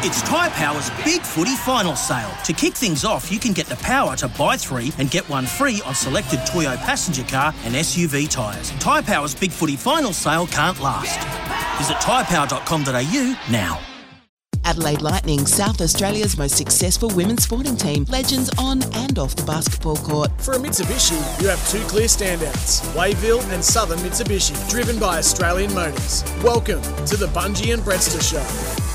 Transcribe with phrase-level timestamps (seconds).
[0.00, 2.30] It's Tyre Power's Big Footy Final Sale.
[2.44, 5.44] To kick things off, you can get the power to buy three and get one
[5.44, 8.70] free on selected Toyo passenger car and SUV tyres.
[8.78, 11.18] Tyre Power's Big Footy Final Sale can't last.
[11.78, 13.80] Visit tyrepower.com.au now.
[14.64, 18.04] Adelaide Lightning, South Australia's most successful women's sporting team.
[18.04, 20.30] Legends on and off the basketball court.
[20.40, 25.74] For a Mitsubishi, you have two clear standouts Wayville and Southern Mitsubishi, driven by Australian
[25.74, 26.22] Motors.
[26.44, 28.87] Welcome to the Bunji and Brettster Show.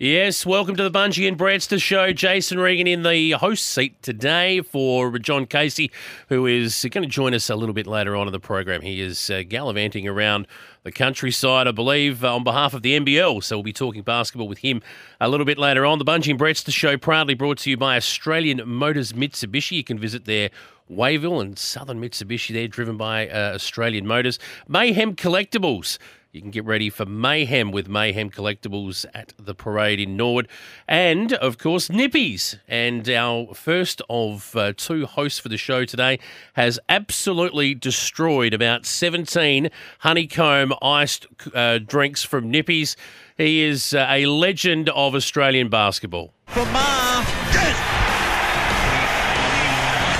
[0.00, 2.12] Yes, welcome to the Bunji and Brettster show.
[2.12, 5.92] Jason Regan in the host seat today for John Casey,
[6.28, 8.80] who is going to join us a little bit later on in the program.
[8.80, 10.48] He is uh, gallivanting around
[10.82, 13.44] the countryside, I believe, uh, on behalf of the NBL.
[13.44, 14.82] So we'll be talking basketball with him
[15.20, 16.00] a little bit later on.
[16.00, 19.76] The Bunji and Brettster show proudly brought to you by Australian Motors Mitsubishi.
[19.76, 20.50] You can visit their
[20.90, 24.40] Wayville and Southern Mitsubishi there, driven by uh, Australian Motors.
[24.66, 25.98] Mayhem Collectibles.
[26.34, 30.48] You can get ready for mayhem with Mayhem Collectibles at the parade in Nord.
[30.88, 32.58] And, of course, Nippies.
[32.66, 36.18] And our first of uh, two hosts for the show today
[36.54, 42.96] has absolutely destroyed about 17 honeycomb iced uh, drinks from Nippies.
[43.36, 46.34] He is uh, a legend of Australian basketball.
[46.46, 47.24] From Ma.
[47.52, 47.78] Yes!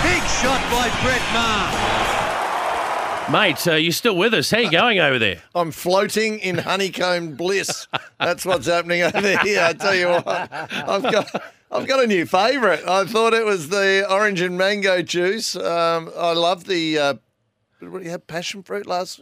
[0.04, 2.13] Big shot by Brett Maher.
[3.30, 4.50] Mate, uh, you're still with us.
[4.50, 5.42] How you going over there?
[5.54, 7.88] I'm floating in honeycomb bliss.
[8.20, 9.62] That's what's happening over here.
[9.62, 11.42] I tell you what, I've got.
[11.70, 12.86] I've got a new favourite.
[12.86, 15.56] I thought it was the orange and mango juice.
[15.56, 16.98] Um, I love the.
[16.98, 17.14] Uh,
[17.80, 18.26] what you have?
[18.26, 19.20] Passion fruit last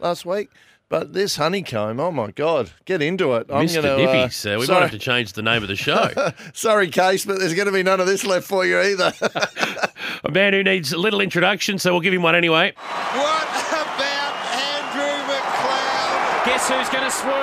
[0.00, 0.50] last week.
[0.88, 3.48] But this honeycomb, oh my God, get into it.
[3.50, 3.82] I'm Mr.
[3.82, 4.76] Gonna, Nippies, uh, uh, we sorry.
[4.78, 6.10] might have to change the name of the show.
[6.54, 9.12] sorry, Case, but there's going to be none of this left for you either.
[10.24, 12.72] a man who needs a little introduction, so we'll give him one anyway.
[12.76, 16.44] What about Andrew McLeod?
[16.46, 17.34] Guess who's going to swoop?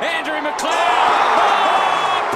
[0.00, 0.70] Andrew McLeod!
[0.70, 2.28] Oh,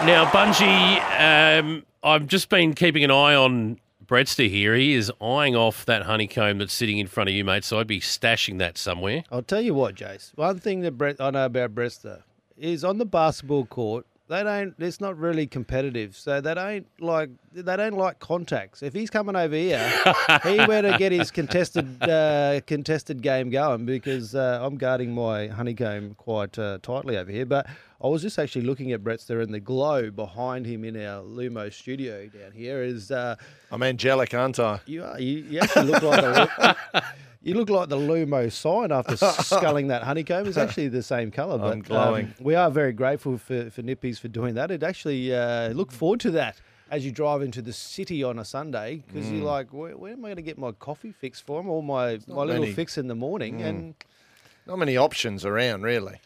[0.00, 0.06] bravo!
[0.06, 4.74] Now, Bunji, um, I've just been keeping an eye on Brettster here.
[4.74, 7.64] He is eyeing off that honeycomb that's sitting in front of you, mate.
[7.64, 9.24] So I'd be stashing that somewhere.
[9.30, 10.36] I'll tell you what, Jace.
[10.36, 12.22] One thing that Brett, I know about Brettster
[12.56, 14.06] is on the basketball court.
[14.28, 14.74] They don't.
[14.78, 17.30] It's not really competitive, so they don't like.
[17.62, 18.82] They don't like contacts.
[18.82, 19.80] If he's coming over here,
[20.42, 26.14] he better get his contested uh, contested game going because uh, I'm guarding my honeycomb
[26.16, 27.46] quite uh, tightly over here.
[27.46, 27.66] But
[28.02, 31.22] I was just actually looking at Brett's Brettster and the glow behind him in our
[31.22, 33.10] Lumo studio down here is.
[33.10, 33.36] Uh,
[33.70, 34.80] I'm angelic, aren't I?
[34.84, 35.18] You are.
[35.18, 37.04] You, you actually look like a.
[37.42, 40.46] You look like the Lumo sign after sculling that honeycomb.
[40.46, 41.58] It's actually the same colour.
[41.58, 42.26] But, I'm glowing.
[42.26, 44.72] Um, we are very grateful for, for Nippies for doing that.
[44.72, 46.60] It actually uh, look forward to that
[46.90, 49.38] as you drive into the city on a Sunday because mm.
[49.38, 52.18] you're like, where, where am I going to get my coffee fix from or my,
[52.28, 53.58] my little fix in the morning?
[53.58, 53.64] Mm.
[53.66, 53.94] And
[54.66, 56.20] not many options around, really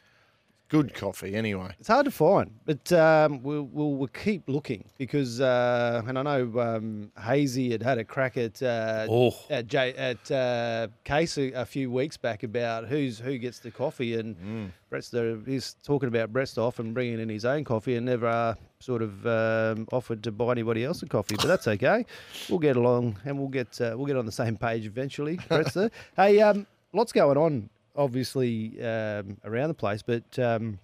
[0.70, 1.74] good coffee anyway.
[1.78, 6.22] It's hard to find, but um, we'll, we'll, we'll, keep looking because, uh, and I
[6.22, 9.34] know um, Hazy had had a crack at uh, oh.
[9.50, 13.70] at, J, at uh, Case a, a, few weeks back about who's who gets the
[13.70, 14.70] coffee, and mm.
[14.88, 18.28] Brett's the, he's talking about Brett's off and bringing in his own coffee, and never
[18.28, 22.06] uh, sort of um, offered to buy anybody else a coffee, but that's okay.
[22.48, 25.38] we'll get along and we'll get uh, we'll get on the same page eventually.
[25.48, 25.90] Brett's there.
[26.16, 27.68] Hey, um, lots going on
[28.00, 30.78] obviously um, around the place, but um,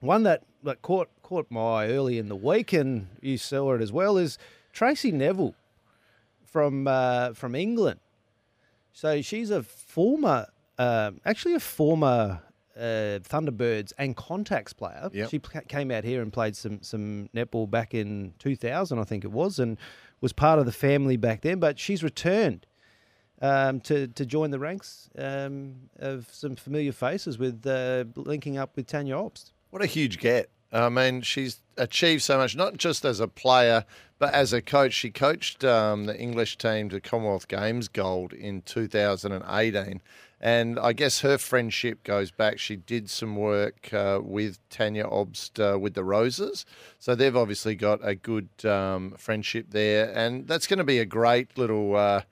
[0.00, 3.82] one that, that caught caught my eye early in the week, and you saw it
[3.82, 4.38] as well, is
[4.72, 5.54] Tracey Neville
[6.44, 8.00] from uh, from England.
[8.92, 10.46] So she's a former,
[10.78, 12.40] um, actually a former
[12.76, 15.10] uh, Thunderbirds and Contax player.
[15.12, 15.30] Yep.
[15.30, 19.32] She came out here and played some some netball back in 2000, I think it
[19.32, 19.76] was, and
[20.20, 21.58] was part of the family back then.
[21.58, 22.66] But she's returned
[23.40, 28.76] um, to to join the ranks um, of some familiar faces with uh, linking up
[28.76, 29.52] with Tania Obst.
[29.70, 30.50] What a huge get!
[30.72, 33.84] I mean, she's achieved so much, not just as a player,
[34.18, 34.92] but as a coach.
[34.92, 40.00] She coached um, the English team to Commonwealth Games gold in 2018.
[40.38, 42.58] And I guess her friendship goes back.
[42.58, 46.66] She did some work uh, with Tania Obst uh, with the Roses.
[46.98, 50.12] So they've obviously got a good um, friendship there.
[50.14, 52.22] And that's going to be a great little uh,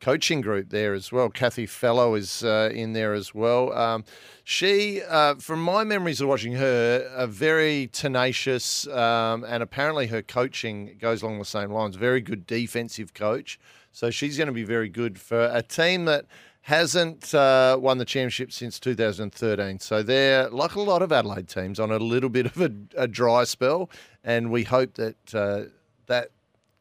[0.00, 1.30] coaching group there as well.
[1.30, 3.72] Kathy Fellow is uh, in there as well.
[3.72, 4.04] Um,
[4.44, 10.22] she, uh, from my memories of watching her, a very tenacious, um, and apparently her
[10.22, 11.96] coaching goes along the same lines.
[11.96, 13.58] Very good defensive coach.
[13.92, 16.26] So she's going to be very good for a team that
[16.62, 19.78] hasn't uh, won the championship since 2013.
[19.80, 23.06] So they're, like a lot of Adelaide teams, on a little bit of a, a
[23.06, 23.90] dry spell.
[24.24, 25.70] And we hope that uh,
[26.06, 26.30] that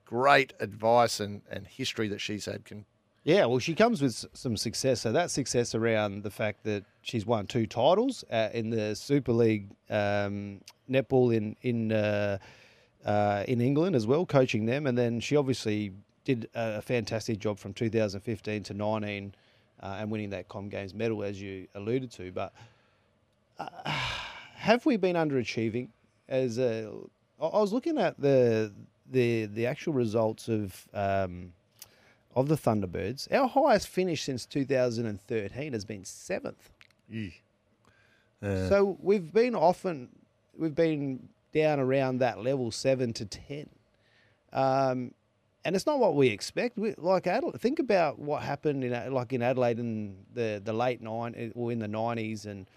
[0.06, 2.86] great advice and, and history that she's had can
[3.24, 5.02] Yeah, well, she comes with some success.
[5.02, 9.31] So that success around the fact that she's won two titles uh, in the Super
[9.31, 10.60] League um,
[10.90, 12.38] netball in in uh,
[13.06, 15.94] uh, in England as well, coaching them, and then she obviously
[16.25, 19.36] did a fantastic job from 2015 to 19
[19.81, 22.31] uh, and winning that Com Games medal, as you alluded to.
[22.31, 22.54] But
[23.58, 23.68] uh,
[24.56, 25.88] have we been underachieving?
[26.28, 26.90] As a,
[27.40, 28.74] I was looking at the
[29.10, 30.90] the the actual results of.
[30.94, 31.54] Um,
[32.35, 33.31] of the Thunderbirds.
[33.33, 36.71] Our highest finish since 2013 has been seventh.
[38.69, 40.09] so we've been often,
[40.57, 43.69] we've been down around that level seven to ten,
[44.51, 45.13] um,
[45.63, 46.77] and it's not what we expect.
[46.77, 51.01] We, like Adelaide, think about what happened in like in Adelaide in the the late
[51.01, 52.68] nine or in the 90s, and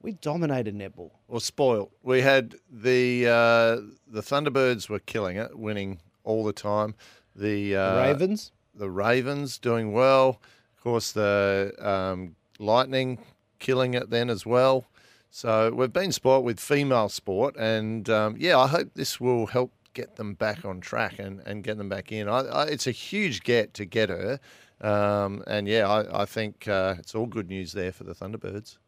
[0.00, 1.10] we dominated netball.
[1.28, 1.90] Or spoiled.
[2.02, 6.94] We had the uh, the Thunderbirds were killing it, winning all the time.
[7.34, 10.40] The, The uh, Ravens, the Ravens doing well.
[10.76, 13.18] Of course, the um, Lightning
[13.58, 14.84] killing it then as well.
[15.30, 19.72] So we've been sport with female sport, and um, yeah, I hope this will help
[19.92, 22.28] get them back on track and, and get them back in.
[22.28, 24.40] I, I, it's a huge get to get her,
[24.80, 28.78] um, and yeah, I, I think uh, it's all good news there for the Thunderbirds.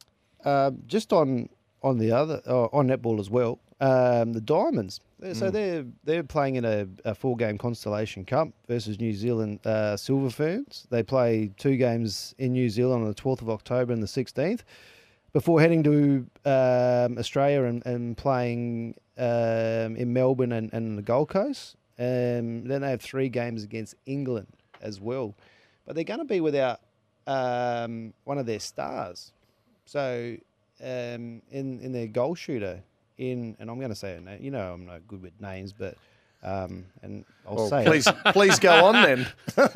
[0.44, 1.48] Um, just on
[1.82, 3.58] on the other uh, on netball as well.
[3.80, 5.00] Um, the Diamonds.
[5.20, 5.52] So Mm.
[5.52, 10.30] they're they're playing in a, a four game Constellation Cup versus New Zealand uh, Silver
[10.30, 10.86] Ferns.
[10.90, 14.62] They play two games in New Zealand on the twelfth of October and the sixteenth,
[15.32, 21.30] before heading to um, Australia and, and playing um, in Melbourne and, and the Gold
[21.30, 21.74] Coast.
[21.98, 24.46] Um, then they have three games against England
[24.80, 25.34] as well,
[25.84, 26.78] but they're going to be without
[27.26, 29.32] um, one of their stars.
[29.84, 30.36] So
[30.80, 32.84] um, in in their goal shooter
[33.18, 34.38] in and I'm going to say her name.
[34.42, 35.96] You know I'm not good with names, but
[36.42, 38.14] um, and I'll Well, say please, it.
[38.32, 39.26] please go on then.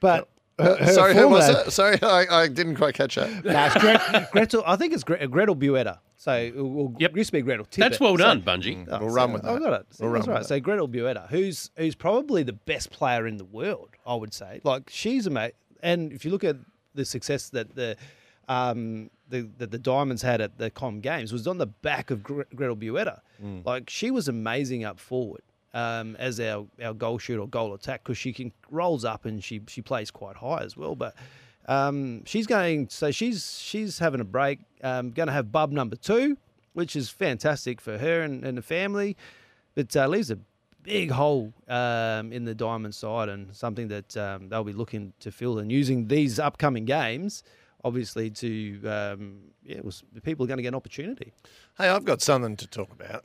[0.00, 0.28] But
[0.58, 1.70] her, her Sorry, who was it?
[1.70, 3.44] Sorry, I, I didn't quite catch that.
[3.44, 4.62] Nah, it's Gret- Gretel.
[4.66, 5.98] I think it's Gre- Gretel Bueta.
[6.16, 7.16] So well, Yep.
[7.16, 7.66] used to be Gretel.
[7.76, 8.00] That's Tippett.
[8.00, 8.86] well So- done, Bungie.
[8.90, 9.50] Oh, We'll so run with that.
[9.52, 9.86] I've got it.
[9.90, 10.40] So We'll that's run right.
[10.40, 14.34] with So Gretel Bueta, who's who's probably the best player in the world, I would
[14.34, 14.60] say.
[14.64, 16.56] Like she's a mate, and if you look at
[16.94, 17.96] the success that the
[18.48, 22.22] um, the, that the Diamonds had at the Com Games was on the back of
[22.22, 23.20] Gre- Gretel Bueta.
[23.42, 23.64] Mm.
[23.64, 25.42] Like she was amazing up forward
[25.74, 29.42] um, as our, our goal shoot or goal attack because she can rolls up and
[29.42, 30.94] she she plays quite high as well.
[30.94, 31.14] But
[31.66, 34.60] um, she's going so she's she's having a break.
[34.84, 36.36] Um, going to have bub number two,
[36.74, 39.16] which is fantastic for her and, and the family,
[39.74, 40.38] but uh, leaves a
[40.82, 45.30] big hole um, in the diamond side and something that um, they'll be looking to
[45.30, 47.42] fill and using these upcoming games.
[47.84, 51.32] Obviously, to um, yeah, well, s- people are going to get an opportunity.
[51.78, 53.24] Hey, I've got something to talk about.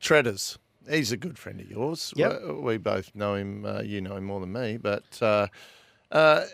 [0.00, 0.58] Treaders.
[0.88, 2.12] He's a good friend of yours.
[2.16, 2.42] Yep.
[2.46, 3.64] We, we both know him.
[3.64, 4.76] Uh, you know him more than me.
[4.76, 5.48] But uh,
[6.10, 6.44] uh,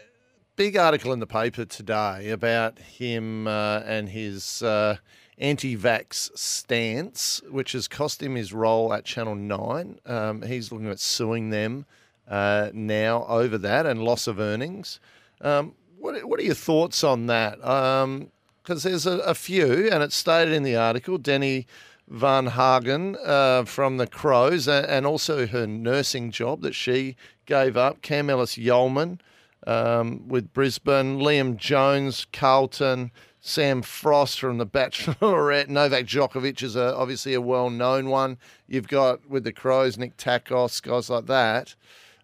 [0.57, 4.97] big article in the paper today about him uh, and his uh,
[5.39, 9.99] anti-vax stance, which has cost him his role at Channel Nine.
[10.07, 11.85] Um, he's looking at suing them
[12.29, 15.01] uh, now over that and loss of earnings.
[15.41, 17.59] Um, what, what are your thoughts on that?
[17.61, 21.17] Because there's a, a few, and it's stated in the article.
[21.17, 21.67] Denny
[22.09, 27.17] Van Hagen uh, from the Crows, and also her nursing job that she
[27.47, 28.03] gave up.
[28.03, 29.21] Cam Ellis-Yolmen
[29.67, 35.69] um, with Brisbane, Liam Jones, Carlton, Sam Frost from the Bachelorette.
[35.71, 38.39] Novak Djokovic is a, obviously a well known one.
[38.67, 41.75] You've got with the Crows, Nick Takos, guys like that.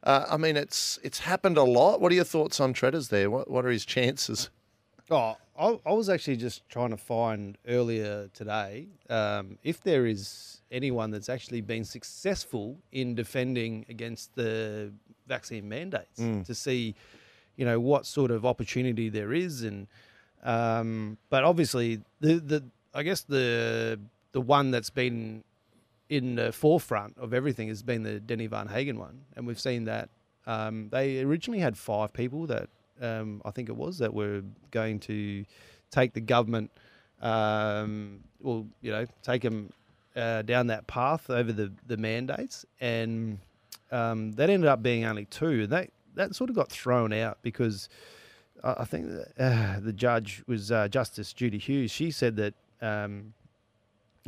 [0.08, 2.00] Uh, I mean, it's it's happened a lot.
[2.00, 3.30] What are your thoughts on Treaders there?
[3.30, 4.48] What, what are his chances?
[5.10, 10.62] Oh, I, I was actually just trying to find earlier today um, if there is
[10.72, 14.92] anyone that's actually been successful in defending against the
[15.26, 16.94] vaccine mandates to see,
[17.56, 19.88] you know, what sort of opportunity there is, and
[20.42, 24.00] um, but obviously the the I guess the
[24.32, 25.44] the one that's been
[26.08, 30.08] in the forefront of everything has been the Deni Varnhagen one, and we've seen that
[30.46, 32.68] um, they originally had five people that
[33.00, 35.44] um, I think it was that were going to
[35.90, 36.70] take the government,
[37.20, 39.72] um, well, you know, take them
[40.16, 43.38] uh, down that path over the the mandates, and
[43.92, 47.38] um, that ended up being only two, and that that sort of got thrown out
[47.42, 47.88] because.
[48.64, 49.06] I think
[49.38, 51.92] uh, the judge was uh, Justice Judy Hughes.
[51.92, 53.32] She said that um,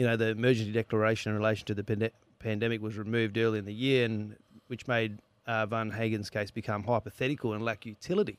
[0.00, 3.66] you know, the emergency declaration in relation to the pande- pandemic was removed early in
[3.66, 4.35] the year, and
[4.69, 8.38] which made uh, Varnhagen's case become hypothetical and lack utility.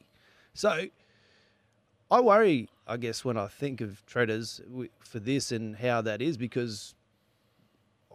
[0.55, 0.87] So,
[2.09, 4.59] I worry, I guess, when I think of Treaders
[5.01, 6.95] for this and how that is, because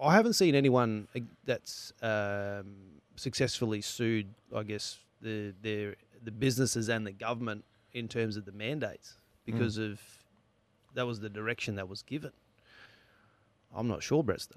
[0.03, 2.75] I haven't seen anyone uh, that's um,
[3.15, 8.51] successfully sued, I guess, the, their the businesses and the government in terms of the
[8.51, 10.01] mandates because of
[10.95, 12.33] that was the direction that was given.
[13.77, 14.57] I'm not sure, Brettster.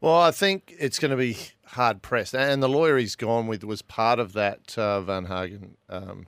[0.00, 1.36] Well, I think it's going to be
[1.66, 6.26] hard pressed, and the lawyer he's gone with was part of that uh, Varnhagen um,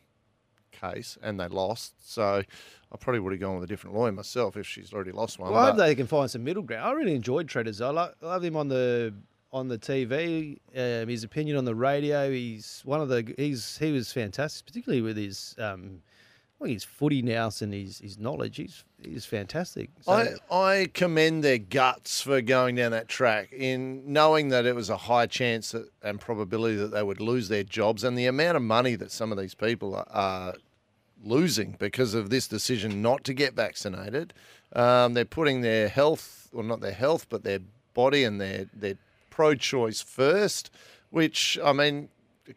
[0.73, 1.95] case, and they lost.
[2.13, 2.43] So
[2.93, 5.53] I probably would have gone with a different lawyer myself if she's already lost one.
[5.53, 6.85] Well, I hope they can find some middle ground.
[6.85, 7.81] I really enjoyed Treaders.
[7.81, 9.15] I lo- love him on the
[9.53, 10.59] on the TV.
[10.77, 12.31] Um, his opinion on the radio.
[12.31, 13.33] He's one of the.
[13.37, 15.55] He's he was fantastic, particularly with his.
[15.59, 16.03] Um,
[16.59, 18.57] well, his footy nous and his, his knowledge.
[18.57, 19.91] He's he's fantastic.
[20.01, 20.13] So,
[20.51, 24.91] I, I commend their guts for going down that track in knowing that it was
[24.91, 28.57] a high chance that, and probability that they would lose their jobs and the amount
[28.57, 30.55] of money that some of these people are, are
[31.25, 34.33] losing because of this decision not to get vaccinated.
[34.73, 37.61] Um, they're putting their health, or not their health, but their
[37.95, 38.97] body and their, their
[39.31, 40.71] pro choice first,
[41.11, 42.09] which, I mean,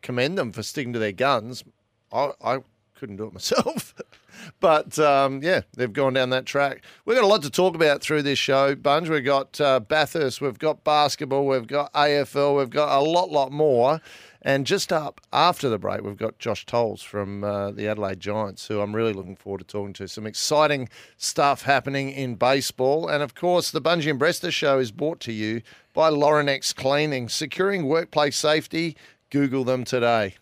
[0.02, 1.64] commend them for sticking to their guns.
[2.12, 2.60] I, I
[2.96, 3.94] couldn't do it myself.
[4.60, 6.84] but um, yeah, they've gone down that track.
[7.06, 9.10] We've got a lot to talk about through this show, Bunji.
[9.10, 13.52] We've got uh, Bathurst, we've got basketball, we've got AFL, we've got a lot, lot
[13.52, 14.02] more.
[14.46, 18.68] And just up after the break, we've got Josh Tols from uh, the Adelaide Giants,
[18.68, 20.08] who I'm really looking forward to talking to.
[20.08, 20.88] Some exciting
[21.18, 23.08] stuff happening in baseball.
[23.08, 27.28] And of course, the Bunji and Brettster show is brought to you by Laurenex Cleaning,
[27.28, 28.96] securing workplace safety.
[29.32, 30.36] Google them today.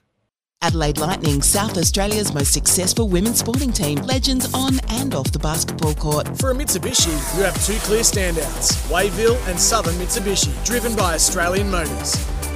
[0.64, 5.94] Adelaide Lightning, South Australia's most successful women's sporting team, legends on and off the basketball
[5.94, 6.26] court.
[6.38, 11.70] For a Mitsubishi, you have two clear standouts Wayville and Southern Mitsubishi, driven by Australian
[11.70, 12.14] Motors.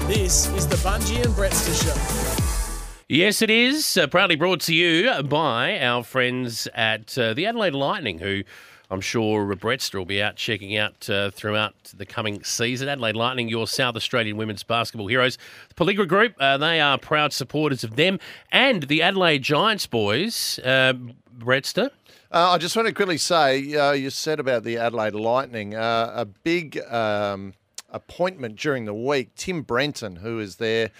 [0.07, 2.83] This is the Bunji and Brettster Show.
[3.09, 3.97] Yes, it is.
[3.97, 8.43] Uh, proudly brought to you by our friends at uh, the Adelaide Lightning, who
[8.89, 12.87] I'm sure Brettster will be out checking out uh, throughout the coming season.
[12.87, 15.37] Adelaide Lightning, your South Australian women's basketball heroes.
[15.69, 18.19] The Pelligra Group, uh, they are proud supporters of them
[18.51, 20.59] and the Adelaide Giants boys.
[20.59, 20.93] Uh.
[22.29, 26.11] Uh, I just want to quickly say, uh, you said about the Adelaide Lightning, uh,
[26.13, 27.53] a big um,
[27.89, 29.29] appointment during the week.
[29.35, 30.91] Tim Brenton, who is their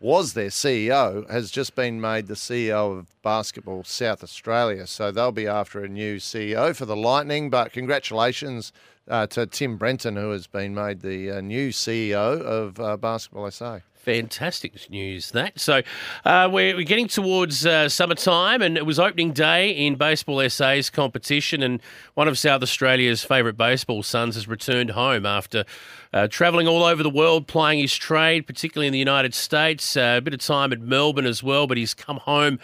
[0.00, 4.86] was their CEO, has just been made the CEO of Basketball South Australia.
[4.86, 7.50] So they'll be after a new CEO for the Lightning.
[7.50, 8.72] But congratulations
[9.08, 13.50] uh, to Tim Brenton, who has been made the uh, new CEO of uh, Basketball
[13.50, 13.80] SA.
[14.04, 15.58] Fantastic news that.
[15.58, 15.80] So
[16.26, 20.90] uh, we're, we're getting towards uh, summertime, and it was opening day in Baseball SA's
[20.90, 21.80] competition, and
[22.12, 25.64] one of South Australia's favourite baseball sons has returned home after
[26.12, 29.96] uh, travelling all over the world, playing his trade, particularly in the United States.
[29.96, 32.58] Uh, a bit of time at Melbourne as well, but he's come home.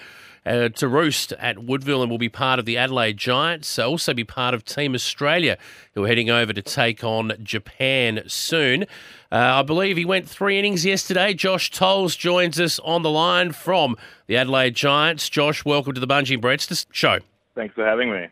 [0.47, 3.79] Uh, to roost at Woodville and will be part of the Adelaide Giants.
[3.79, 5.59] Uh, also be part of Team Australia,
[5.95, 8.87] who are heading over to take on Japan soon.
[9.33, 11.35] Uh, I believe he went three innings yesterday.
[11.35, 13.97] Josh Tols joins us on the line from
[14.27, 15.29] the Adelaide Giants.
[15.29, 17.21] Josh, welcome to the Bunji and Breads show.
[17.55, 18.27] Thanks for having me.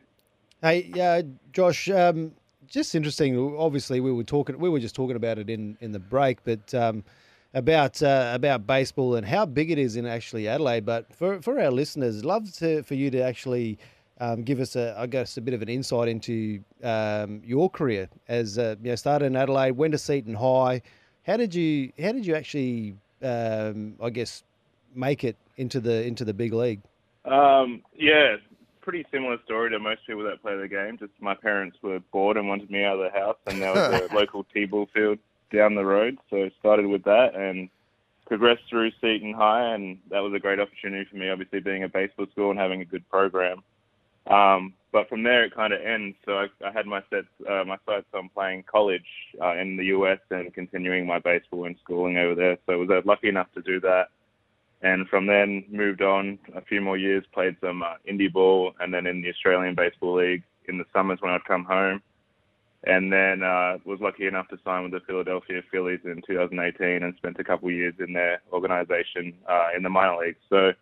[0.61, 2.33] Hey, uh, Josh, um,
[2.67, 3.57] just interesting.
[3.57, 4.59] Obviously, we were talking.
[4.59, 7.05] We were just talking about it in, in the break, but um,
[7.55, 10.85] about uh, about baseball and how big it is in actually Adelaide.
[10.85, 13.79] But for for our listeners, love to for you to actually
[14.21, 18.09] um, give us a I guess a bit of an insight into um, your career
[18.29, 20.83] as uh, you know started in Adelaide, went to Seaton High.
[21.27, 24.43] How did you how did you actually um, I guess
[24.95, 26.81] make it into the into the big league?
[27.25, 28.37] Um, yeah,
[28.81, 30.99] pretty similar story to most people that play the game.
[30.99, 34.11] Just my parents were bored and wanted me out of the house, and there was
[34.11, 35.19] a local t-ball field
[35.53, 36.19] down the road.
[36.31, 37.69] So started with that and
[38.27, 41.29] progressed through Seaton High, and that was a great opportunity for me.
[41.29, 43.63] Obviously, being a baseball school and having a good program.
[44.29, 46.17] Um, but from there, it kind of ends.
[46.25, 49.05] So I, I had my sets, uh, my sights on playing college
[49.41, 52.59] uh, in the US and continuing my baseball and schooling over there.
[52.67, 54.09] So I was uh, lucky enough to do that.
[54.81, 58.95] And from then, moved on a few more years, played some uh, indie ball, and
[58.95, 62.01] then in the Australian Baseball League in the summers when I'd come home.
[62.85, 67.15] And then uh, was lucky enough to sign with the Philadelphia Phillies in 2018 and
[67.17, 70.39] spent a couple years in their organization uh, in the minor leagues.
[70.49, 70.73] So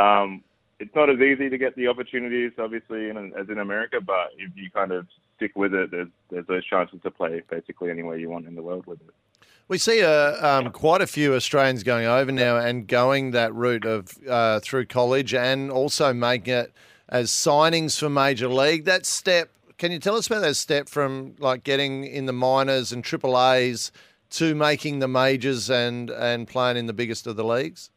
[0.00, 0.44] um,
[0.84, 4.50] it's not as easy to get the opportunities, obviously, in, as in America, but if
[4.54, 8.28] you kind of stick with it, there's, there's those chances to play basically anywhere you
[8.28, 9.14] want in the world with it.
[9.66, 13.86] We see uh, um, quite a few Australians going over now and going that route
[13.86, 16.72] of uh, through college and also making it
[17.08, 18.84] as signings for major league.
[18.84, 19.48] That step,
[19.78, 23.40] can you tell us about that step from like getting in the minors and triple
[23.40, 23.90] A's
[24.32, 27.90] to making the majors and and playing in the biggest of the leagues?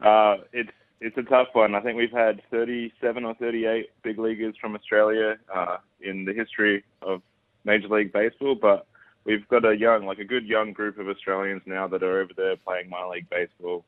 [0.00, 1.74] Uh, it's it's a tough one.
[1.74, 6.84] I think we've had 37 or 38 big leaguers from Australia uh, in the history
[7.02, 7.22] of
[7.64, 8.86] Major League Baseball, but
[9.24, 12.32] we've got a young, like a good young group of Australians now that are over
[12.36, 13.84] there playing minor league baseball.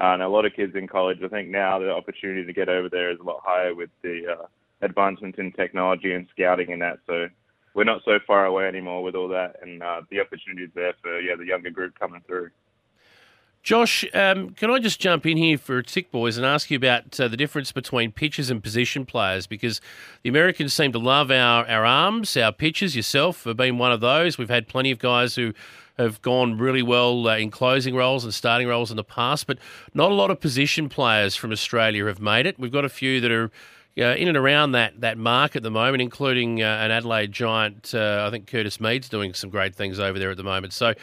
[0.00, 2.68] Uh, and a lot of kids in college, I think now the opportunity to get
[2.68, 4.46] over there is a lot higher with the uh,
[4.82, 6.98] advancements in technology and scouting and that.
[7.06, 7.28] So
[7.74, 10.94] we're not so far away anymore with all that, and uh, the opportunity is there
[11.02, 12.50] for yeah the younger group coming through.
[13.62, 16.78] Josh, um, can I just jump in here for a Tick Boys and ask you
[16.78, 19.46] about uh, the difference between pitchers and position players?
[19.46, 19.82] Because
[20.22, 22.96] the Americans seem to love our, our arms, our pitchers.
[22.96, 24.38] Yourself have been one of those.
[24.38, 25.52] We've had plenty of guys who
[25.98, 29.58] have gone really well uh, in closing roles and starting roles in the past, but
[29.92, 32.58] not a lot of position players from Australia have made it.
[32.58, 33.50] We've got a few that are
[33.98, 37.94] uh, in and around that that mark at the moment, including uh, an Adelaide Giant.
[37.94, 40.72] Uh, I think Curtis Mead's doing some great things over there at the moment.
[40.72, 40.94] So,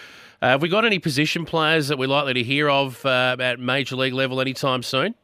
[0.41, 3.59] uh, have we got any position players that we're likely to hear of uh, at
[3.59, 5.15] major league level anytime soon?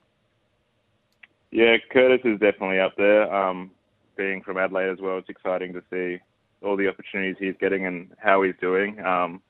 [1.51, 3.33] Yeah, Curtis is definitely up there.
[3.33, 3.69] Um,
[4.15, 6.19] being from Adelaide as well, it's exciting to see
[6.63, 8.99] all the opportunities he's getting and how he's doing.
[9.05, 9.41] Um,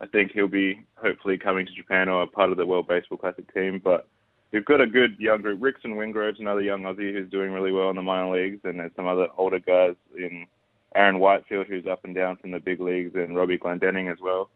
[0.00, 3.52] I think he'll be hopefully coming to Japan or part of the World Baseball Classic
[3.52, 4.08] team, but
[4.50, 5.60] we've got a good young group.
[5.60, 8.92] Rixon Wingrove's another young Aussie who's doing really well in the minor leagues, and there's
[8.96, 10.46] some other older guys in
[10.94, 14.48] Aaron Whitefield who's up and down from the big leagues, and Robbie Glendinning as well.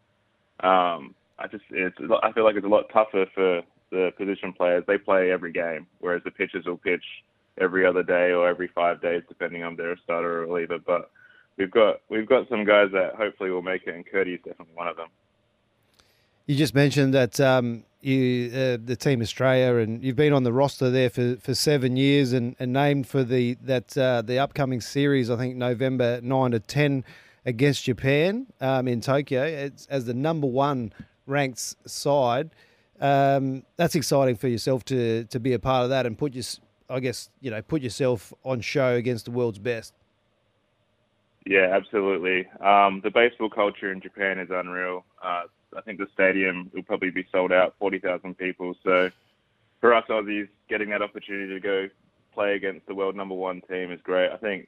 [0.61, 3.61] Um, I just it's I feel like it's a lot tougher for
[3.91, 4.83] the position players.
[4.87, 7.03] They play every game, whereas the pitchers will pitch
[7.59, 10.79] every other day or every five days, depending on they're a starter or reliever.
[10.79, 11.11] But
[11.57, 14.87] we've got we've got some guys that hopefully will make it, and Curdy's definitely one
[14.87, 15.09] of them.
[16.47, 20.53] You just mentioned that um, you uh, the team Australia, and you've been on the
[20.53, 24.81] roster there for, for seven years, and, and named for the that uh, the upcoming
[24.81, 25.29] series.
[25.29, 27.03] I think November nine to ten
[27.47, 30.93] against Japan um, in Tokyo it's, as the number one
[31.25, 32.51] ranked side.
[32.99, 36.43] Um, that's exciting for yourself to to be a part of that and put your,
[36.89, 39.93] I guess you know, put yourself on show against the world's best.
[41.45, 42.47] Yeah, absolutely.
[42.59, 45.05] Um, the baseball culture in Japan is unreal.
[45.23, 45.43] Uh,
[45.77, 48.75] I think the stadium will probably be sold out, 40,000 people.
[48.83, 49.09] So
[49.79, 51.87] for us Aussies, getting that opportunity to go
[52.33, 54.29] play against the world number one team is great.
[54.29, 54.67] I think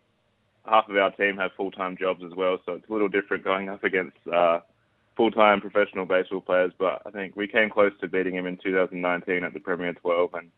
[0.65, 3.43] half of our team have full time jobs as well, so it's a little different
[3.43, 4.59] going up against uh,
[5.15, 6.71] full time professional baseball players.
[6.77, 10.34] But I think we came close to beating him in 2019 at the Premier 12,
[10.34, 10.51] and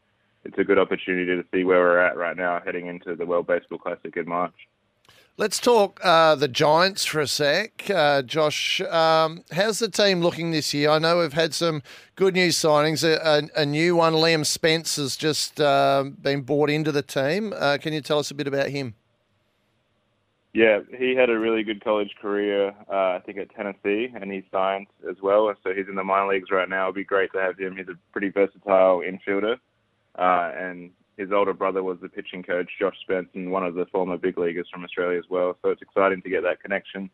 [0.43, 3.47] it's a good opportunity to see where we're at right now heading into the World
[3.47, 4.53] Baseball Classic in March.
[5.37, 7.89] Let's talk uh, the Giants for a sec.
[7.89, 10.89] Uh, Josh, um, how's the team looking this year?
[10.89, 11.81] I know we've had some
[12.15, 13.03] good news signings.
[13.03, 17.53] A, a, a new one, Liam Spence, has just uh, been brought into the team.
[17.57, 18.93] Uh, can you tell us a bit about him?
[20.53, 24.43] Yeah, he had a really good college career, uh, I think, at Tennessee, and he
[24.51, 25.53] signed as well.
[25.63, 26.85] So he's in the minor leagues right now.
[26.85, 27.77] It'd be great to have him.
[27.77, 29.55] He's a pretty versatile infielder,
[30.19, 33.85] uh, and his older brother was the pitching coach, Josh Spence, and one of the
[33.93, 35.57] former big leaguers from Australia as well.
[35.61, 37.09] So it's exciting to get that connection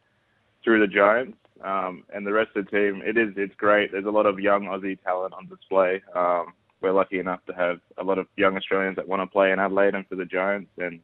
[0.64, 1.38] through the Giants.
[1.64, 3.92] Um, and the rest of the team, it is it's great.
[3.92, 6.02] There's a lot of young Aussie talent on display.
[6.16, 9.52] Um, we're lucky enough to have a lot of young Australians that want to play
[9.52, 10.70] in Adelaide and for the Giants.
[10.78, 11.00] And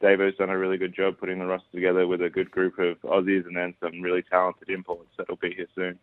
[0.00, 3.00] Davo's done a really good job putting the roster together with a good group of
[3.02, 5.98] Aussies and then some really talented imports that'll be here soon.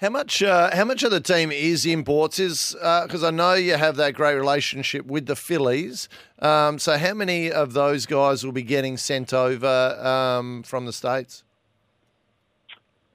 [0.00, 0.44] How much?
[0.44, 2.38] Uh, how much of the team is imports?
[2.38, 6.08] Is because uh, I know you have that great relationship with the Phillies.
[6.38, 10.92] Um, so how many of those guys will be getting sent over um, from the
[10.92, 11.42] states?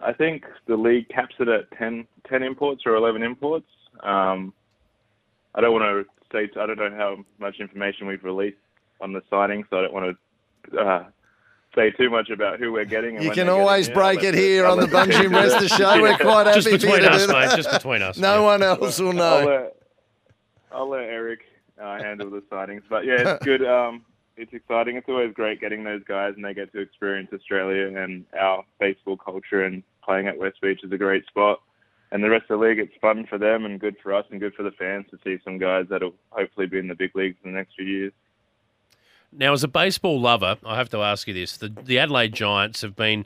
[0.02, 3.68] I think the league caps it at 10, 10 imports or eleven imports.
[4.02, 4.52] Um,
[5.56, 8.58] I don't want to say I don't know how much information we've released
[9.04, 10.18] on the signing, so I don't want
[10.72, 11.06] to uh,
[11.76, 13.22] say too much about who we're getting.
[13.22, 16.02] you can always break it here on the Bunji and Rest show.
[16.02, 17.50] We're quite happy just between to us, do that.
[17.50, 17.56] mate.
[17.56, 18.18] Just between us.
[18.18, 18.42] No yeah.
[18.42, 19.40] one else will know.
[19.40, 19.76] I'll let,
[20.72, 21.42] I'll let Eric
[21.80, 23.66] uh, handle the signings, but yeah, it's good.
[23.66, 24.06] Um,
[24.38, 24.96] it's exciting.
[24.96, 29.18] It's always great getting those guys, and they get to experience Australia and our baseball
[29.18, 29.66] culture.
[29.66, 31.60] And playing at West Beach is a great spot.
[32.12, 34.40] And the rest of the league, it's fun for them and good for us and
[34.40, 37.38] good for the fans to see some guys that'll hopefully be in the big leagues
[37.44, 38.14] in the next few years.
[39.36, 42.82] Now, as a baseball lover, I have to ask you this: the, the Adelaide Giants
[42.82, 43.26] have been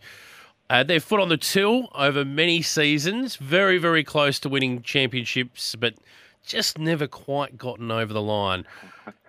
[0.69, 5.75] uh, their foot on the till over many seasons, very, very close to winning championships,
[5.75, 5.95] but
[6.45, 8.65] just never quite gotten over the line.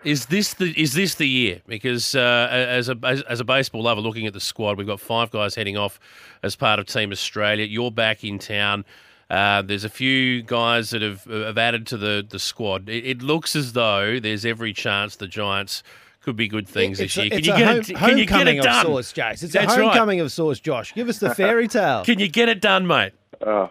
[0.05, 1.61] Is this the is this the year?
[1.67, 5.01] Because uh, as a as, as, a baseball lover, looking at the squad, we've got
[5.01, 5.99] five guys heading off
[6.43, 7.65] as part of Team Australia.
[7.65, 8.85] You're back in town.
[9.29, 12.89] Uh, there's a few guys that have, have added to the the squad.
[12.89, 15.83] It, it looks as though there's every chance the Giants
[16.29, 17.31] could be good things it's this year.
[17.31, 17.87] Can you get home, it?
[17.87, 18.85] Can you get homecoming it done?
[18.85, 19.43] of sorts, Jace.
[19.43, 19.85] It's That's a right.
[19.87, 20.93] homecoming of sorts, Josh.
[20.93, 22.05] Give us the fairy tale.
[22.05, 23.15] Can you get it done, mate?
[23.41, 23.69] Uh,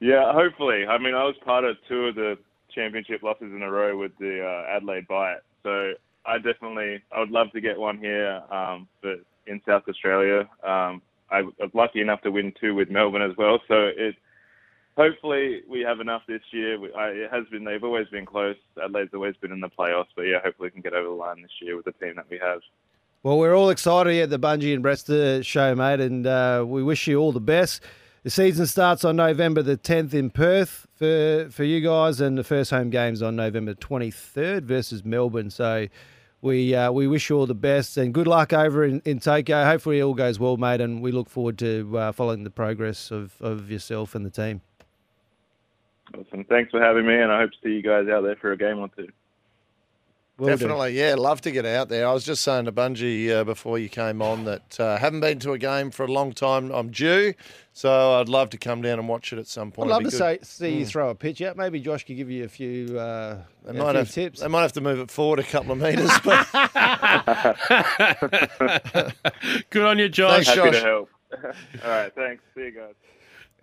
[0.00, 0.86] yeah, hopefully.
[0.86, 2.36] I mean, I was part of two of the
[2.74, 5.92] championship losses in a row with the uh, Adelaide Bite, so
[6.26, 11.00] I definitely I would love to get one here, um, but in South Australia, um,
[11.30, 13.60] I was lucky enough to win two with Melbourne as well.
[13.68, 14.16] So it
[14.96, 16.78] hopefully we have enough this year.
[16.78, 18.56] We, I, it has been they've always been close.
[18.82, 21.42] Adelaide's always been in the playoffs, but yeah, hopefully we can get over the line
[21.42, 22.60] this year with the team that we have.
[23.22, 27.06] Well, we're all excited at the Bunji and Brettster show, mate, and uh, we wish
[27.06, 27.80] you all the best.
[28.24, 32.44] The season starts on November the 10th in Perth for for you guys, and the
[32.44, 35.50] first home games on November 23rd versus Melbourne.
[35.50, 35.88] So
[36.40, 39.64] we uh, we wish you all the best and good luck over in, in Tokyo.
[39.64, 43.10] Hopefully, it all goes well, mate, and we look forward to uh, following the progress
[43.10, 44.60] of, of yourself and the team.
[46.14, 46.44] Awesome.
[46.44, 48.56] Thanks for having me, and I hope to see you guys out there for a
[48.56, 49.08] game or two.
[50.38, 50.98] Will Definitely, do.
[50.98, 51.14] yeah.
[51.14, 52.08] Love to get out there.
[52.08, 55.38] I was just saying to Bunji uh, before you came on that uh, haven't been
[55.40, 56.72] to a game for a long time.
[56.72, 57.34] I'm due,
[57.74, 59.90] so I'd love to come down and watch it at some point.
[59.90, 60.78] I'd love to say, see mm.
[60.80, 61.56] you throw a pitch out.
[61.56, 64.40] Maybe Josh could give you a few, uh, they might have, tips.
[64.40, 66.10] They might have to move it forward a couple of metres.
[66.24, 66.50] But
[69.70, 70.46] good on you, Josh.
[70.46, 70.80] Thanks, Happy Josh.
[70.80, 71.10] to help.
[71.84, 72.42] All right, thanks.
[72.54, 72.94] See you guys.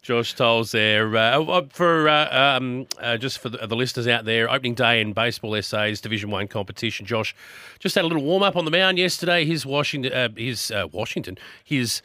[0.01, 1.15] Josh Tols there.
[1.15, 5.01] Uh, uh, for uh, um, uh, just for the, the, listeners out there, opening day
[5.01, 7.05] in baseball SA's, Division One competition.
[7.05, 7.35] Josh
[7.79, 9.45] just had a little warm up on the mound yesterday.
[9.45, 12.01] His Washington, uh, his uh, Washington, his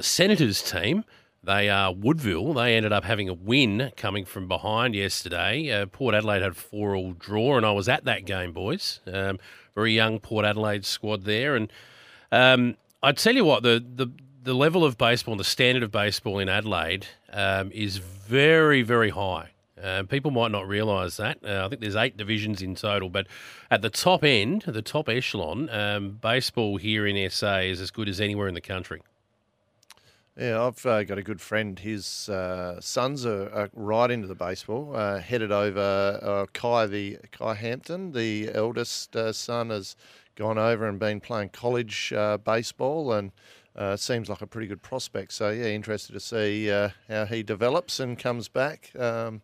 [0.00, 1.04] Senators team.
[1.44, 2.54] They are Woodville.
[2.54, 5.84] They ended up having a win coming from behind yesterday.
[5.90, 9.00] Port Adelaide had four-all draw, and I was at that game, boys.
[9.12, 9.40] Um,
[9.74, 11.72] very young Port Adelaide squad there, and
[12.30, 14.06] um, I tell you what, the the
[14.42, 19.10] the level of baseball and the standard of baseball in Adelaide um, is very, very
[19.10, 19.50] high.
[19.80, 21.38] Uh, people might not realise that.
[21.44, 23.26] Uh, I think there's eight divisions in total, but
[23.70, 28.08] at the top end, the top echelon, um, baseball here in SA is as good
[28.08, 29.02] as anywhere in the country.
[30.38, 31.78] Yeah, I've uh, got a good friend.
[31.78, 34.94] His uh, sons are, are, right into the baseball.
[34.94, 39.94] Uh, headed over uh, Kai the Kai Hampton, the eldest son, has
[40.34, 43.32] gone over and been playing college baseball and
[43.76, 45.32] uh, seems like a pretty good prospect.
[45.32, 48.90] So yeah, interested to see uh, how he develops and comes back.
[48.98, 49.42] Um,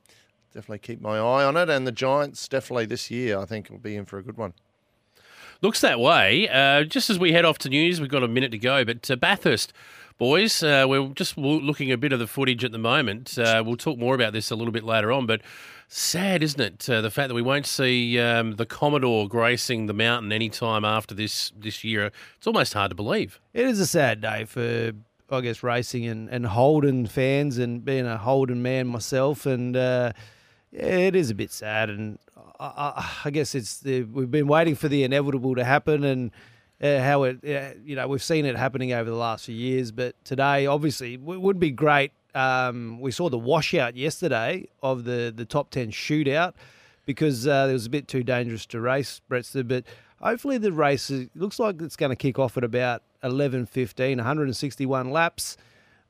[0.53, 1.71] definitely keep my eye on it.
[1.71, 4.55] And the Giants definitely this year, I think, will be in for a good one.
[5.61, 6.49] Looks that way.
[6.49, 8.85] Uh, just as we head off to news, we've got a minute to go.
[8.85, 9.73] But uh, Bathurst,
[10.17, 13.37] boys, uh, we're just looking a bit of the footage at the moment.
[13.37, 15.27] Uh, we'll talk more about this a little bit later on.
[15.27, 15.41] But
[15.89, 16.89] sad, isn't it?
[16.89, 21.15] Uh, the fact that we won't see um, the Commodore gracing the mountain anytime after
[21.15, 22.13] this this year.
[22.37, 23.41] It's almost hard to believe.
[23.55, 24.93] It is a sad day for,
[25.31, 29.47] I guess, racing and, and Holden fans and being a Holden man myself.
[29.47, 30.13] And uh,
[30.73, 31.91] it is a bit sad.
[31.91, 32.19] And
[32.61, 36.31] I, I guess it's the, we've been waiting for the inevitable to happen and.
[36.81, 39.91] Uh, how it, uh, you know, we've seen it happening over the last few years,
[39.91, 45.33] but today, obviously, it would be great um, we saw the washout yesterday of the,
[45.35, 46.55] the top 10 shootout
[47.05, 49.67] because uh, it was a bit too dangerous to race, Brettster.
[49.67, 49.85] But
[50.23, 55.11] hopefully the race is, looks like it's going to kick off at about 11.15, 161
[55.11, 55.57] laps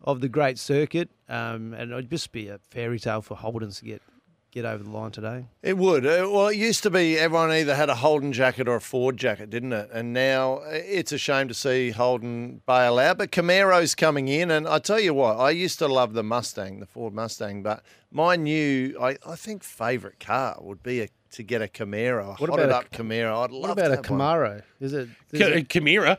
[0.02, 1.08] of the great circuit.
[1.30, 4.02] Um, and it'd just be a fairy tale for Holdens to get
[4.50, 5.46] get over the line today?
[5.62, 6.06] It would.
[6.06, 9.16] Uh, well, it used to be everyone either had a Holden jacket or a Ford
[9.16, 9.90] jacket, didn't it?
[9.92, 13.18] And now uh, it's a shame to see Holden bail out.
[13.18, 16.80] But Camaro's coming in, and I tell you what, I used to love the Mustang,
[16.80, 21.42] the Ford Mustang, but my new, I, I think, favourite car would be a to
[21.42, 23.44] get a Camaro, what about a up Camaro.
[23.44, 23.76] I'd love.
[23.76, 24.50] What about a Camaro?
[24.54, 24.62] One.
[24.80, 26.16] Is it is C- Camaro?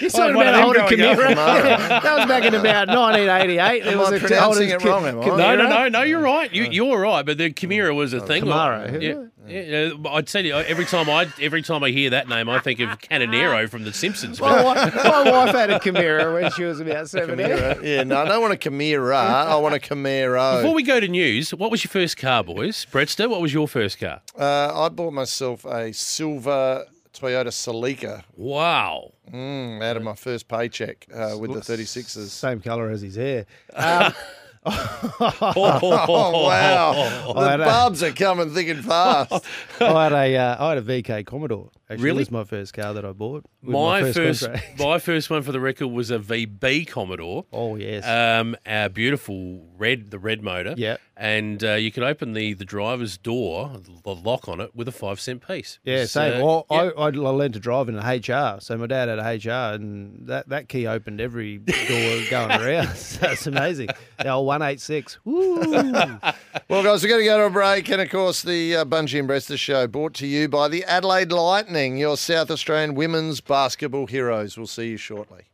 [0.00, 1.34] You're talking oh, about a Honda Camaro.
[1.34, 3.82] that was back in about 1988.
[3.86, 5.04] Am was I pronouncing it wrong?
[5.04, 5.26] Am I?
[5.26, 6.02] No, no, no, no.
[6.02, 6.50] You're right.
[6.54, 7.24] You, you're right.
[7.24, 8.44] But the Camaro was a oh, thing.
[8.44, 9.02] Camaro.
[9.02, 9.26] Yeah.
[9.46, 12.78] Yeah, I'd tell you every time I every time I hear that name, I think
[12.78, 14.40] of Canyonero from The Simpsons.
[14.40, 17.38] my, wife, my wife had a Camaro when she was about seven.
[17.38, 19.16] Yeah, no, I don't want a Camaro.
[19.16, 20.62] I want a Camaro.
[20.62, 22.86] Before we go to news, what was your first car, boys?
[22.92, 24.22] Brettster, what was your first car?
[24.38, 26.86] Uh, I bought myself a silver
[27.20, 28.22] Toyota Celica.
[28.34, 29.12] Wow.
[29.30, 32.28] Mm, out of my first paycheck uh, with the 36s.
[32.28, 33.44] Same colour as his hair.
[33.74, 34.14] Um,
[34.64, 37.24] oh, wow.
[37.58, 39.44] The bubs are coming thick and fast.
[39.80, 41.70] I had a uh, I had a VK Commodore.
[41.90, 42.18] Actually, really?
[42.18, 43.44] It was my first car that I bought.
[43.62, 47.46] My, my, first, first my first one for the record was a VB Commodore.
[47.52, 50.74] Oh yes, um, our beautiful red, the red motor.
[50.76, 53.72] Yeah, and uh, you could open the the driver's door,
[54.04, 55.80] the lock on it, with a five cent piece.
[55.82, 56.40] Yeah, same.
[56.40, 56.90] Uh, well, yeah.
[56.96, 60.28] I, I learned to drive in a HR, so my dad had a HR, and
[60.28, 62.86] that, that key opened every door going around.
[63.20, 63.88] That's amazing.
[64.20, 65.18] The old one eight six.
[65.24, 66.20] well,
[66.68, 69.26] guys, we're going to go to a break, and of course, the uh, Bunji and
[69.26, 74.58] Brettster show brought to you by the Adelaide Lightning your South Australian women's basketball heroes.
[74.58, 75.44] We'll see you shortly.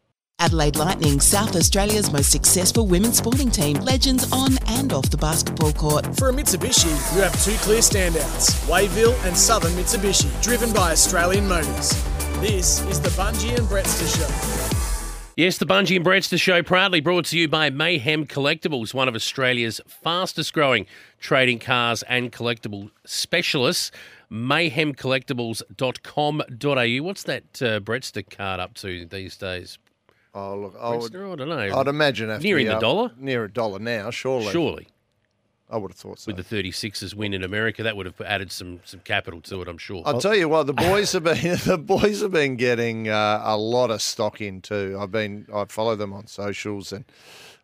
[0.40, 5.72] Adelaide Lightning, South Australia's most successful women's sporting team, legends on and off the basketball
[5.72, 6.04] court.
[6.16, 11.48] For a Mitsubishi, you have two clear standouts Wayville and Southern Mitsubishi, driven by Australian
[11.48, 11.90] Motors.
[12.40, 14.75] This is the Bunji and Brettster Show.
[15.36, 19.14] Yes, the Bunji and Brettster show proudly brought to you by Mayhem Collectibles, one of
[19.14, 20.86] Australia's fastest growing
[21.20, 23.90] trading cars and collectible specialists.
[24.32, 27.04] Mayhemcollectibles.com.au.
[27.04, 29.76] What's that uh, Brettster card up to these days?
[30.32, 31.14] Oh look, I, would?
[31.14, 31.80] I don't know.
[31.80, 33.10] I'd imagine Nearing the dollar?
[33.18, 34.50] near a dollar now, surely.
[34.50, 34.88] Surely.
[35.68, 36.32] I would have thought so.
[36.32, 39.68] With the 36ers win in America, that would have added some some capital to it,
[39.68, 40.02] I'm sure.
[40.06, 43.56] I'll tell you what, the boys have been the boys have been getting uh, a
[43.56, 44.96] lot of stock in too.
[45.00, 47.04] I've been I follow them on socials and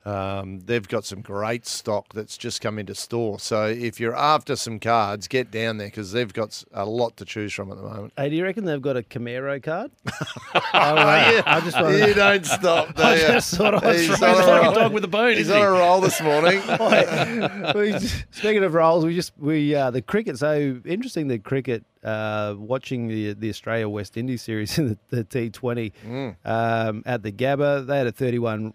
[0.04, 3.38] um, they've got some great stock that's just come into store.
[3.38, 7.24] So if you're after some cards, get down there because they've got a lot to
[7.24, 8.12] choose from at the moment.
[8.16, 9.92] Hey, do you reckon they've got a Camaro card?
[10.54, 14.18] oh, uh, I just wanted You don't stop, do I just thought I was He's
[14.18, 16.20] trying on to- a like a dog with a bone, He's on a roll this
[16.20, 16.60] morning.
[18.30, 20.38] speaking of rolls, we just we uh, the cricket.
[20.38, 21.84] So interesting the cricket.
[22.02, 26.34] Uh, watching the the Australia West Indies series in the, the T Twenty Mm.
[26.44, 28.74] um, at the Gabba, they had a thirty one.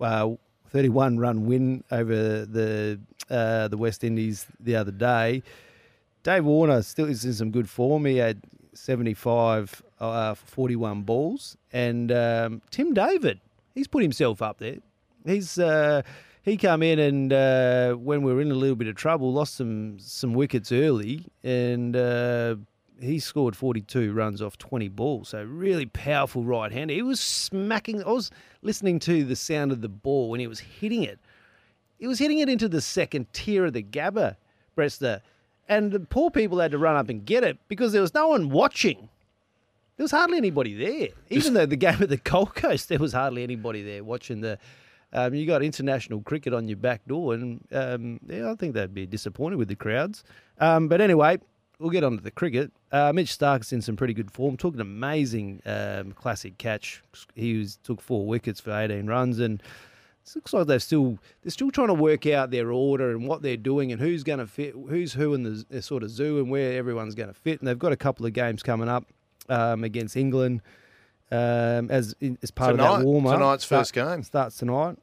[0.00, 0.30] Uh,
[0.70, 3.00] 31 run win over the
[3.30, 5.42] uh, the West Indies the other day.
[6.22, 8.04] Dave Warner still is in some good form.
[8.04, 8.42] He had
[8.74, 11.56] 75 uh, 41 balls.
[11.72, 13.40] And um, Tim David,
[13.74, 14.76] he's put himself up there.
[15.24, 16.02] He's uh,
[16.42, 19.56] he come in and uh, when we were in a little bit of trouble, lost
[19.56, 22.56] some some wickets early, and uh,
[23.00, 25.30] he scored 42 runs off 20 balls.
[25.30, 26.94] So really powerful right hander.
[26.94, 28.02] He was smacking.
[28.02, 28.30] I was
[28.62, 31.18] listening to the sound of the ball when he was hitting it.
[31.98, 34.36] He was hitting it into the second tier of the Gabba,
[34.76, 35.20] Brettster.
[35.68, 38.28] And the poor people had to run up and get it because there was no
[38.28, 39.08] one watching.
[39.96, 41.08] There was hardly anybody there.
[41.28, 44.58] Even though the game at the Gold Coast, there was hardly anybody there watching the.
[45.12, 48.92] Um, you got international cricket on your back door, and um, yeah, I think they'd
[48.92, 50.22] be disappointed with the crowds.
[50.60, 51.38] Um, but anyway,
[51.78, 52.72] we'll get on to the cricket.
[52.90, 54.56] Uh, Mitch Starc's in some pretty good form.
[54.56, 57.02] Took an amazing um, classic catch.
[57.34, 59.62] He was, took four wickets for 18 runs, and
[60.26, 63.42] it looks like they're still they're still trying to work out their order and what
[63.42, 66.38] they're doing and who's going to fit, who's who in the, the sort of zoo
[66.38, 67.60] and where everyone's going to fit.
[67.60, 69.04] And they've got a couple of games coming up
[69.48, 70.62] um, against England
[71.30, 73.34] um, as as part of that warm up.
[73.34, 74.22] tonight's first game.
[74.22, 74.96] starts tonight.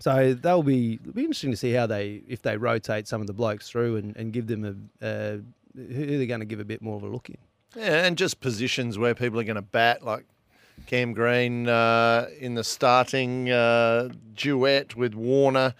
[0.00, 3.26] So they'll be it'll be interesting to see how they if they rotate some of
[3.26, 5.38] the blokes through and, and give them a uh,
[5.86, 7.38] who they're going to give a bit more of a look in.
[7.76, 10.24] Yeah, and just positions where people are going to bat, like
[10.86, 15.74] Cam Green uh, in the starting uh, duet with Warner.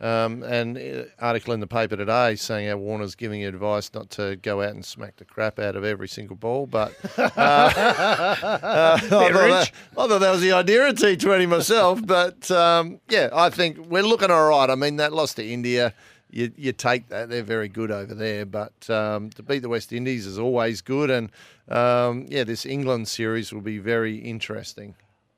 [0.00, 4.10] Um, and uh, article in the paper today saying how Warner's giving you advice not
[4.10, 6.66] to go out and smack the crap out of every single ball.
[6.66, 12.04] But uh, uh, I, thought that, I thought that was the idea of T20 myself.
[12.04, 14.68] But um, yeah, I think we're looking all right.
[14.68, 15.94] I mean, that loss to India,
[16.34, 17.28] you, you take that.
[17.30, 18.44] They're very good over there.
[18.44, 21.10] But um, to beat the West Indies is always good.
[21.10, 21.30] And
[21.68, 24.94] um, yeah, this England series will be very interesting.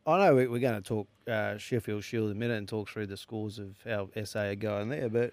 [0.07, 2.89] I know we- we're going to talk uh, Sheffield Shield in a minute and talk
[2.89, 5.33] through the scores of how SA are going there, but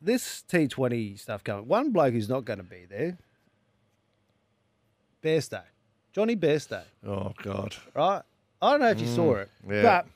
[0.00, 1.66] this T20 stuff coming.
[1.66, 3.16] One bloke who's not going to be there,
[5.22, 5.62] Bairstow,
[6.12, 7.76] Johnny Bairstow, Oh God!
[7.94, 8.22] right?
[8.60, 9.82] I don't know if you saw Mm, it, yeah.
[9.82, 10.06] but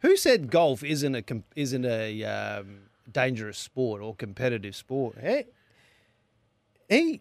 [0.00, 1.24] who said golf isn't a
[1.56, 2.80] isn't a um,
[3.12, 5.16] dangerous sport or competitive sport?
[5.20, 5.46] Hey,
[6.88, 7.20] he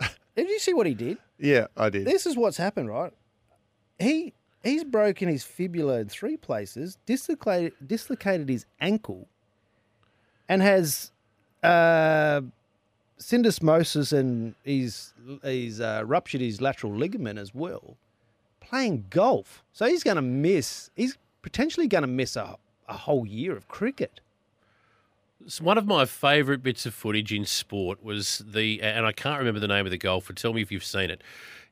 [0.36, 1.18] did you see what he did?
[1.38, 2.06] Yeah, I did.
[2.06, 3.12] This is what's happened, right?
[3.98, 9.28] He he's broken his fibula in three places, dislocated dislocated his ankle,
[10.48, 11.12] and has
[11.62, 12.42] uh,
[13.18, 17.96] syndesmosis, and he's he's uh, ruptured his lateral ligament as well.
[18.60, 20.90] Playing golf, so he's going to miss.
[20.94, 22.56] He's potentially going to miss a
[22.90, 24.20] a whole year of cricket.
[25.46, 29.38] So one of my favourite bits of footage in sport was the, and I can't
[29.38, 30.32] remember the name of the golfer.
[30.32, 31.22] Tell me if you've seen it.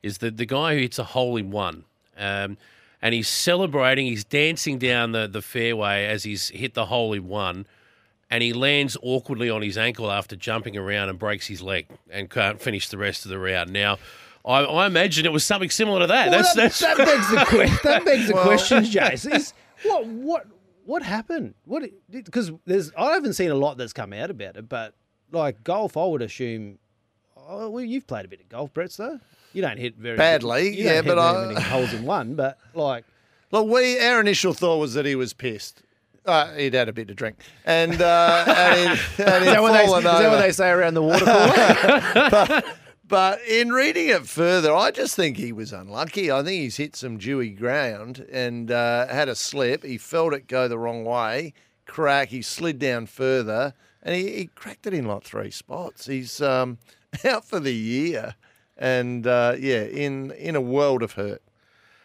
[0.01, 1.83] Is the the guy who hits a hole in one,
[2.17, 2.57] um,
[3.01, 4.05] and he's celebrating.
[4.05, 7.67] He's dancing down the the fairway as he's hit the hole in one,
[8.29, 12.29] and he lands awkwardly on his ankle after jumping around and breaks his leg and
[12.29, 13.71] can't finish the rest of the round.
[13.71, 13.97] Now.
[14.45, 16.29] I, I imagine it was something similar to that.
[16.29, 19.31] Well, that's, that, that's that begs the que- that begs the Well- question, Jace.
[19.35, 19.53] Is
[19.83, 20.47] what what
[20.89, 21.53] what happened?
[21.65, 24.95] What because there's I haven't seen a lot that's come out about it, but
[25.31, 26.79] like golf, I would assume.
[27.37, 28.89] Oh, well, you've played a bit of golf, Brett.
[28.93, 29.19] Though
[29.53, 32.33] you don't hit very Badly, you yeah, but I- many holes in one.
[32.33, 33.05] But like,
[33.51, 35.83] Look, we our initial thought was that he was pissed.
[36.25, 39.61] Uh, he'd had a bit to drink, and uh, and he'd, and he'd is that,
[39.61, 42.29] what they, is that what they say around the water cooler?
[42.31, 42.65] but,
[43.09, 46.31] but in reading it further, I just think he was unlucky.
[46.31, 49.83] I think he's hit some dewy ground and uh, had a slip.
[49.83, 51.53] He felt it go the wrong way,
[51.87, 52.29] crack.
[52.29, 56.05] He slid down further, and he, he cracked it in like three spots.
[56.05, 56.77] He's um,
[57.25, 58.35] out for the year,
[58.77, 61.41] and uh, yeah, in in a world of hurt.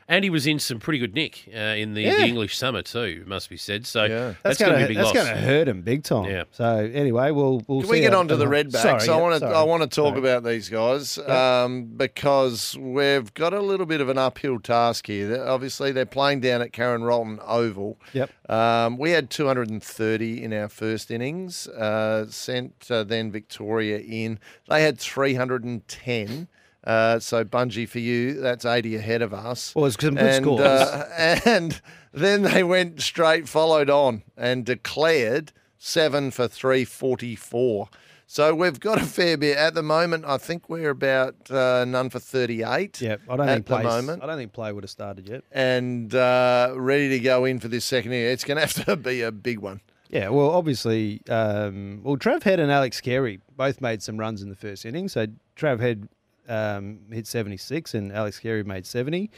[0.07, 2.17] And he was in some pretty good nick uh, in the, Yeah.
[2.17, 3.21] the English summer too.
[3.23, 3.87] it Must be said.
[3.87, 4.35] So Yeah.
[4.43, 6.31] that's, That's going to be a big that's going to hurt him big time.
[6.31, 6.45] Yeah.
[6.51, 8.83] So anyway, we'll we'll Can see we get how- on to the Redbacks?
[8.83, 9.47] Sorry, I yeah, want to.
[9.47, 10.19] I want to talk Sorry.
[10.19, 15.29] about these guys um, because we've got a little bit of an uphill task here.
[15.29, 17.99] They're- Obviously, they're playing down at Karen Rolton Oval.
[18.12, 18.31] Yep.
[18.51, 21.67] Um, we had 230 in our first innings.
[21.69, 24.38] Uh, sent uh, then Victoria in.
[24.69, 26.49] They had 310.
[26.87, 29.75] Uh, so Bunji for you, that's 80 ahead of us.
[29.75, 30.61] Well, it's some good and, scores.
[30.61, 31.81] uh, and
[32.12, 37.88] then they went straight, followed on, and declared seven for 344.
[38.27, 40.25] So we've got a fair bit at the moment.
[40.27, 43.01] I think we're about uh, none for 38.
[43.01, 43.83] Yeah, I don't at think the play.
[43.85, 45.44] moment, I don't think play would have started yet.
[45.53, 48.31] and uh, ready to go in for this second year.
[48.31, 49.81] It's going to have to be a big one.
[50.09, 54.49] Yeah, well, obviously, um, well, Trav Head and Alex Carey both made some runs in
[54.49, 55.09] the first inning.
[55.09, 56.09] So Trav Head
[56.49, 59.31] um, hit 76 and Alex Carey made 70.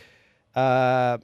[0.54, 1.18] Uh,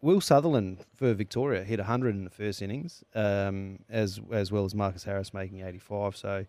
[0.00, 4.74] Will Sutherland for Victoria hit 100 in the first innings, um, as as well as
[4.74, 6.16] Marcus Harris making 85.
[6.16, 6.46] So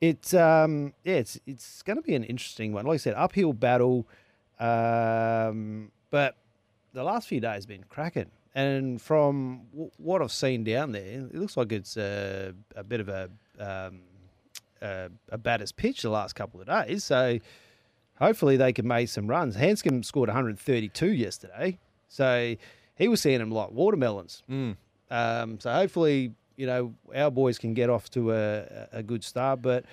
[0.00, 2.86] it's um, yeah, it's it's going to be an interesting one.
[2.86, 4.06] Like I said, uphill battle,
[4.60, 6.36] um, but
[6.92, 8.30] the last few days have been cracking.
[8.54, 13.00] And from w- what I've seen down there, it looks like it's a, a bit
[13.00, 13.28] of a
[13.58, 14.02] um,
[14.80, 17.02] a, a batter's pitch the last couple of days.
[17.02, 17.38] So
[18.18, 19.56] hopefully they can make some runs.
[19.56, 22.56] Handscomb scored 132 yesterday, so
[22.96, 24.42] he was seeing them like watermelons.
[25.10, 29.62] Um, so hopefully, you know, our boys can get off to a, a good start.
[29.62, 29.84] But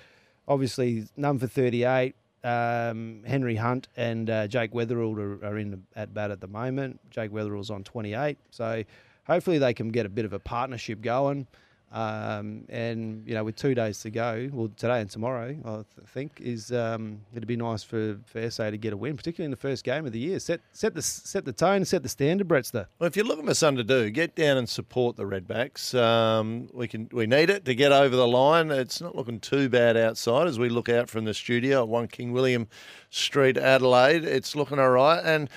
[0.48, 2.14] obviously, none for 38.
[2.44, 6.48] Um, Henry Hunt and uh, Jake Weatherald are, are in the, at bat at the
[6.48, 6.98] moment.
[7.10, 8.36] Jake Weatherald's on 28.
[8.50, 8.82] So
[9.26, 11.46] hopefully they can get a bit of a partnership going.
[11.92, 16.08] Um, and you know, with two days to go, well, today and tomorrow, I th-
[16.08, 19.50] think is um, it'd be nice for, for SA to get a win, particularly in
[19.50, 20.38] the first game of the year.
[20.38, 22.86] Set set the set the tone, set the standard, Brettster.
[22.98, 25.94] Well, if you're looking for something to do, get down and support the Redbacks.
[25.94, 28.70] Um, we can we need it to get over the line.
[28.70, 32.08] It's not looking too bad outside as we look out from the studio at One
[32.08, 32.68] King William
[33.10, 34.24] Street, Adelaide.
[34.24, 35.50] It's looking all right, and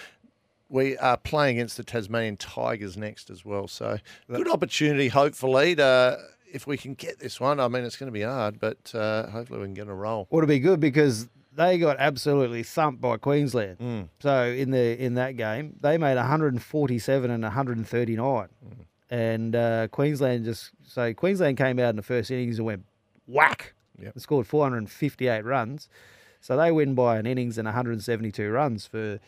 [0.69, 3.67] we are playing against the Tasmanian Tigers next as well.
[3.67, 3.97] So
[4.27, 6.17] good opportunity, hopefully, to
[6.51, 7.59] if we can get this one.
[7.59, 10.27] I mean, it's going to be hard, but uh, hopefully we can get a roll.
[10.29, 13.77] Would be good because they got absolutely thumped by Queensland.
[13.79, 14.09] Mm.
[14.19, 18.47] So in the in that game, they made 147 and 139,
[19.09, 22.85] and uh, Queensland just so Queensland came out in the first innings and went
[23.27, 24.13] whack Yep.
[24.13, 25.87] and scored 458 runs.
[26.41, 29.19] So they win by an innings and 172 runs for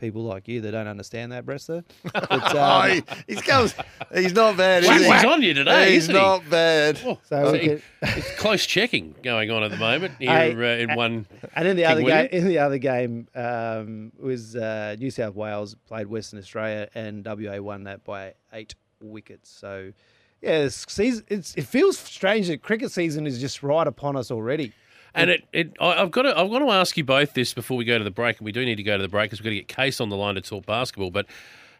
[0.00, 1.84] people like you that don't understand that, Brettster.
[2.12, 3.74] But, Oh, um, he, he's comes.
[4.14, 4.84] He's not bad.
[4.84, 5.08] Whack is he?
[5.12, 6.20] was on you today, He's isn't he?
[6.20, 6.96] not bad.
[6.98, 10.82] so So we he- it's close checking going on at the moment here Hey, uh,
[10.90, 11.26] in one.
[11.54, 12.26] And in the King other William?
[12.28, 17.24] game, in the other game, um, was uh, New South Wales played Western Australia, and
[17.24, 19.50] WA won that by eight wickets.
[19.50, 19.92] So,
[20.42, 24.30] yeah, it's, season, it's, it feels strange that cricket season is just right upon us
[24.30, 24.72] already.
[25.14, 27.76] And it, it, I- I've got to, I've got to ask you both this before
[27.76, 29.40] we go to the break, and we do need to go to the break because
[29.40, 31.10] we've got to get Case on the line to talk basketball.
[31.10, 31.26] But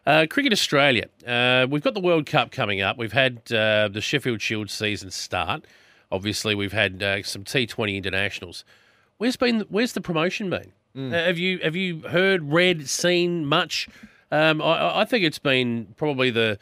[0.05, 2.97] uh, Cricket Australia, uh, we've got the World Cup coming up.
[2.97, 5.63] We've had uh, the Sheffield Shield season start.
[6.11, 8.65] Obviously, we've had uh, some T20 internationals.
[9.17, 10.71] Where's been where's the promotion been?
[10.97, 13.87] Uh, have you have you heard, read, seen much?
[14.29, 16.57] Um, I, I think it's been probably the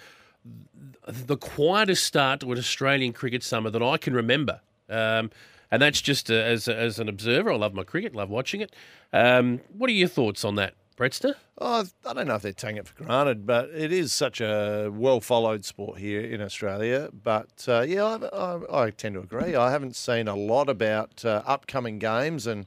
[1.07, 4.59] the quietest start to an Australian cricket summer that I can remember.
[4.89, 5.31] Um,
[5.71, 7.51] and that's just uh, as, as an observer.
[7.51, 8.75] I love my cricket, love watching it.
[9.13, 11.35] Um, what are your thoughts on that, Brettster?
[11.57, 14.89] Oh, I don't know if they're taking it for granted, but it is such a
[14.93, 17.09] well followed sport here in Australia.
[17.11, 19.55] But uh, yeah, I, I, I tend to agree.
[19.55, 22.65] I haven't seen a lot about uh, upcoming games and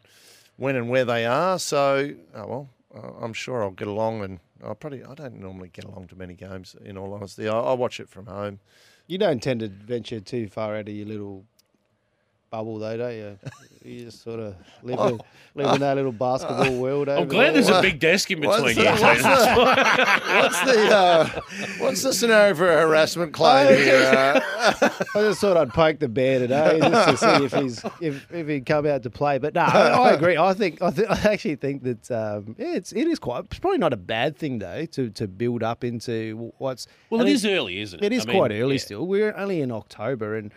[0.56, 1.58] when and where they are.
[1.58, 2.68] So, oh, well,
[3.20, 4.40] I'm sure I'll get along and.
[4.64, 6.76] I probably I don't normally get along to many games.
[6.84, 8.60] In all honesty, I, I watch it from home.
[9.08, 11.44] You don't tend to venture too far out of your little
[12.52, 13.38] bubble, though, don't you?
[13.84, 15.20] You just sort of live, in,
[15.56, 17.08] live in that little basketball world.
[17.08, 17.62] I'm over glad there.
[17.64, 21.40] there's a big desk in What's between the, what's, the, what's the uh,
[21.78, 24.04] what's the scenario for a harassment claim here?
[24.14, 24.40] Uh,
[25.16, 28.46] I just thought I'd poke the bear today just to see if he's if, if
[28.46, 29.38] he'd come out to play.
[29.38, 30.36] But no, I, I agree.
[30.36, 33.46] I think I, th- I actually think that um, yeah, it's it is quite.
[33.46, 36.86] It's probably not a bad thing though to to build up into what's.
[37.10, 38.06] Well, it is early, isn't it?
[38.06, 38.80] It is I mean, quite early yeah.
[38.80, 39.08] still.
[39.08, 40.52] We're only in October and.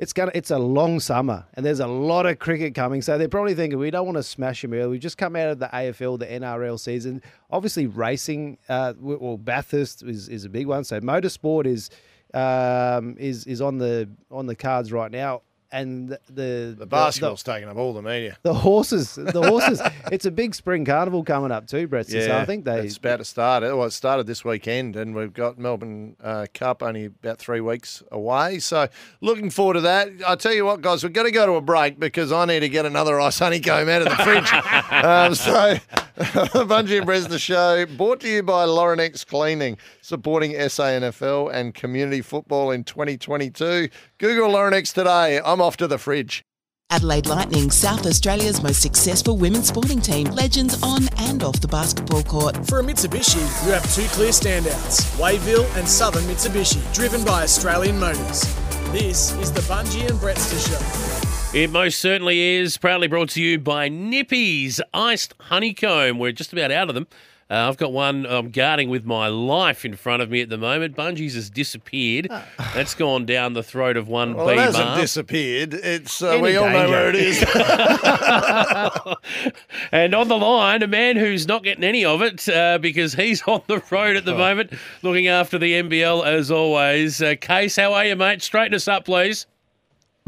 [0.00, 0.32] It's gonna.
[0.34, 3.02] It's a long summer, and there's a lot of cricket coming.
[3.02, 4.92] So they're probably thinking we don't want to smash them early.
[4.92, 7.20] We've just come out of the AFL, the NRL season.
[7.50, 10.84] Obviously, racing, uh, well, Bathurst is, is a big one.
[10.84, 11.90] So motorsport is
[12.32, 15.42] um, is is on the on the cards right now.
[15.72, 18.36] And the the, The basketball's taking up all the media.
[18.42, 19.80] the horses, the horses.
[20.12, 22.08] it's a big spring carnival coming up too, Brett.
[22.08, 23.62] So I think they it's about to start.
[23.62, 28.02] Well, it started this weekend, and we've got Melbourne uh, Cup only about three weeks
[28.10, 28.58] away.
[28.58, 28.88] So
[29.20, 30.08] looking forward to that.
[30.26, 32.60] I tell you what, guys, we've got to go to a break because I need
[32.60, 34.52] to get another ice honeycomb out of the fridge.
[35.04, 35.76] um, so,
[36.66, 42.20] Bunji and Bres the show brought to you by Laurenex Cleaning, supporting SANFL and community
[42.22, 43.88] football in 2022.
[44.18, 45.40] Google Laurenex today.
[45.44, 46.44] I'm off to the fridge.
[46.92, 52.24] Adelaide Lightning, South Australia's most successful women's sporting team, legends on and off the basketball
[52.24, 52.56] court.
[52.66, 57.98] For a Mitsubishi, you have two clear standouts Wayville and Southern Mitsubishi, driven by Australian
[58.00, 58.42] Motors.
[58.90, 61.56] This is the Bunji and Brettster Show.
[61.56, 62.76] It most certainly is.
[62.76, 66.18] Proudly brought to you by Nippy's Iced Honeycomb.
[66.18, 67.06] We're just about out of them.
[67.50, 70.56] Uh, I've got one I'm guarding with my life in front of me at the
[70.56, 70.96] moment.
[70.96, 72.28] Bunji's has disappeared.
[72.74, 75.00] That's gone down the throat of one Well, B it hasn't Marv.
[75.00, 75.74] disappeared.
[75.74, 77.42] It's uh, Any we all know where it is.
[79.92, 83.42] and on the line, a man who's not getting any of it uh, because he's
[83.42, 84.18] on the road Oh.
[84.18, 84.72] at the moment,
[85.02, 87.20] looking after the NBL as always.
[87.20, 88.42] Uh, Case, how are you, mate?
[88.42, 89.46] Straighten us up, please.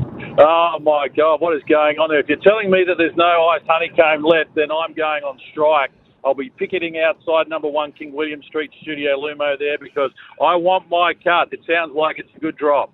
[0.00, 2.18] Oh my God, what is going on there?
[2.18, 5.90] If you're telling me that there's no ice honeycomb left, then I'm going on strike.
[6.24, 10.10] I'll be picketing outside number one King William Street Studio Lumo there because
[10.40, 11.52] I want my cut.
[11.52, 12.92] It sounds like it's a good drop.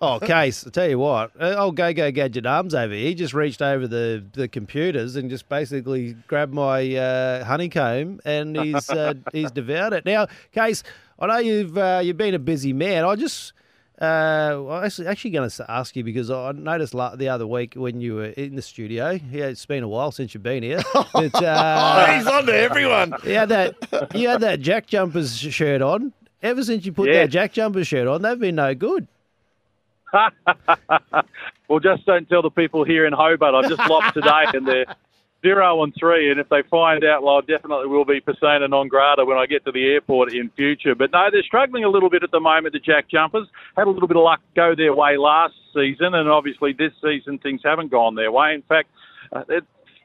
[0.00, 3.14] Oh, Case, I tell you what, uh, old Go Go Gadget Arms over here, he
[3.16, 8.88] just reached over the, the computers and just basically grabbed my uh, honeycomb and he's
[8.90, 10.04] uh, he's devoured it.
[10.04, 10.84] Now, Case,
[11.18, 13.04] I know you've uh, you've been a busy man.
[13.04, 13.52] I just
[14.00, 18.00] uh, I was actually going to ask you because I noticed the other week when
[18.00, 19.10] you were in the studio.
[19.30, 20.80] Yeah, it's been a while since you've been here.
[20.92, 23.14] But, uh, oh, he's on to everyone.
[23.24, 23.74] you had that
[24.14, 26.12] you had that Jack Jumpers shirt on.
[26.42, 27.22] Ever since you put Yeah.
[27.22, 29.08] that Jack Jumpers shirt on, they've been no good.
[31.68, 33.54] well, just don't tell the people here in Hobart.
[33.54, 34.86] I've just lopped today and they're
[35.42, 36.30] zero and three.
[36.30, 39.46] And if they find out, well, I definitely will be persona non grata when I
[39.46, 40.94] get to the airport in future.
[40.94, 43.48] But no, they're struggling a little bit at the moment, the Jack Jumpers.
[43.76, 46.14] Had a little bit of luck go their way last season.
[46.14, 48.54] And obviously this season things haven't gone their way.
[48.54, 48.88] In fact,
[49.32, 49.42] uh,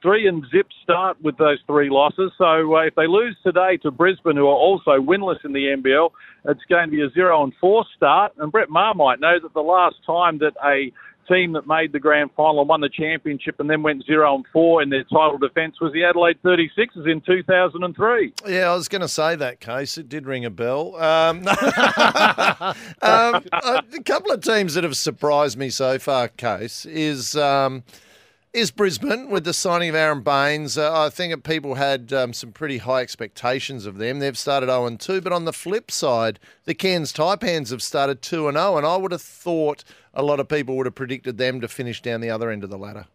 [0.03, 2.31] three and zip start with those three losses.
[2.37, 6.11] So uh, if they lose today to Brisbane, who are also winless in the NBL,
[6.45, 8.33] it's going to be a zero and four start.
[8.37, 10.91] And Brett Maher might know that the last time that a
[11.27, 14.45] team that made the grand final and won the championship and then went zero and
[14.51, 18.33] four in their title defence was the Adelaide 36ers in 2003.
[18.47, 19.97] Yeah, I was going to say that case.
[19.97, 20.95] It did ring a bell.
[20.95, 27.35] Um, um, a couple of teams that have surprised me so far, case is.
[27.35, 27.83] Um,
[28.53, 30.77] is Brisbane with the signing of Aron Baynes?
[30.77, 34.19] Uh, I think people had um, some pretty high expectations of them.
[34.19, 38.51] They've started 0 2, but on the flip side, the Cairns Taipans have started 2
[38.51, 39.83] 0, and I would have thought
[40.13, 42.69] a lot of people would have predicted them to finish down the other end of
[42.69, 43.07] the ladder.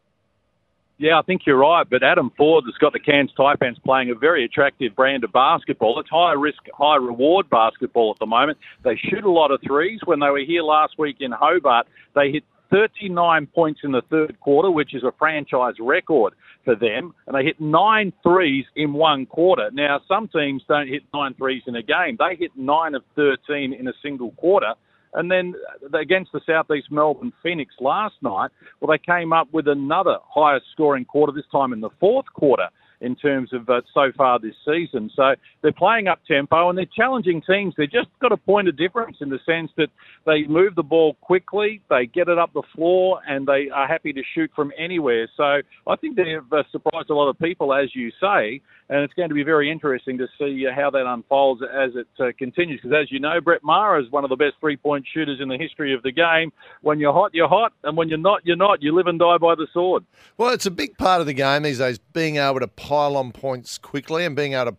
[1.00, 1.88] Yeah, I think you're right.
[1.88, 6.00] But Adam Forde has got the Cairns Taipans playing a very attractive brand of basketball.
[6.00, 8.58] It's high risk, high reward basketball at the moment.
[8.82, 10.00] They shoot a lot of threes.
[10.04, 11.86] When they were here last week in Hobart,
[12.16, 17.14] they hit 39 points in the third quarter, which is a franchise record for them.
[17.26, 19.70] And they hit nine threes in one quarter.
[19.72, 22.16] Now, some teams don't hit nine threes in a game.
[22.18, 24.74] They hit nine of 13 in a single quarter.
[25.14, 25.54] And then
[25.94, 28.50] against the Southeast Melbourne Phoenix last night,
[28.80, 32.68] well, they came up with another highest scoring quarter, this time in the fourth quarter
[33.00, 35.10] in terms of uh, so far this season.
[35.14, 37.74] So they're playing up tempo and they're challenging teams.
[37.76, 39.88] They've just got a point of difference in the sense that
[40.26, 44.12] they move the ball quickly, they get it up the floor, and they are happy
[44.12, 45.28] to shoot from anywhere.
[45.36, 49.14] So I think they've uh, surprised a lot of people, as you say, and it's
[49.14, 52.80] going to be very interesting to see uh, how that unfolds as it uh, continues.
[52.82, 55.58] Because as you know, Brett Maher is one of the best three-point shooters in the
[55.58, 56.52] history of the game.
[56.82, 58.82] When you're hot, you're hot, and when you're not, you're not.
[58.82, 60.04] You live and die by the sword.
[60.36, 63.32] Well, it's a big part of the game these days, being able to pile on
[63.32, 64.76] points quickly and being able to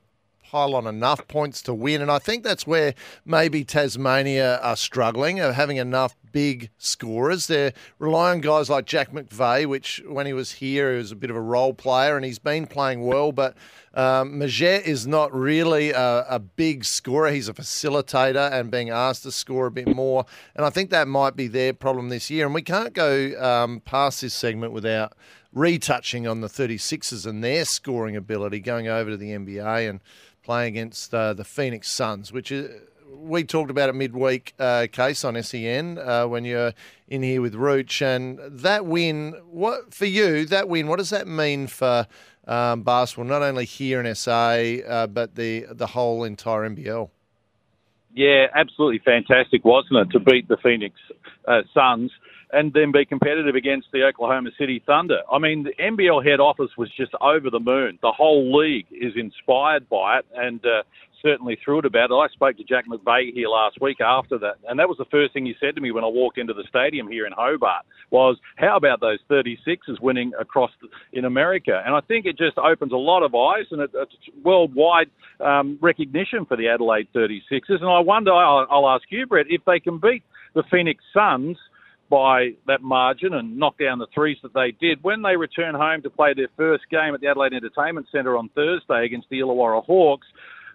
[0.50, 2.02] pile on enough points to win.
[2.02, 2.95] And I think that's where
[3.26, 7.47] maybe Tasmania are struggling, of having enough big scorers.
[7.47, 11.16] They're relying on guys like Jack McVeigh, which when he was here, he was a
[11.16, 13.56] bit of a role player and he's been playing well, but
[13.93, 17.32] um, Magette is not really a, a big scorer.
[17.32, 20.26] He's a facilitator and being asked to score a bit more.
[20.56, 22.45] And I think that might be their problem this year.
[22.45, 25.14] And we can't go um, past this segment without
[25.54, 30.00] retouching on the 36ers and their scoring ability going over to the NBA and
[30.43, 32.82] playing against uh, the Phoenix Suns, which is.
[33.12, 36.74] We talked about a midweek uh, case on SEN uh, when you're
[37.08, 39.34] in here with Rooch, and that win.
[39.50, 40.45] What for you?
[40.45, 40.88] That win.
[40.88, 42.08] What does that mean for
[42.47, 43.26] um, basketball?
[43.26, 44.32] Not only here in SA,
[44.88, 47.10] uh, but the the whole entire NBL.
[48.14, 50.95] Yeah, absolutely fantastic, wasn't it, to beat the Phoenix
[51.47, 52.12] uh, Suns
[52.52, 55.20] and then be competitive against the Oklahoma City Thunder.
[55.32, 58.00] I mean, the NBL head office was just over the moon.
[58.02, 60.84] The whole league is inspired by it, and uh,
[61.22, 62.14] certainly thrilled about it.
[62.14, 65.34] I spoke to Jack McVeigh here last week after that, and that was the first
[65.34, 68.38] thing he said to me when I walked into the stadium here in Hobart was,
[68.56, 70.88] "How about those 36ers winning across the,
[71.18, 74.16] in America?" And I think it just opens a lot of eyes and it, it's
[74.43, 77.82] worldwide um, recognition for the Adelaide 36ers.
[77.82, 80.24] And I wonder, I'll, I'll ask you, Brett, if they can beat
[80.56, 81.58] the Phoenix Suns
[82.10, 85.03] by that margin and knock down the threes that they did.
[85.03, 88.49] When they return home to play their first game at the Adelaide Entertainment Centre on
[88.49, 90.28] Thursday against the Illawarra Hawks,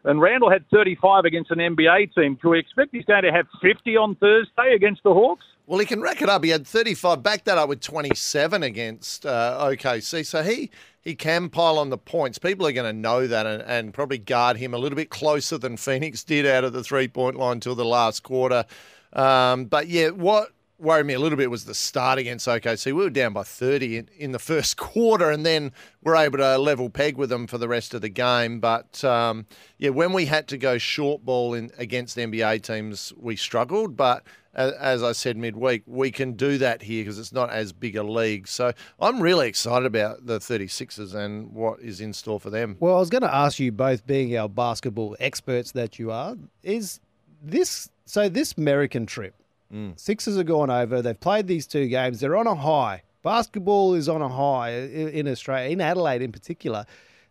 [0.04, 2.36] and Randall had 35 against an NBA team.
[2.36, 5.44] Can we expect he's going to have 50 on Thursday against the Hawks?
[5.66, 6.44] Well, he can rack it up.
[6.44, 10.26] He had 35, back that up with 27 against uh, OKC.
[10.26, 10.70] So he
[11.00, 12.38] he can pile on the points.
[12.38, 15.56] People are going to know that and, and probably guard him a little bit closer
[15.56, 18.66] than Phoenix did out of the three point line till the last quarter.
[19.14, 20.50] Um, but yeah, what
[20.84, 22.86] worried me a little bit was the start against OKC.
[22.86, 25.72] We were down by 30 in, in the first quarter and then
[26.02, 28.60] we're able to level peg with them for the rest of the game.
[28.60, 29.46] But um,
[29.78, 33.96] yeah, when we had to go short ball in, against NBA teams, we struggled.
[33.96, 34.24] But
[34.54, 38.02] as I said midweek, we can do that here because it's not as big a
[38.02, 38.46] league.
[38.46, 42.76] So I'm really excited about the 36ers and what is in store for them.
[42.78, 46.36] Well, I was going to ask you both, being our basketball experts that you are,
[46.62, 47.00] is
[47.42, 49.34] this so this American trip
[49.74, 49.98] Mm.
[49.98, 51.02] Sixers are gone over.
[51.02, 52.20] They've played these two games.
[52.20, 53.02] They're on a high.
[53.22, 56.84] Basketball is on a high in Australia, in Adelaide in particular.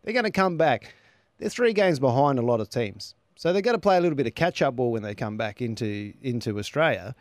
[0.03, 0.93] They're going to come back.
[1.37, 3.15] They're three games behind a lot of teams.
[3.35, 5.37] So they're going to play a little bit of catch up ball when they come
[5.37, 7.15] back into, into Australia.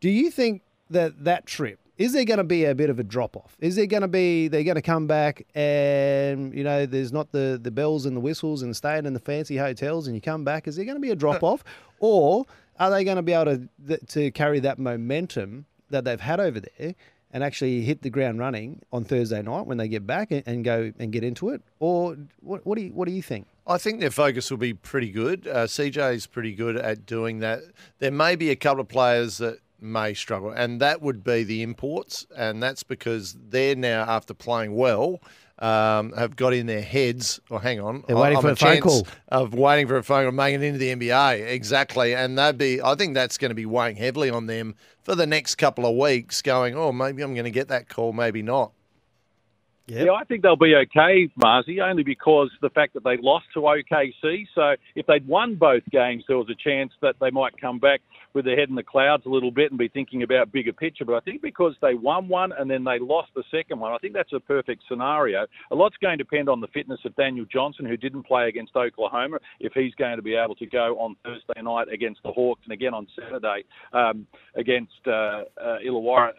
[0.00, 3.02] Do you think that that trip, is there going to be a bit of a
[3.02, 3.56] drop off?
[3.60, 7.32] Is there going to be, they're going to come back and, you know, there's not
[7.32, 10.44] the, the bells and the whistles and staying in the fancy hotels and you come
[10.44, 10.68] back?
[10.68, 11.62] Is there going to be a drop off?
[11.98, 12.44] Or
[12.78, 16.60] are they going to be able to to carry that momentum that they've had over
[16.60, 16.94] there
[17.32, 20.92] and actually hit the ground running on Thursday night when they get back and, go
[20.98, 21.62] and get into it?
[21.80, 23.46] Or what, what do you what do you think?
[23.66, 25.46] I think their focus will be pretty good.
[25.46, 27.60] Uh, is pretty good at doing that.
[27.98, 31.62] There may be a couple of players that may struggle, and that would be the
[31.62, 35.20] imports, and that's because they're now after playing well
[35.58, 37.40] um, have got in their heads.
[37.50, 39.96] Or oh, hang on, they're waiting I'm for a, a phone call of waiting for
[39.96, 42.80] a phone call, making it into the NBA exactly, and that'd be.
[42.82, 45.96] I think that's going to be weighing heavily on them for the next couple of
[45.96, 46.42] weeks.
[46.42, 48.72] Going, oh, maybe I'm going to get that call, maybe not.
[49.88, 50.06] Yep.
[50.06, 53.60] Yeah, I think they'll be okay, Marzi, only because the fact that they lost to
[53.60, 54.46] OKC.
[54.52, 58.00] So if they'd won both games, there was a chance that they might come back
[58.36, 61.06] with their head in the clouds a little bit and be thinking about bigger picture.
[61.06, 63.98] But I think because they won one and then they lost the second one, I
[63.98, 65.46] think that's a perfect scenario.
[65.70, 68.76] A lot's going to depend on the fitness of Daniel Johnson, who didn't play against
[68.76, 72.60] Oklahoma, if he's going to be able to go on Thursday night against the Hawks
[72.64, 73.64] and again on Saturday
[73.94, 76.32] um, against uh, uh, Illawarra,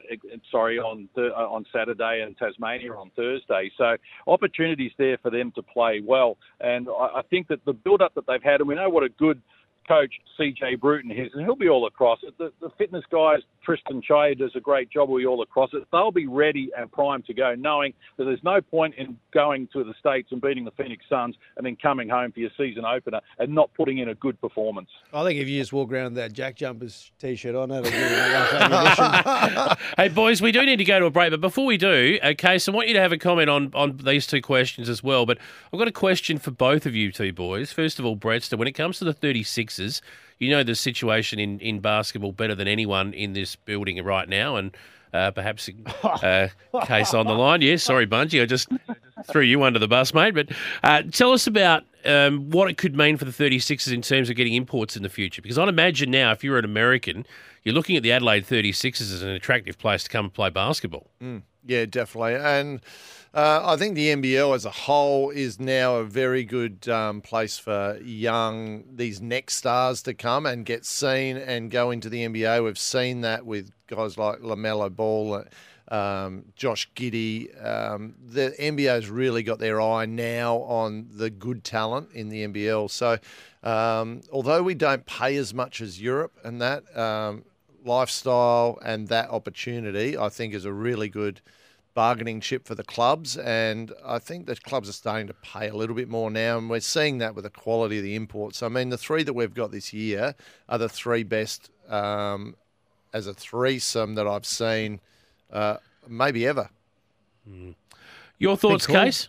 [0.52, 3.72] sorry, on th- uh, on Saturday and Tasmania on Thursday.
[3.76, 6.38] So opportunities there for them to play well.
[6.62, 9.10] And I, I think that the build-up that they've had, and we know what a
[9.10, 9.42] good–
[9.88, 12.38] coach CJ Bruton is, and he'll be all across it.
[12.38, 15.10] The, the fitness guys, Tristan Shea does a great job.
[15.10, 15.84] Will be all across it.
[15.92, 19.84] They'll be ready and primed to go, knowing that there's no point in going to
[19.84, 23.22] the states and beating the Phoenix Suns and then coming home for your season opener
[23.40, 24.90] and not putting in a good performance.
[25.14, 29.78] I think if you just walk around with that Jack Jumpers t-shirt on, that'll give
[29.98, 32.58] Hey boys, we do need to go to a break, but before we do, okay,
[32.58, 35.26] so I want you to have a comment on on these two questions as well.
[35.26, 35.38] But
[35.72, 37.72] I've got a question for both of you two boys.
[37.72, 39.77] First of all, Brettster, when it comes to the 36
[40.40, 44.56] you know the situation in, in basketball better than anyone in this building right now,
[44.56, 44.76] and
[45.14, 45.70] uh, perhaps
[46.04, 47.62] a uh, case on the line.
[47.62, 48.70] Yeah, sorry, Bunji, I just
[49.26, 50.34] threw you under the bus, mate.
[50.34, 50.50] But
[50.84, 54.36] uh, tell us about um, what it could mean for the 36ers in terms of
[54.36, 55.42] getting imports in the future.
[55.42, 57.26] Because I'd imagine now, if you're an American,
[57.64, 61.08] you're looking at the Adelaide 36ers as an attractive place to come and play basketball.
[61.22, 62.36] Mm, yeah, definitely.
[62.36, 62.82] And
[63.38, 67.60] uh, I think the NBL as a whole is now a very good um, place
[67.60, 72.64] for young, these next stars to come and get seen and go into the NBA.
[72.64, 75.44] We've seen that with guys like LaMelo Ball.
[75.90, 77.64] Um, Josh Giddey.
[77.64, 82.90] Um, the NBA's really got their eye now on the good talent in the NBL.
[82.90, 83.20] So,
[83.62, 87.46] um, although we don't pay as much as Europe and that um,
[87.86, 91.40] lifestyle and that opportunity, I think is a really good
[91.98, 95.74] bargaining chip for the clubs, and I think the clubs are starting to pay a
[95.74, 98.62] little bit more now, and we're seeing that with the quality of the imports.
[98.62, 100.36] I mean, the three that we've got this year
[100.70, 102.56] are the three best um,
[103.14, 105.00] as a threesome that I've seen,
[105.52, 105.78] uh,
[106.08, 106.70] maybe ever.
[107.50, 107.74] Mm.
[108.38, 108.98] Your thoughts, cool.
[108.98, 109.28] Case?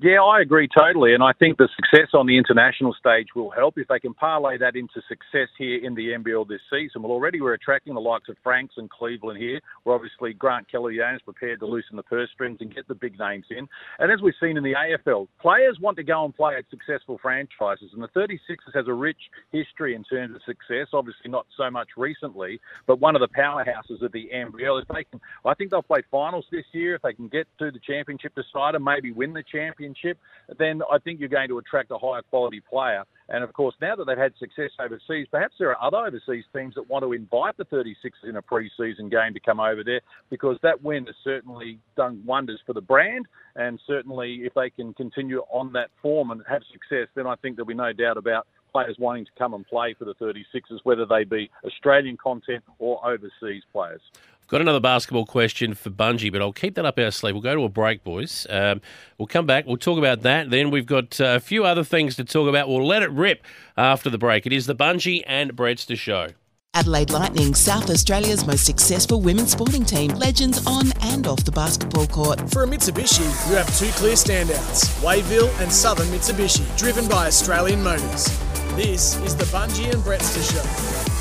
[0.00, 1.14] Yeah, I agree totally.
[1.14, 4.58] And I think the success on the international stage will help if they can parlay
[4.58, 7.02] that into success here in the NBL this season.
[7.02, 9.60] Well, already we're attracting the likes of Franks and Cleveland here.
[9.84, 13.16] We're obviously Grant Kelley is prepared to loosen the purse strings and get the big
[13.20, 13.68] names in.
[14.00, 17.18] And as we've seen in the AFL, players want to go and play at successful
[17.22, 17.90] franchises.
[17.94, 21.90] And the 36ers has a rich history in terms of success, obviously not so much
[21.96, 24.82] recently, but one of the powerhouses of the NBL.
[24.82, 26.96] If they can, I think they'll play finals this year.
[26.96, 30.18] If they can get to the championship decider, maybe win the championship championship,
[30.58, 33.04] then I think you're going to attract a higher quality player.
[33.28, 36.74] And of course, now that they've had success overseas, perhaps there are other overseas teams
[36.74, 40.58] that want to invite the 36ers in a pre-season game to come over there because
[40.62, 43.26] that win has certainly done wonders for the brand.
[43.56, 47.56] And certainly, if they can continue on that form and have success, then I think
[47.56, 51.06] there'll be no doubt about players wanting to come and play for the 36ers, whether
[51.06, 54.00] they be Australian content or overseas players.
[54.48, 57.34] Got another basketball question for Bunji, but I'll keep that up our sleeve.
[57.34, 58.46] We'll go to a break, boys.
[58.50, 58.82] Um,
[59.16, 59.66] we'll come back.
[59.66, 60.50] We'll talk about that.
[60.50, 62.68] Then we've got uh, a few other things to talk about.
[62.68, 63.42] We'll let it rip
[63.76, 64.44] after the break.
[64.44, 66.28] It is the Bunji and Brettster show.
[66.74, 72.08] Adelaide Lightning, South Australia's most successful women's sporting team, legends on and off the basketball
[72.08, 72.50] court.
[72.50, 77.82] For a Mitsubishi, you have two clear standouts Wayville and Southern Mitsubishi, driven by Australian
[77.82, 78.26] Motors.
[78.74, 81.13] This is the Bunji and Brettster Show.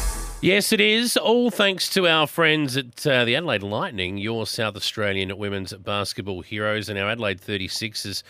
[0.44, 1.16] Yes, it is.
[1.16, 6.42] All thanks to our friends at uh, the Adelaide Lightning, your South Australian women's basketball
[6.42, 8.24] heroes, and our Adelaide 36ers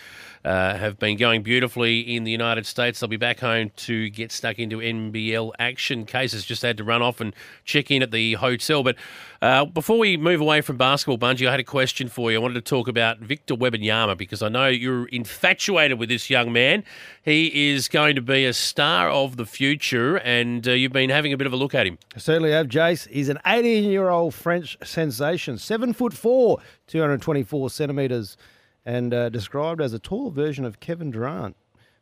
[0.45, 2.99] uh, have been going beautifully in the United States.
[2.99, 6.05] They'll be back home to get stuck into NBL action.
[6.05, 7.33] Cases just had to run off and
[7.63, 8.83] check in at the hotel.
[8.83, 8.97] But
[9.41, 12.37] uh, before we move away from basketball, Bunji, I had a question for you.
[12.37, 16.51] I wanted to talk about Victor Wembanyama because I know you're infatuated with this young
[16.51, 16.83] man.
[17.23, 21.31] He is going to be a star of the future, and uh, you've been having
[21.31, 21.97] a bit of a look at him.
[22.15, 23.07] I certainly have, Jace.
[23.07, 28.37] He's an 18-year-old French sensation, seven foot four, 224 centimetres
[28.85, 31.55] and uh, described as a tall version of Kevin Durant,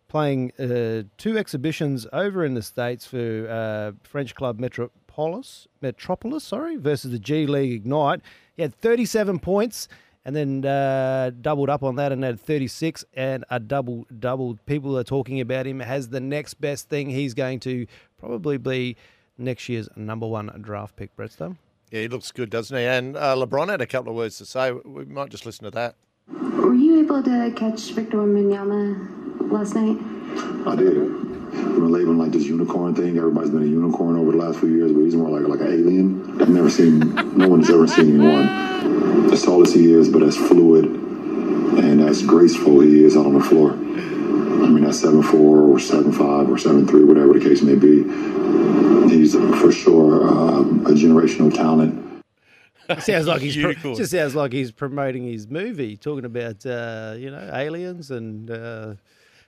[0.07, 6.75] playing uh, two exhibitions over in the States for uh, French club Metropolis, Metropolis, sorry,
[6.77, 8.21] versus the G League Ignite.
[8.55, 9.87] He had 37 points
[10.23, 14.57] and then uh, doubled up on that and had 36 and a double double.
[14.65, 17.09] People are talking about him as the next best thing.
[17.09, 17.87] He's going to
[18.19, 18.97] probably be
[19.37, 21.57] next year's number one draft pick, Brettstone.
[21.89, 22.85] Yeah, he looks good, doesn't he?
[22.85, 24.71] And uh, LeBron had a couple of words to say.
[24.71, 25.95] We might just listen to that.
[26.71, 29.97] Were you able to catch Victor Wembanyama last night?
[30.65, 30.95] I did.
[30.95, 33.17] We're labeling like this unicorn thing.
[33.17, 35.73] Everybody's been a unicorn over the last few years, but he's more like like an
[35.73, 36.41] alien.
[36.41, 37.13] I've never seen.
[37.35, 42.21] no one's ever seen anyone as tall as he is, but as fluid and as
[42.23, 43.71] graceful he is out on the floor.
[43.71, 47.75] I mean, at seven four or seven five or seven three, whatever the case may
[47.75, 48.03] be,
[49.09, 52.10] he's for sure uh, a generational talent
[52.99, 57.31] sounds like he's pro- just sounds like he's promoting his movie, talking about uh, you
[57.31, 58.49] know aliens and.
[58.49, 58.93] Uh,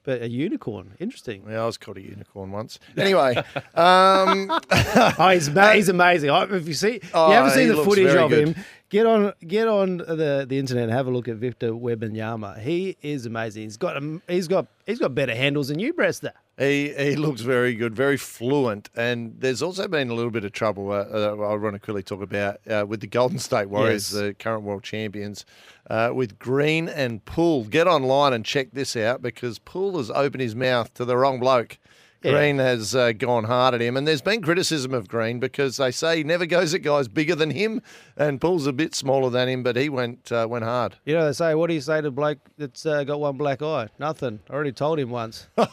[0.03, 1.45] but a unicorn, interesting.
[1.49, 2.77] Yeah, I was called a unicorn once.
[2.97, 3.37] Anyway,
[3.73, 6.29] um, oh, he's, he's amazing.
[6.29, 8.49] If you see, oh, you haven't seen the footage of good.
[8.49, 8.65] him.
[8.89, 12.59] Get on, get on the, the internet and have a look at Victor Wembanyama.
[12.59, 13.63] He is amazing.
[13.63, 16.33] He's got he's got he's got better handles than you, Brettster.
[16.57, 20.51] He he looks very good, very fluent, and there's also been a little bit of
[20.51, 20.91] trouble.
[20.91, 24.21] Uh, uh, I'll run quickly talk about uh, with the Golden State Warriors, yes.
[24.21, 25.45] the current world champions,
[25.89, 27.63] uh, with Green and Poole.
[27.63, 31.39] Get online and check this out because Poole has opened his mouth to the wrong
[31.39, 31.79] bloke.
[32.23, 32.31] Yeah.
[32.31, 35.91] Green has uh, gone hard at him, and there's been criticism of Green because they
[35.91, 37.81] say he never goes at guys bigger than him,
[38.15, 40.95] and Poole's a bit smaller than him, but he went uh, went hard.
[41.03, 43.61] You know, they say, what do you say to bloke that's uh, got one black
[43.61, 43.89] eye?
[43.99, 44.39] Nothing.
[44.49, 45.47] I already told him once.
[45.57, 45.67] so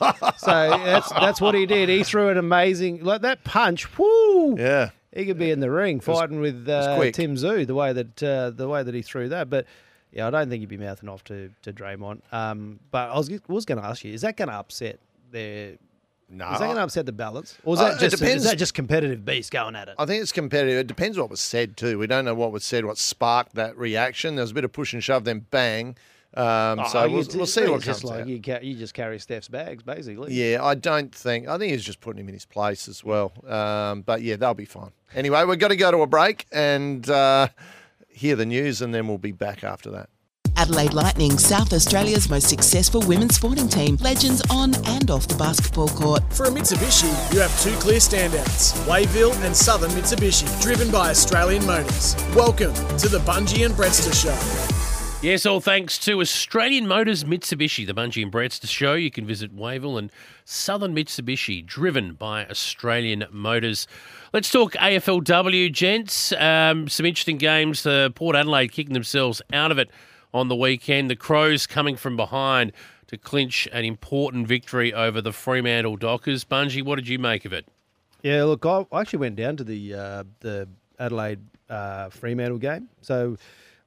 [0.44, 1.88] that's that's what he did.
[1.88, 3.96] He threw an amazing like that punch.
[3.96, 4.58] Whoo!
[4.58, 7.92] Yeah, he could be in the ring fighting was, with uh, Tim Tszyu the way
[7.92, 9.66] that uh, the way that he threw that, but.
[10.12, 12.22] Yeah, I don't think he'd be mouthing off to to Draymond.
[12.32, 14.98] Um, but I was was going to ask you, is that going to upset
[15.30, 15.76] their
[16.30, 16.50] no.
[16.52, 17.56] Is that going to upset the balance?
[17.64, 18.44] Or is, uh, that just, depends.
[18.44, 19.94] is that just competitive beast going at it?
[19.98, 20.78] I think it's competitive.
[20.78, 21.98] It depends what was said, too.
[21.98, 24.36] We don't know what was said, what sparked that reaction.
[24.36, 25.96] There was a bit of push and shove, then bang.
[26.32, 28.28] Um, oh, so we'll, we'll see what comes like out.
[28.28, 30.32] You, ca- you just carry Steph's bags, basically.
[30.32, 31.48] Yeah, I don't think.
[31.48, 33.32] I think he's just putting him in his place as well.
[33.48, 34.92] Um, but yeah, they'll be fine.
[35.12, 37.48] Anyway, we've got to go to a break and uh,
[38.08, 40.08] hear the news, and then we'll be back after that.
[40.60, 45.88] Adelaide Lightning, South Australia's most successful women's sporting team, legends on and off the basketball
[45.88, 46.22] court.
[46.34, 51.64] For a Mitsubishi, you have two clear standouts Wayville and Southern Mitsubishi, driven by Australian
[51.64, 52.14] Motors.
[52.36, 54.36] Welcome to the Bunji and Brettster Show.
[55.26, 58.92] Yes, all thanks to Australian Motors Mitsubishi, the Bunji and Brettster show.
[58.92, 60.12] You can visit Wayville and
[60.44, 63.86] Southern Mitsubishi, driven by Australian Motors.
[64.34, 66.32] Let's talk AFLW, gents.
[66.32, 67.86] Um, some interesting games.
[67.86, 69.90] Uh, Port Adelaide kicking themselves out of it
[70.32, 71.10] on the weekend.
[71.10, 72.72] The Crows coming from behind
[73.06, 76.44] to clinch an important victory over the Fremantle Dockers.
[76.44, 77.66] Bunji, what did you make of it?
[78.22, 80.68] Yeah, look, I actually went down to the uh, the
[80.98, 82.88] Adelaide uh, Fremantle game.
[83.00, 83.36] So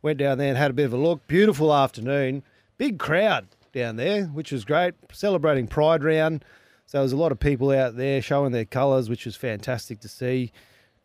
[0.01, 1.25] went down there and had a bit of a look.
[1.27, 2.43] Beautiful afternoon,
[2.77, 4.93] big crowd down there, which was great.
[5.11, 6.43] Celebrating Pride Round.
[6.85, 9.99] So there was a lot of people out there showing their colours, which was fantastic
[10.01, 10.51] to see.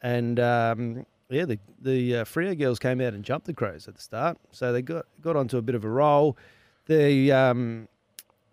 [0.02, 3.94] And um, yeah, the the uh, Freo girls came out and jumped the Crows at
[3.94, 6.36] the start, so they got got onto a bit of a roll.
[6.86, 7.88] The um,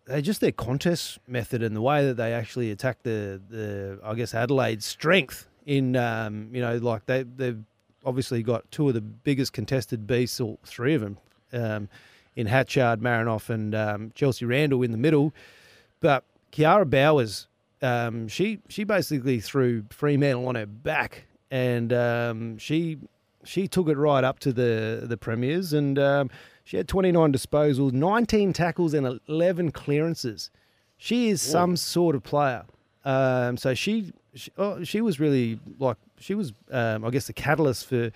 [0.06, 4.14] they just their contest method and the way that they actually attack the the I
[4.16, 7.64] guess Adelaide's strength in um, you know like they they've
[8.06, 11.18] obviously got two of the biggest contested beasts or three of them
[11.54, 11.90] um,
[12.36, 15.34] in Hatchard, Marinoff, and um, Chelsea Randall in the middle,
[16.00, 17.48] but Kiara Bowers.
[17.82, 22.98] Um, she she basically threw Fremantle on her back, and um, she
[23.46, 26.30] she took it right up to the the premiers, and um,
[26.66, 30.52] she had 29 disposals, 19 tackles, and 11 clearances.
[30.98, 32.66] She is some sort of player.
[33.06, 37.34] Um, so she she, oh, she was really like she was um, I guess the
[37.34, 38.12] catalyst for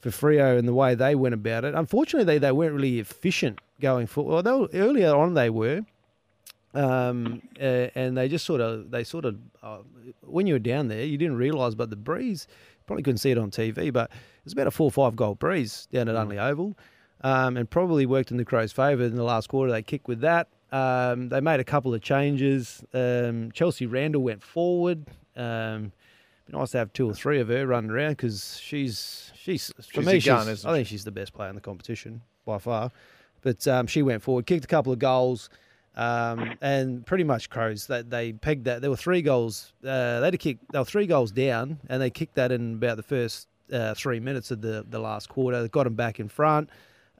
[0.00, 1.74] for Freo and the way they went about it.
[1.74, 4.44] Unfortunately, they, they weren't really efficient going forward.
[4.46, 5.82] Well, were, earlier on they were,
[6.74, 9.78] um, uh, and they just sort of they sort of uh,
[10.22, 12.46] when you were down there, you didn't realise, but the breeze
[12.90, 15.36] probably couldn't see it on TV, but it was about a four or five goal
[15.36, 16.76] breeze down at Unley Oval,
[17.20, 19.70] um, and probably worked in the Crows' favour in the last quarter.
[19.70, 20.48] They kicked with that.
[20.72, 22.82] Um, they made a couple of changes.
[22.92, 25.06] Um, Chelsea Randall went forward.
[25.36, 25.92] Um,
[26.50, 30.02] be nice to have two or three of her running around because she's she's for
[30.02, 30.20] She's me.
[30.20, 32.90] gun, she's, I think she's the best player in the competition by far.
[33.42, 35.48] But um, she went forward, kicked a couple of goals,
[35.96, 37.86] um, and pretty much Crows.
[37.86, 38.80] They, they pegged that.
[38.80, 39.72] There were three goals.
[39.84, 40.58] Uh, they had to kick.
[40.72, 44.20] They were three goals down, and they kicked that in about the first uh, three
[44.20, 45.62] minutes of the the last quarter.
[45.62, 46.70] They got them back in front,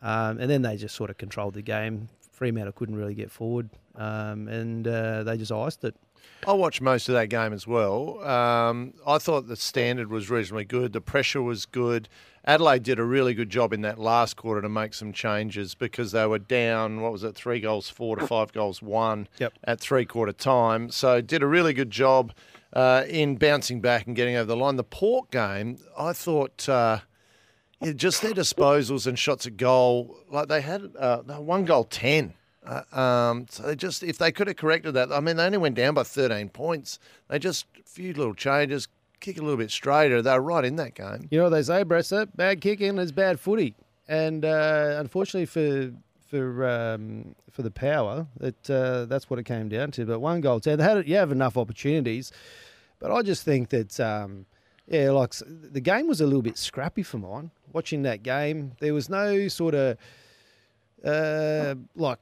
[0.02, 2.08] um, and then they just sort of controlled the game.
[2.32, 5.94] Fremantle couldn't really get forward, um, and uh, they just iced it.
[6.46, 8.22] I watched most of that game as well.
[8.24, 10.92] Um, I thought the standard was reasonably good.
[10.94, 12.08] The pressure was good.
[12.44, 16.12] Adelaide did a really good job in that last quarter to make some changes because
[16.12, 19.52] they were down, what was it, three goals, four to five goals, one Yep.
[19.64, 20.90] at three quarter time.
[20.90, 22.32] So did a really good job
[22.72, 24.76] uh, in bouncing back and getting over the line.
[24.76, 26.68] The Port game, I thought.
[26.68, 27.00] Uh,
[27.82, 32.34] yeah, just their disposals and shots at goal, like they had uh, one goal ten.
[32.64, 35.56] Uh, um, so they just if they could have corrected that, I mean they only
[35.58, 36.98] went down by thirteen points.
[37.28, 38.86] They just a few little changes,
[39.20, 40.22] kick a little bit straighter.
[40.22, 41.28] They were right in that game.
[41.30, 42.28] You know what they say, Bressa?
[42.34, 43.74] Bad kicking is bad footy,
[44.08, 45.92] and uh, unfortunately for
[46.28, 50.06] for um, for the power, that uh, that's what it came down to.
[50.06, 50.78] But one goal, ten.
[50.78, 52.32] They had you have enough opportunities,
[52.98, 54.46] but I just think that um,
[54.86, 57.50] yeah, like the game was a little bit scrappy for mine.
[57.72, 59.96] Watching that game, there was no sort of
[61.04, 62.18] uh, like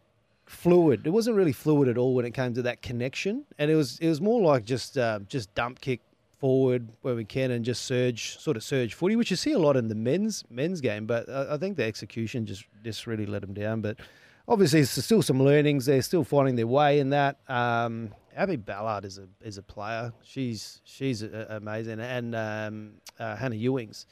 [0.47, 1.07] fluid.
[1.07, 3.99] It wasn't really fluid at all when it came to that connection, and it was
[4.01, 6.01] it was more like just uh, just dump kick
[6.39, 9.59] forward where we can and just surge sort of surge footy, which you see a
[9.59, 11.07] lot in the men's men's game.
[11.07, 13.81] But I, I think the execution just just really let them down.
[13.81, 13.99] But
[14.47, 15.87] obviously, there's still some learnings.
[15.87, 17.39] They're still finding their way in that.
[17.49, 20.13] Um, Abby Ballard is a is a player.
[20.23, 24.07] She's she's uh, amazing, and um, uh, Hannah Ewings.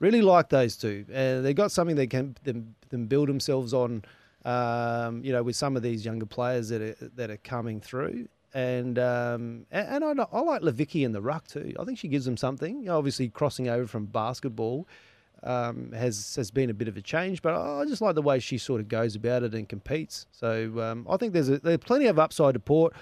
[0.00, 1.04] Really like those two.
[1.08, 4.04] Uh, they've got something they can them, them build themselves on.
[4.44, 8.28] Um, you know, with some of these younger players that are that are coming through,
[8.54, 11.74] and um, and, and I, I like Levicki in the ruck too.
[11.78, 12.80] I think she gives them something.
[12.80, 14.86] You know, obviously, crossing over from basketball
[15.42, 18.38] um, has has been a bit of a change, but I just like the way
[18.38, 20.26] she sort of goes about it and competes.
[20.30, 22.94] So um, I think there's a, there's plenty of upside to Port.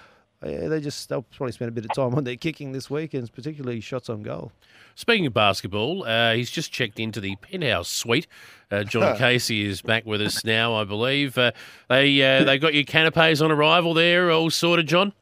[0.43, 3.13] Yeah, they just they'll probably spend a bit of time on their kicking this week,
[3.13, 4.51] and particularly shots on goal.
[4.95, 8.27] Speaking of basketball, uh, he's just checked into the penthouse suite.
[8.69, 11.37] Uh, John Casey is back with us now, I believe.
[11.37, 11.51] Uh,
[11.89, 15.13] they uh, they got your canapes on arrival there, all sorted, John.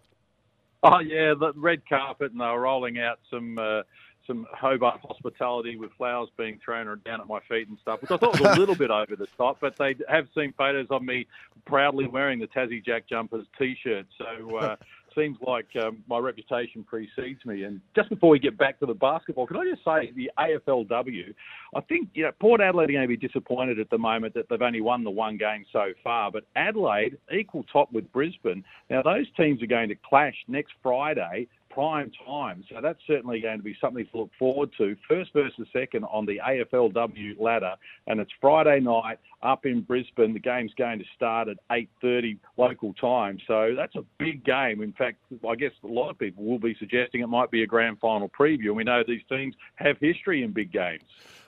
[0.84, 3.82] Oh yeah, the red carpet, and they were rolling out some uh,
[4.26, 8.18] some Hobart hospitality with flowers being thrown down at my feet and stuff, which I
[8.18, 9.58] thought was a little bit over the top.
[9.62, 11.28] But they have seen photos of me
[11.66, 14.58] proudly wearing the Tassie Jack Jumpers T-shirt, so.
[14.58, 14.76] Uh,
[15.16, 17.64] Seems like um, my reputation precedes me.
[17.64, 21.34] And just before we get back to the basketball, can I just say the AFLW?
[21.76, 24.48] I think you know Port Adelaide are going to be disappointed at the moment that
[24.50, 26.32] they've only won the one game so far.
[26.32, 28.64] But Adelaide equal top with Brisbane.
[28.90, 32.64] Now those teams are going to clash next Friday prime time.
[32.70, 34.96] So that's certainly going to be something to look forward to.
[35.08, 37.76] First versus second on the AFLW ladder,
[38.08, 40.34] and it's Friday night up in Brisbane.
[40.34, 43.40] The game's going to start at 8:30 local time.
[43.48, 44.82] So that's a big game.
[44.82, 45.18] In fact,
[45.48, 48.30] I guess a lot of people will be suggesting it might be a grand final
[48.30, 48.68] preview.
[48.68, 51.04] And we know these teams have history in big games.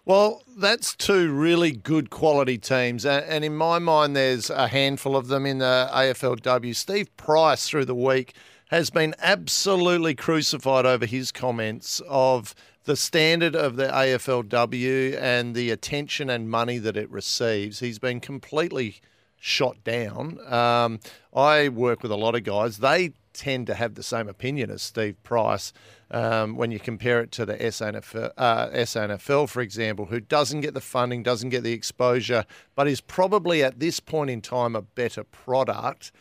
[0.05, 3.05] Well, that's two really good quality teams.
[3.05, 6.76] And in my mind, there's a handful of them in the AFLW.
[6.76, 8.34] Steve Price, through the week,
[8.74, 12.55] has been absolutely crucified over his comments of
[12.86, 17.82] the standard of the AFLW and the attention and money that it receives.
[17.82, 18.95] He's been completely
[19.39, 20.39] shot down.
[20.51, 20.99] Um,
[21.36, 22.80] I work with a lot of guys.
[22.80, 25.71] They tend to have the same opinion as Steve Price
[26.09, 30.74] um, when you compare it to the SANFL, uh, SANFL, for example, who doesn't get
[30.74, 32.43] the funding, doesn't get the exposure,
[32.74, 36.11] but is probably at this point in time a better product.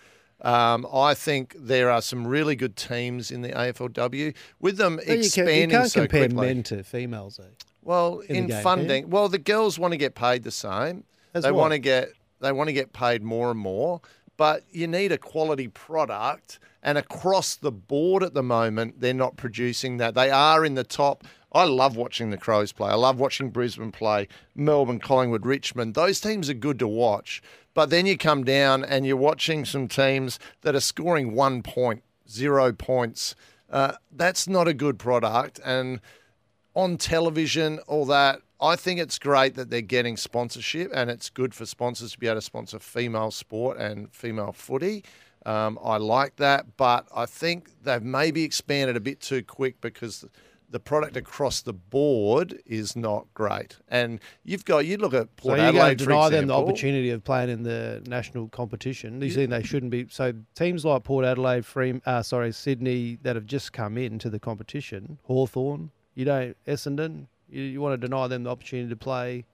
[0.42, 5.14] Um, I think there are some really good teams in the AFLW with them you,
[5.14, 6.46] expanding you can't so compare quickly.
[6.46, 7.44] men to females, though.
[7.82, 11.04] Well, in in, game, funding, well, the girls want to get paid the same.
[11.34, 11.60] As they what?
[11.60, 14.00] want to get they want to get paid more and more,
[14.36, 16.58] but you need a quality product.
[16.84, 20.14] And across the board at the moment, they're not producing that.
[20.14, 21.22] They are in the top.
[21.52, 22.90] I love watching the Crows play.
[22.90, 25.94] I love watching Brisbane play, Melbourne, Collingwood, Richmond.
[25.94, 27.42] Those teams are good to watch.
[27.74, 32.02] But then you come down and you're watching some teams that are scoring one point,
[32.28, 33.34] zero points.
[33.70, 35.60] Uh, that's not a good product.
[35.64, 36.00] And
[36.74, 38.40] on television, all that.
[38.60, 42.28] I think it's great that they're getting sponsorship, and it's good for sponsors to be
[42.28, 45.02] able to sponsor female sport and female footy.
[45.44, 50.24] Um, I like that, but I think they've maybe expanded a bit too quick because
[50.72, 53.76] the product across the board is not great.
[53.88, 56.54] And you've got you look at So Port you're going Adelaide, to deny them the
[56.54, 59.20] opportunity of playing in the national competition.
[59.20, 60.06] You think they shouldn't be?
[60.08, 64.40] So teams like Port Adelaide, Free, uh, sorry, Sydney, that have just come into the
[64.40, 69.44] competition, Hawthorn, you don't Essendon, you, you want to deny them the opportunity to play.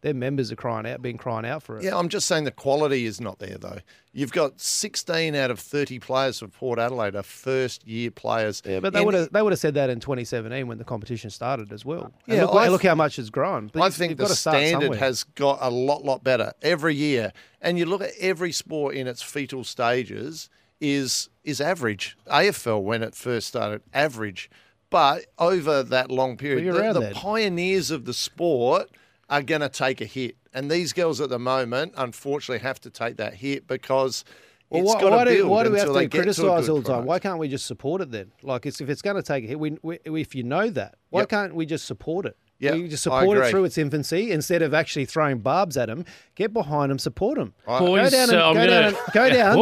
[0.00, 1.82] Their members are crying out, been crying out for it.
[1.84, 3.78] Yeah, I'm just saying the quality is not there though.
[4.12, 8.62] You've got 16 out of 30 players for Port Adelaide are first year players.
[8.64, 11.30] Yeah, but they would have they would have said that in 2017 when the competition
[11.30, 12.12] started as well.
[12.26, 13.70] And Yeah, look, I look how much it's grown.
[13.72, 17.32] But I think the standard has got a lot, lot better every year.
[17.60, 20.48] And you look at every sport in its fetal stages
[20.80, 22.16] is is average.
[22.28, 24.48] AFL when it first started, average.
[24.90, 28.88] But over that long period, you're the, the pioneers of the sport
[29.30, 30.36] are going to take a hit.
[30.54, 34.24] And these girls at the moment, unfortunately, have to take that hit because
[34.70, 36.10] Well, it's why, got why to do, why do we have until to they get
[36.12, 37.04] to a criticise all the time?
[37.04, 38.32] Why can't we just support it then?
[38.42, 40.96] Like, it's, if it's going to take a hit, we, we, if you know that,
[41.10, 41.28] why Yep.
[41.28, 42.36] can't we just support it?
[42.60, 46.04] Yep, we just support it through its infancy instead of actually throwing barbs at them.
[46.34, 47.54] Get behind them, support them.
[47.68, 49.56] I- Go down and uh, go down, and, go down.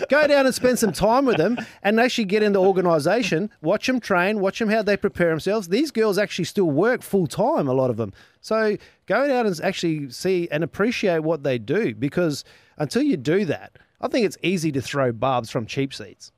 [0.08, 3.50] Go and spend some time with them, and actually get into organisation.
[3.62, 4.38] Watch them train.
[4.40, 5.66] Watch them how they prepare themselves.
[5.68, 7.66] These girls actually still work full time.
[7.66, 8.12] A lot of them.
[8.40, 12.44] So go down and actually see and appreciate what they do because
[12.78, 16.30] until you do that, I think it's easy to throw barbs from cheap seats.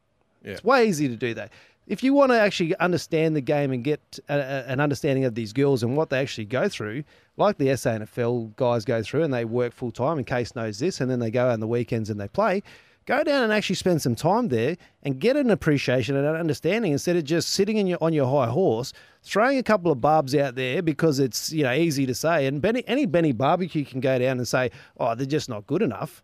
[0.42, 1.52] It's way easier to do that.
[1.88, 5.34] If you want to actually understand the game and get a, a- an understanding of
[5.34, 7.02] these girls and what they actually go through,
[7.38, 11.00] like the SANFL guys go through and they work full time, and Case knows this,
[11.00, 12.62] and then they go on the weekends and they play,
[13.06, 16.92] go down and actually spend some time there and get an appreciation and an understanding
[16.92, 20.34] instead of just sitting in your, on your high horse, throwing a couple of barbs
[20.34, 22.46] out there because it's you know easy to say.
[22.46, 25.80] And Benny, any Benny barbecue can go down and say, oh, they're just not good
[25.80, 26.22] enough.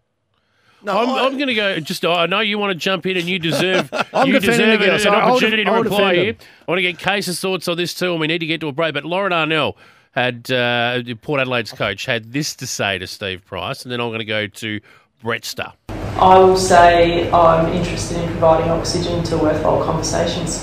[0.84, 1.80] No, I'm, I- I'm going to go.
[1.80, 3.88] Just I know you want to jump in, and you deserve.
[4.12, 6.36] I'm you defending deserve an, an I'll- I'll opportunity I'll to reply here.
[6.68, 8.68] I want to get Case's thoughts on this too, and we need to get to
[8.68, 8.92] a break.
[8.94, 9.74] But Lauren Arnell
[10.12, 14.08] had uh, Port Adelaide's coach had this to say to Steve Price, and then I'm
[14.08, 14.80] going to go to
[15.22, 15.72] Brettster.
[15.88, 20.58] I will say I'm interested in providing oxygen to worthwhile conversations.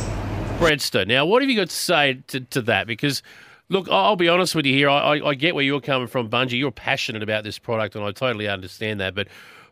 [0.60, 1.06] Brettster.
[1.08, 2.86] Now, what have you got to say to, to that?
[2.88, 3.24] Because,
[3.70, 4.88] look, I- I'll be honest with you here.
[4.90, 6.58] I, I, I get where you're coming from, Bunji.
[6.60, 9.16] You're passionate about this product, and I totally understand that.
[9.16, 9.28] But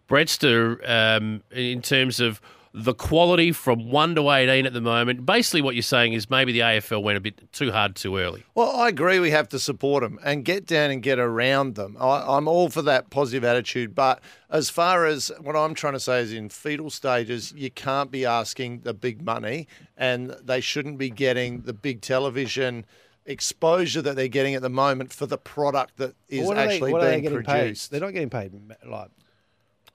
[0.09, 2.41] Brettster, um, in terms of
[2.71, 6.51] the quality from 1 to 18 at the moment, basically what you're saying is maybe
[6.51, 8.43] the AFL went a bit too hard too early.
[8.53, 9.19] Well, I agree.
[9.19, 11.97] We have to support them and get down and get around them.
[11.99, 13.95] I, I'm all for that positive attitude.
[13.95, 18.11] But as far as what I'm trying to say is in fetal stages, you can't
[18.11, 22.85] be asking the big money and they shouldn't be getting the big television
[23.25, 26.73] exposure that they're getting at the moment for the product that is What are they-
[26.75, 27.91] actually they being getting produced.
[27.91, 27.99] paid?
[27.99, 28.51] They're not getting paid
[28.87, 29.09] like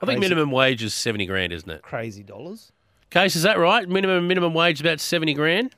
[0.03, 0.35] I think Crazy.
[0.35, 1.83] minimum wage is 70 grand, isn't it?
[1.83, 2.73] crazy dollars.
[3.11, 3.89] Case, is that right?
[3.89, 5.75] Minimum minimum wage about 70 grand?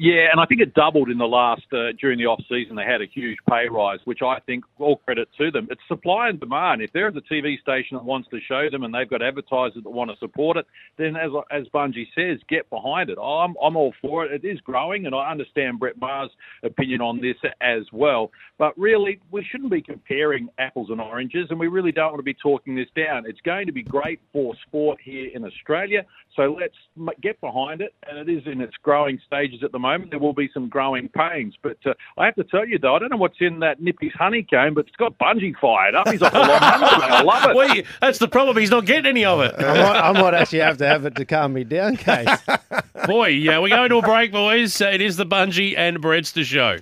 [0.00, 2.76] Yeah, and I think it doubled in the last uh, during the off season.
[2.76, 5.66] They had a huge pay rise, which I think all credit to them.
[5.72, 6.82] It's supply and demand.
[6.82, 9.90] If there's a TV station that wants to show them and they've got advertisers that
[9.90, 10.66] want to support it,
[10.98, 13.18] then as as Bunji says, get behind it.
[13.18, 14.30] I'm I'm all for it.
[14.30, 16.30] It is growing, and I understand Brett Maher's
[16.62, 18.30] opinion on this as well.
[18.56, 22.22] But really, we shouldn't be comparing apples and oranges, and we really don't want to
[22.22, 23.24] be talking this down.
[23.26, 27.94] It's going to be great for sport here in Australia, so let's get behind it.
[28.08, 30.68] And it is in its growing stages at the moment moment, there will be some
[30.68, 31.54] growing pains.
[31.62, 34.12] But uh, I have to tell you, though, I don't know what's in that Nippy's
[34.14, 36.08] honeycomb, but it's got Bunji fired up.
[36.08, 37.56] He's off a lot I love it.
[37.58, 38.56] Well, that's the problem.
[38.58, 39.54] He's not getting any of it.
[39.58, 42.28] I might, I might actually have to have it to calm me down, Case.
[43.06, 44.80] Boy, yeah, we're going to a break, boys.
[44.80, 46.78] It is the Bungie and Brettster show.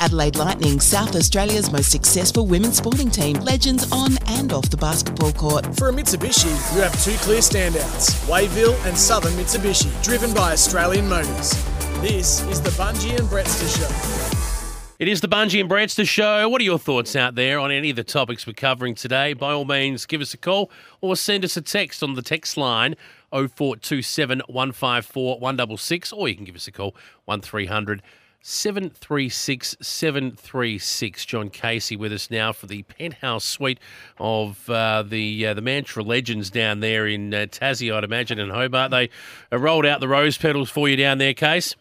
[0.00, 5.32] Adelaide Lightning, South Australia's most successful women's sporting team, legends on and off the basketball
[5.32, 5.64] court.
[5.76, 11.08] For a Mitsubishi, you have two clear standouts Wayville and Southern Mitsubishi, driven by Australian
[11.08, 11.52] Motors.
[12.00, 14.96] This is the Bunji and Brettster Show.
[14.98, 16.48] It is the Bunji and Brettster Show.
[16.48, 19.32] What are your thoughts out there on any of the topics we're covering today?
[19.32, 20.70] By all means, give us a call
[21.00, 22.96] or send us a text on the text line
[23.30, 28.02] 0427 154 166, or you can give us a call 1300
[28.46, 31.24] 736 736.
[31.24, 33.78] John Casey with us now for the penthouse suite
[34.18, 38.50] of uh, the uh, the Mantra Legends down there in uh, Tassie, I'd imagine, in
[38.50, 38.90] Hobart.
[38.90, 39.08] They
[39.50, 41.74] rolled out the rose petals for you down there, Case.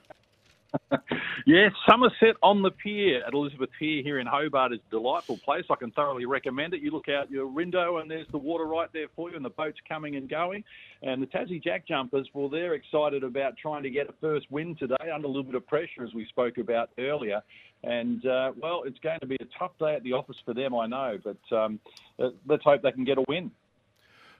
[1.45, 5.65] yes, Somerset on the Pier at Elizabeth Pier here in Hobart is a delightful place.
[5.69, 6.82] I can thoroughly recommend it.
[6.82, 9.49] You look out your window and there's the water right there for you, and the
[9.49, 10.63] boats coming and going.
[11.01, 14.76] And the Tassie Jack Jumpers, well, they're excited about trying to get a first win
[14.76, 17.41] today under a little bit of pressure, as we spoke about earlier.
[17.84, 20.74] And uh, well, it's going to be a tough day at the office for them,
[20.74, 21.80] I know, but um,
[22.17, 23.51] uh, let's hope they can get a win.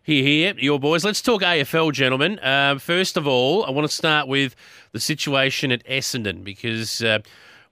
[0.06, 1.06] Here, here, your boys.
[1.06, 2.38] Let's talk AFL, gentlemen.
[2.40, 4.54] Uh, first of all, I want to start with
[4.92, 7.20] the situation at Essendon because, uh,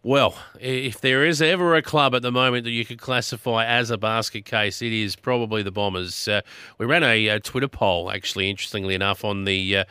[0.02, 3.92] well, if there is ever a club at the moment that you could classify as
[3.92, 6.26] a basket case, it is probably the Bombers.
[6.26, 6.40] Uh,
[6.78, 9.84] we ran a, a, Twitter poll, actually, interestingly enough, on the.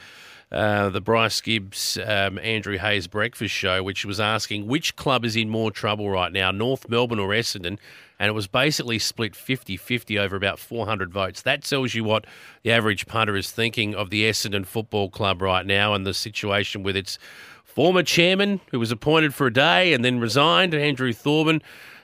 [0.53, 5.37] Uh, the Bryce Gibbs, um, Andrew Hayes breakfast show, which was asking which club is
[5.37, 7.79] in more trouble right now, North Melbourne or Essendon
[8.21, 11.41] and it was basically split 50 50 over about 400 votes.
[11.41, 12.27] That tells you what
[12.63, 16.83] the average punter is thinking of the Essendon Football Club right now and the situation
[16.83, 17.19] with its
[17.65, 21.63] former chairman, who was appointed for a day and then resigned, Andrew Thorburn.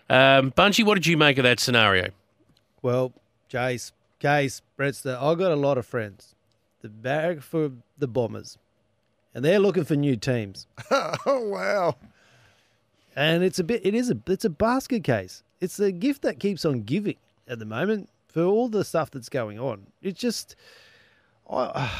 [0.08, 2.08] Um, Bunji, what did you make of that scenario?
[2.80, 3.12] Well,
[3.50, 6.35] Jace, Case, Brettster, I've got a lot of friends.
[6.86, 8.58] The bag for the Bombers,
[9.34, 10.66] and they're looking for new teams.
[10.90, 11.96] oh wow!
[13.14, 13.84] And it's a bit.
[13.84, 14.18] It is a.
[14.26, 17.16] It's a basket case it's a gift that keeps on giving
[17.48, 19.86] at the moment for all the stuff that's going on.
[20.02, 20.56] It's just,
[21.50, 21.90] I,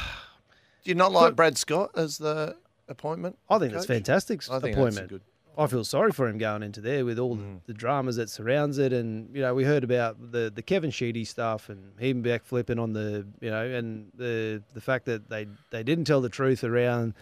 [0.83, 2.55] do you not like Brad Scott as the
[2.87, 3.37] appointment?
[3.49, 3.77] I think coach?
[3.77, 5.09] that's fantastic I think appointment.
[5.09, 5.21] Good...
[5.57, 7.59] I feel sorry for him going into there with all mm.
[7.65, 11.25] the dramas that surrounds it, and you know we heard about the the Kevin Sheedy
[11.25, 15.83] stuff and him backflipping on the you know and the the fact that they they
[15.83, 17.13] didn't tell the truth around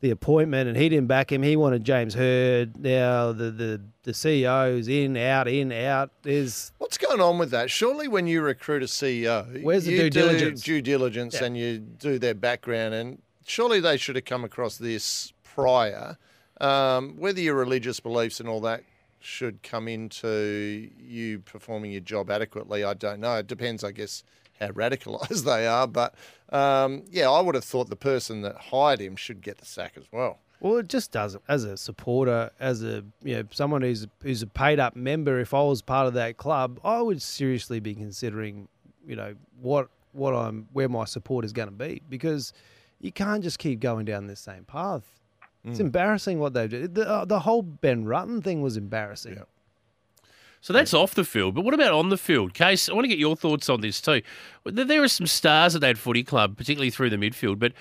[0.00, 1.42] the appointment, and he didn't back him.
[1.42, 2.76] He wanted James Hird.
[2.78, 6.10] Now the the the CEO's in, out, in, out.
[6.22, 7.70] There's what's going on with that?
[7.70, 10.62] Surely, when you recruit a CEO, where's the due diligence?
[10.62, 11.44] Due diligence, yeah.
[11.44, 16.16] and you do their background, and surely they should have come across this prior.
[16.60, 18.82] Um, whether your religious beliefs and all that
[19.20, 23.36] should come into you performing your job adequately, I don't know.
[23.36, 24.22] It depends, I guess,
[24.60, 25.86] how radicalised they are.
[25.86, 26.14] But
[26.50, 29.94] um, yeah, I would have thought the person that hired him should get the sack
[29.96, 30.38] as well.
[30.60, 31.42] Well, it just doesn't.
[31.46, 35.54] As a supporter, as a you know someone who's who's a paid up member, if
[35.54, 38.68] I was part of that club, I would seriously be considering,
[39.06, 42.52] you know, what what I'm where my support is going to be because
[43.00, 45.17] you can't just keep going down this same path.
[45.68, 45.72] Mm.
[45.72, 46.88] It's embarrassing what they do.
[46.88, 49.34] The, uh, the whole Ben Rutten thing was embarrassing.
[49.34, 49.42] Yeah.
[50.60, 52.52] So that's off the field, but what about on the field?
[52.52, 54.22] Case, I want to get your thoughts on this too.
[54.64, 57.72] There are some stars at that footy club, particularly through the midfield, but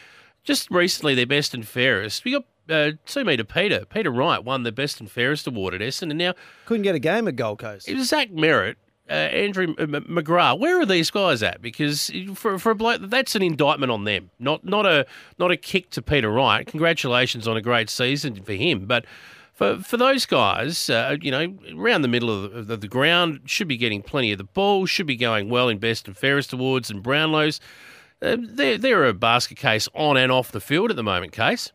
[0.43, 2.23] just recently, their best and fairest.
[2.23, 3.83] We got uh, two metre Peter.
[3.85, 6.33] Peter Wright won the best and fairest award at Essendon, and now
[6.65, 7.89] couldn't get a game at Gold Coast.
[7.89, 8.75] It was Zach Merrett,
[9.09, 10.59] uh, Andrew McGrath.
[10.59, 11.61] Where are these guys at?
[11.61, 15.05] Because for for a bloke, that's an indictment on them, not not a
[15.37, 16.65] not a kick to Peter Wright.
[16.65, 19.05] Congratulations on a great season for him, but
[19.53, 23.41] for for those guys, uh, you know, around the middle of the, of the, ground,
[23.45, 26.53] should be getting plenty of the ball, should be going well in best and fairest
[26.53, 27.59] awards and Brownlows.
[28.21, 31.71] Uh, they're, they're a basket case on and off the field at the moment, Case.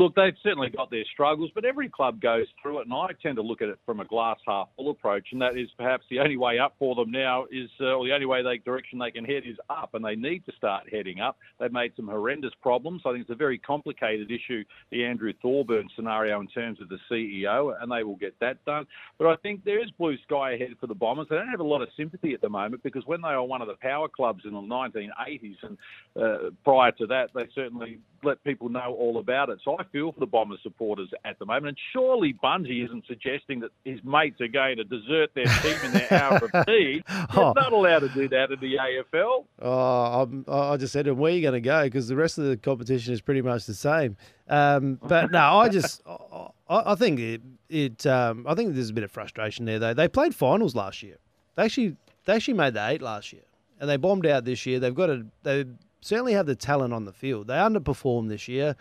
[0.00, 3.36] Look, they've certainly got their struggles, but every club goes through it, and I tend
[3.36, 6.20] to look at it from a glass half full approach, and that is perhaps the
[6.20, 9.10] only way up for them now is, uh, or the only way they direction they
[9.10, 11.36] can head is up, and they need to start heading up.
[11.58, 13.02] They've made some horrendous problems.
[13.04, 16.98] I think it's a very complicated issue, the Andrew Thorburn scenario in terms of the
[17.10, 18.86] CEO, and they will get that done.
[19.18, 21.26] But I think there is blue sky ahead for the Bombers.
[21.28, 23.60] They don't have a lot of sympathy at the moment because when they were one
[23.60, 25.78] of the power clubs in the 1980s, and
[26.18, 29.58] uh, prior to that, they certainly let people know all about it.
[29.64, 31.68] So I feel for the Bombers supporters at the moment.
[31.68, 35.92] And surely Bunji isn't suggesting that his mates are going to desert their team in
[35.92, 37.02] their hour of need.
[37.06, 37.52] They're Oh.
[37.56, 39.44] not allowed to do that in the AFL.
[39.62, 41.84] Oh, I'm, I just said to him, where are you going to go?
[41.84, 44.16] Because the rest of the competition is pretty much the same.
[44.48, 48.94] Um, but no, I just, I, I think it, it um, I think there's a
[48.94, 49.78] bit of frustration there.
[49.78, 51.16] Though they played finals last year.
[51.56, 51.96] They actually,
[52.26, 53.42] they actually made the eight last year,
[53.80, 54.78] and they bombed out this year.
[54.80, 55.64] They've got a, they
[56.00, 57.46] certainly have the talent on the field.
[57.46, 58.76] They underperformed this year,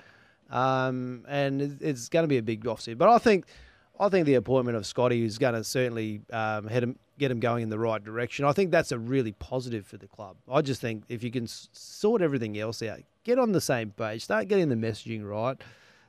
[0.49, 2.97] um, and it's going to be a big offset.
[2.97, 3.45] But I think,
[3.99, 7.63] I think the appointment of Scotty is going to certainly um, him, get him going
[7.63, 8.45] in the right direction.
[8.45, 10.37] I think that's a really positive for the club.
[10.51, 14.23] I just think if you can sort everything else out, get on the same page,
[14.23, 15.61] start getting the messaging right.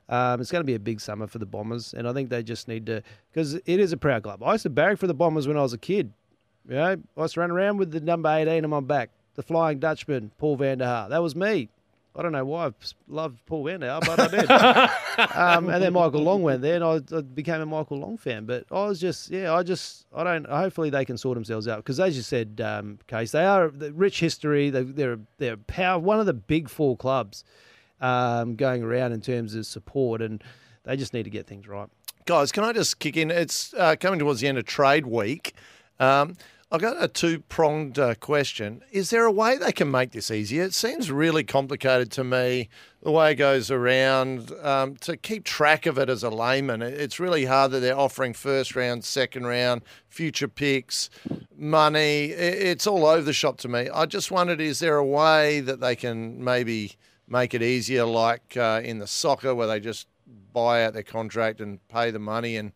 [0.09, 2.43] Um, it's going to be a big summer for the Bombers, and I think they
[2.43, 3.03] just need to
[3.33, 4.43] because it is a proud club.
[4.43, 6.13] I used to barrack for the Bombers when I was a kid.
[6.69, 9.43] You know, I used to run around with the number 18 on my back, the
[9.43, 11.09] Flying Dutchman, Paul van der Haar.
[11.09, 11.69] That was me.
[12.17, 12.73] I don't know why I
[13.07, 14.51] loved Paul van der Haar, but I did.
[15.37, 18.47] um, and then Michael Long went there, and I, I became a Michael Long fan.
[18.47, 20.47] But I was just, yeah, I just, I don't.
[20.47, 23.93] Hopefully, they can sort themselves out because, as you said, um, Case, they are the
[23.93, 24.71] rich history.
[24.71, 27.45] They, they're they're power, one of the big four clubs
[28.01, 30.43] um, going around in terms of support, and
[30.83, 31.89] they just need to get things right.
[32.27, 33.31] Guys, can I just kick in?
[33.31, 35.55] It's uh, coming towards the end of trade week.
[35.99, 36.37] Um,
[36.73, 38.83] I've got a two pronged uh, question.
[38.93, 40.63] Is there a way they can make this easier?
[40.63, 42.69] It seems really complicated to me,
[43.03, 44.53] the way it goes around.
[44.63, 48.35] Um, to keep track of it as a layman, it's really hard that they're offering
[48.35, 51.11] first round, second round, future picks,
[51.57, 52.27] money.
[52.27, 53.89] It's all over the shop to me.
[53.93, 56.93] I just wondered is there a way that they can maybe
[57.27, 60.07] make it easier, like uh, in the soccer, where they just
[60.53, 62.71] buy out their contract and pay the money and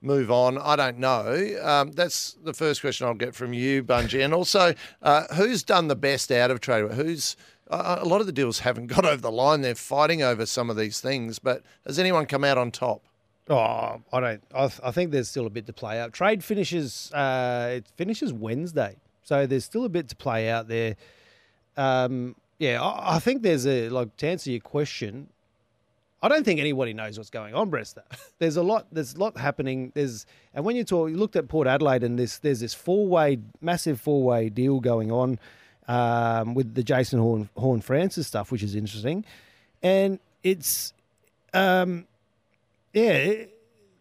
[0.00, 0.58] move on.
[0.58, 1.58] I don't know.
[1.62, 4.24] Um, that's the first question I'll get from you, Bunji.
[4.24, 6.92] And also, uh, who's done the best out of trade?
[6.92, 7.36] Who's
[7.70, 9.60] uh, a lot of the deals haven't got over the line.
[9.60, 13.02] They're fighting over some of these things, but has anyone come out on top?
[13.48, 14.42] Oh, I don't.
[14.54, 16.12] I, th- I think there's still a bit to play out.
[16.12, 17.12] Trade finishes.
[17.12, 20.96] Uh, it finishes Wednesday, so there's still a bit to play out there.
[21.76, 25.28] Um, yeah, I, I think there's a like to answer your question.
[26.22, 28.02] I don't think anybody knows what's going on, Brettster.
[28.38, 28.86] There's a lot.
[28.90, 29.92] There's a lot happening.
[29.94, 33.06] There's and when you talk, you looked at Port Adelaide, and this there's this four
[33.06, 35.38] way, massive four way deal going on
[35.88, 39.24] um, with the Jason Horn Horne-Francis stuff, which is interesting,
[39.82, 40.94] and it's
[41.52, 42.06] um,
[42.92, 43.44] yeah,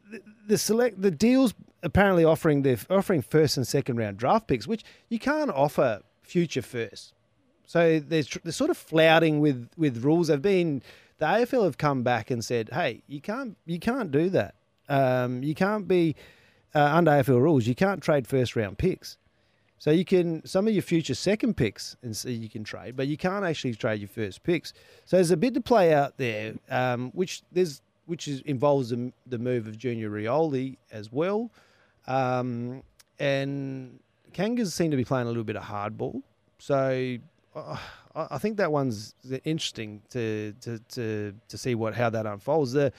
[0.10, 1.54] the, the select the deals
[1.84, 6.62] apparently offering they're offering first and second round draft picks, which you can't offer future
[6.62, 7.14] first.
[7.68, 10.28] So they're, they're sort of flouting with with rules.
[10.28, 10.82] They've been
[11.18, 14.56] the AFL have come back and said, "Hey, you can't you can't do that.
[14.90, 16.16] Um, you can't be
[16.74, 17.66] uh, under AFL rules.
[17.66, 19.18] You can't trade first round picks.
[19.78, 23.08] So you can some of your future second picks and so you can trade, but
[23.08, 24.74] you can't actually trade your first picks.
[25.06, 29.12] So there's a bit to play out there, um, which there's which is, involves the,
[29.26, 31.50] the move of Junior Rioli as well,
[32.08, 32.84] um,
[33.20, 34.00] and
[34.34, 36.22] Kangas seem to be playing a little bit of hardball.
[36.60, 37.18] So
[37.56, 37.78] uh,
[38.16, 39.14] I think that one's
[39.44, 42.72] interesting to to to, to see what how that unfolds.
[42.74, 42.92] The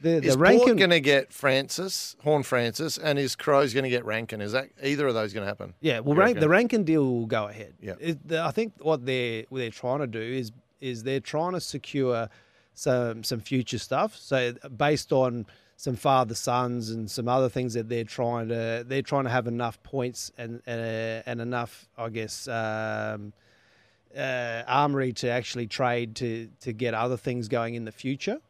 [0.00, 4.40] the Is Rankine going to get Francis, Horne-Francis, and is Crows going to get Rankine?
[4.40, 5.74] Is that either of those going to happen?
[5.80, 7.74] Yeah, well, rank, the Rankine deal will go ahead.
[7.80, 7.94] Yeah.
[7.98, 11.52] It- the- I think what they're what they're trying to do is is they're trying
[11.54, 12.28] to secure
[12.74, 14.14] some some future stuff.
[14.16, 15.46] So based on
[15.76, 19.46] some father sons and some other things that they're trying to they're trying to have
[19.48, 23.32] enough points and and, uh, and enough I guess um,
[24.16, 28.40] uh, armory to actually trade to to get other things going in the future.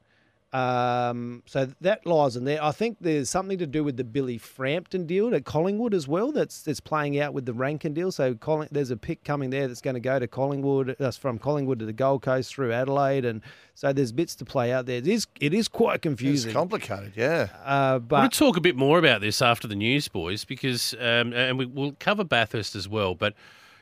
[0.50, 2.64] Um, so that lies in there.
[2.64, 6.32] I think there's something to do with the Billy Frampton deal at Collingwood as well.
[6.32, 8.10] That's that's playing out with the Rankine deal.
[8.10, 10.96] So Colling, there's a pick coming there that's going to go to Collingwood.
[10.98, 13.42] That's from Collingwood to the Gold Coast through Adelaide, and
[13.74, 14.96] so there's bits to play out there.
[14.96, 16.48] It is it is quite confusing.
[16.48, 17.48] It's complicated, yeah.
[17.62, 20.46] Uh, We're but going to talk a bit more about this after the news, boys,
[20.46, 23.14] because um, and we, we'll cover Bathurst as well.
[23.14, 23.34] But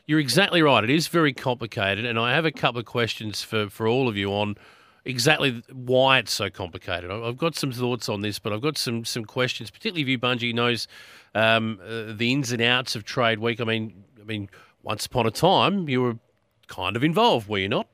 [0.07, 3.68] you're exactly right; it is very complicated, and I have a couple of questions for
[3.68, 4.57] for all of you on
[5.04, 7.11] exactly why it's so complicated.
[7.11, 10.18] I've got some thoughts on this, but I've got some some questions, particularly if you
[10.18, 10.88] Bunji knows
[11.34, 13.61] um, uh, the ins and outs of trade week.
[13.61, 14.49] I mean, I mean,
[14.83, 16.18] once upon a time you were
[16.66, 17.87] kind of involved, were you not?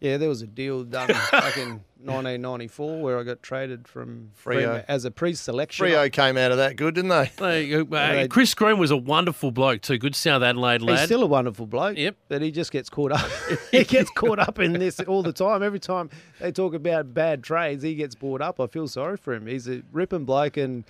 [0.00, 4.54] yeah, there was a deal done back in 1994, where I got traded from Freo.
[4.54, 5.86] Fremantle as a pre-selection.
[5.86, 7.30] Freo came out of that good, didn't they?
[7.36, 9.98] They- uh, Chris Groom was a wonderful bloke too.
[9.98, 10.98] Good South Adelaide lad.
[10.98, 11.96] He's still a wonderful bloke.
[11.96, 12.16] Yep.
[12.28, 13.28] But he just gets caught up.
[13.70, 15.62] he gets caught up in this all the time.
[15.62, 16.10] Every time
[16.40, 18.60] they talk about bad trades, he gets brought up.
[18.60, 19.46] I feel sorry for him.
[19.46, 20.84] He's a ripping bloke, and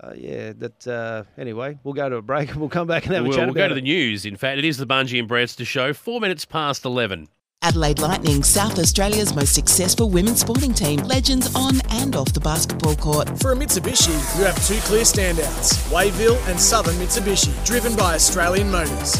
[0.00, 0.86] uh, yeah, that.
[0.86, 3.36] Uh, anyway, we'll go to a break and we'll come back and have we'll, a
[3.36, 3.76] chat we'll about go to it.
[3.76, 4.24] the news.
[4.24, 5.92] In fact, it is the Bunji and Brettster show.
[5.92, 7.28] Four minutes past eleven.
[7.62, 12.94] Adelaide Lightning, South Australia's most successful women's sporting team, legends on and off the basketball
[12.94, 13.28] court.
[13.40, 18.70] For a Mitsubishi, you have two clear standouts Wayville and Southern Mitsubishi, driven by Australian
[18.70, 19.12] Motors.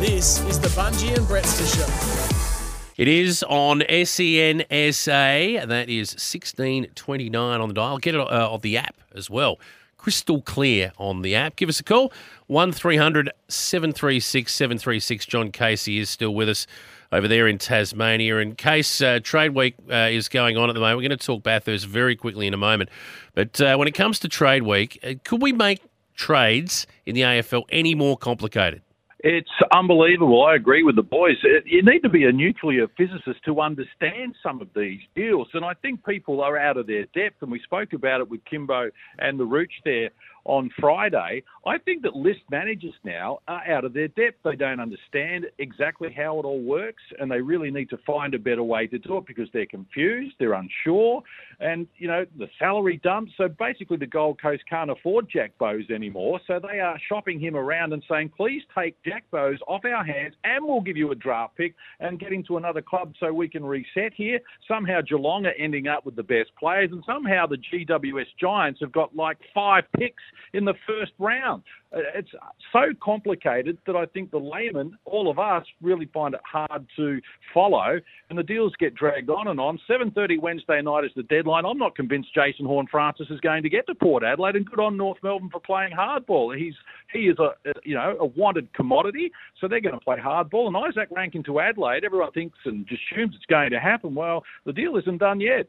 [0.00, 2.90] This is the Bungie and Brettster Show.
[2.96, 5.66] It is on SENSA.
[5.68, 7.98] That is 1629 on the dial.
[7.98, 9.60] Get it uh, on the app as well.
[9.96, 11.54] Crystal clear on the app.
[11.54, 12.12] Give us a call.
[12.48, 15.26] 1300 736 736.
[15.26, 16.66] John Casey is still with us
[17.14, 18.38] over there in Tasmania.
[18.38, 21.26] In case uh, Trade Week uh, is going on at the moment, we're going to
[21.26, 22.90] talk Bathurst very quickly in a moment.
[23.34, 25.80] But uh, when it comes to Trade Week, uh, could we make
[26.16, 28.82] trades in the AFL any more complicated?
[29.20, 30.44] It's unbelievable.
[30.44, 31.36] I agree with the boys.
[31.44, 35.48] It, you need to be a nuclear physicist to understand some of these deals.
[35.54, 37.40] And I think people are out of their depth.
[37.40, 40.10] And we spoke about it with Kimbo and the Rooch there
[40.44, 41.42] on Friday.
[41.66, 44.38] I think that list managers now are out of their depth.
[44.44, 47.02] They don't understand exactly how it all works.
[47.18, 50.34] And they really need to find a better way to do it because they're confused,
[50.38, 51.22] they're unsure.
[51.60, 53.30] And, you know, the salary dump.
[53.36, 56.40] So basically, the Gold Coast can't afford Jack Bowes anymore.
[56.46, 60.34] So they are shopping him around and saying, please take Jack Bowes off our hands
[60.44, 63.48] and we'll give you a draft pick and get him to another club so we
[63.48, 64.40] can reset here.
[64.68, 68.92] Somehow Geelong are ending up with the best players, and somehow the GWS Giants have
[68.92, 71.62] got like five picks in the first round.
[71.94, 72.30] Uh, It's
[72.72, 77.20] so complicated that I think the layman, all of us, really find it hard to
[77.52, 78.00] follow,
[78.30, 79.78] and the deals get dragged on and on.
[79.88, 81.64] 7:30 Wednesday night is the deadline.
[81.64, 84.96] I'm not convinced Jason Horne-Francis is going to get to Port Adelaide, and good on
[84.96, 86.56] North Melbourne for playing hardball.
[86.56, 86.74] He's
[87.12, 87.54] he is a
[87.84, 90.66] you know a wanted commodity, so they're going to play hardball.
[90.66, 94.14] And Isaac Rankine to Adelaide, everyone thinks and assumes it's going to happen.
[94.14, 95.68] Well, the deal isn't done yet.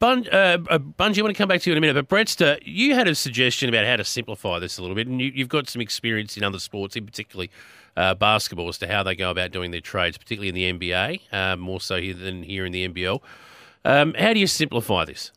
[0.00, 2.08] Bun, uh, uh, Bunji, I want to come back to you in a minute, but
[2.08, 5.32] Brettster, you had a suggestion about how to simplify this a little bit, and you,
[5.34, 7.50] you've got some experience in other sports, in particularly
[7.96, 11.20] uh, basketball, as to how they go about doing their trades, particularly in the NBA,
[11.32, 13.20] uh, more so here than here in the NBL.
[13.84, 15.32] Um, how do you simplify this?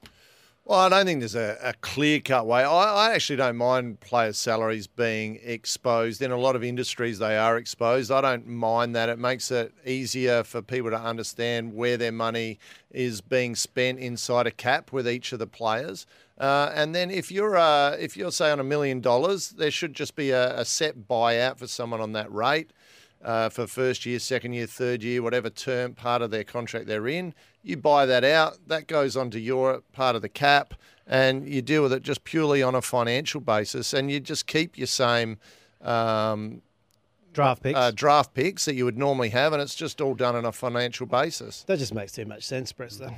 [0.64, 2.64] Well, I don't think there's a, a clear cut way.
[2.64, 6.22] I, I actually don't mind players' salaries being exposed.
[6.22, 8.12] In a lot of industries, they are exposed.
[8.12, 9.10] I don't mind that.
[9.10, 12.60] It makes it easier for people to understand where their money
[12.92, 16.06] is being spent inside a cap with each of the players.
[16.38, 19.94] Uh, and then if you're uh, if you're say on a million dollars, there should
[19.94, 22.72] just be a, a set buyout for someone on that rate
[23.24, 27.08] uh, for first year, second year, third year, whatever term part of their contract they're
[27.08, 27.34] in.
[27.64, 30.74] You buy that out, that goes onto your part of the cap,
[31.06, 34.78] and you deal with it just purely on a financial basis, and you just keep
[34.78, 35.38] your same.
[35.82, 36.62] Um,
[37.34, 37.80] Draft picks.
[37.80, 40.52] Uh, draft picks that you would normally have, and it's just all done on a
[40.52, 41.64] financial basis.
[41.64, 43.16] That just makes too much sense, Preston.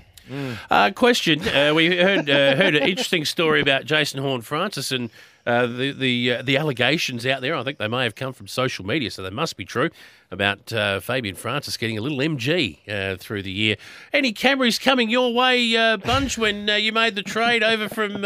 [0.69, 5.09] Uh, question: uh, We heard uh, heard an interesting story about Jason Horne-Francis and
[5.45, 7.55] uh, the the uh, the allegations out there.
[7.55, 9.89] I think they may have come from social media, so they must be true
[10.31, 13.75] about uh, Fabian Francis getting a little MG uh, through the year.
[14.13, 18.25] Any Camrys coming your way, uh, Bunch, when you made the trade over from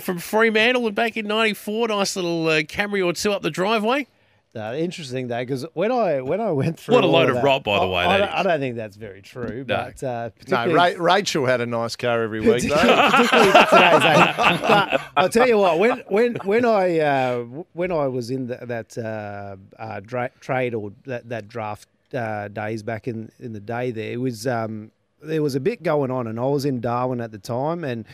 [0.00, 1.88] from Fremantle and back in '94?
[1.88, 4.06] Nice little Camry or two up the driveway.
[4.54, 7.44] No, interesting though, because when I when I went through What a load of that-
[7.44, 9.64] rot, by the way, I, I, don't, I don't think that's very true.
[9.66, 12.74] But uh, No, Ra- Rachel had a nice car every week, though.
[13.10, 14.60] particularly for today's age.
[14.60, 18.56] But I'll tell you what, when when when I uh, when I was in the,
[18.66, 23.60] that uh, uh, dra- trade or that, that draft uh, days back in, in the
[23.60, 24.90] day, there it was um,
[25.22, 28.04] there was a bit going on, and I was in Darwin at the time, and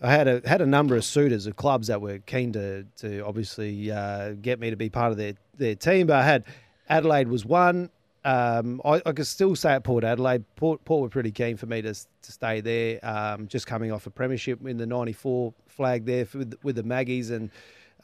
[0.00, 3.20] I had a had a number of suitors of clubs that were keen to to
[3.26, 6.44] obviously uh, get me to be part of their their team, but I had
[6.88, 7.90] Adelaide was one.
[8.24, 10.44] Um, I, I could still say at Port Adelaide.
[10.56, 12.98] Port, Port were pretty keen for me to, to stay there.
[13.02, 16.82] Um, just coming off a premiership in the '94 flag there for, with, with the
[16.82, 17.50] Maggies and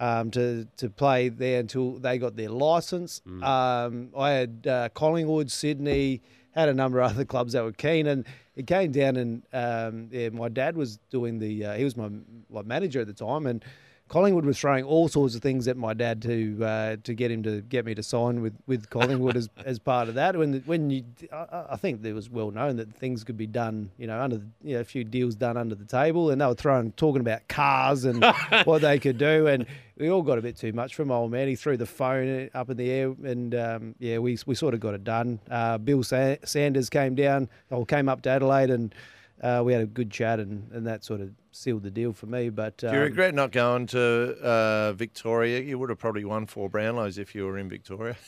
[0.01, 3.23] um, to to play there until they got their license.
[3.43, 6.23] Um, I had uh, Collingwood, Sydney,
[6.53, 8.25] had a number of other clubs that were keen, and
[8.57, 11.65] it came down and um, yeah, my dad was doing the.
[11.67, 12.11] Uh, he was my
[12.51, 13.65] like manager at the time, and
[14.09, 17.43] Collingwood was throwing all sorts of things at my dad to uh, to get him
[17.43, 20.37] to get me to sign with, with Collingwood as, as part of that.
[20.37, 23.91] When when you, I, I think it was well known that things could be done,
[23.97, 26.47] you know, under the, you know a few deals done under the table, and they
[26.47, 28.23] were throwing talking about cars and
[28.65, 29.65] what they could do, and
[29.97, 31.49] we all got a bit too much from old man.
[31.49, 34.81] He threw the phone up in the air, and um, yeah, we we sort of
[34.81, 35.41] got it done.
[35.51, 38.95] Uh, Bill Sa- Sanders came down, or came up to Adelaide, and
[39.43, 42.27] uh, we had a good chat, and, and that sort of sealed the deal for
[42.27, 42.49] me.
[42.51, 45.61] But Do you um, regret not going to uh, Victoria?
[45.61, 48.17] You would have probably won four Brownlows if you were in Victoria.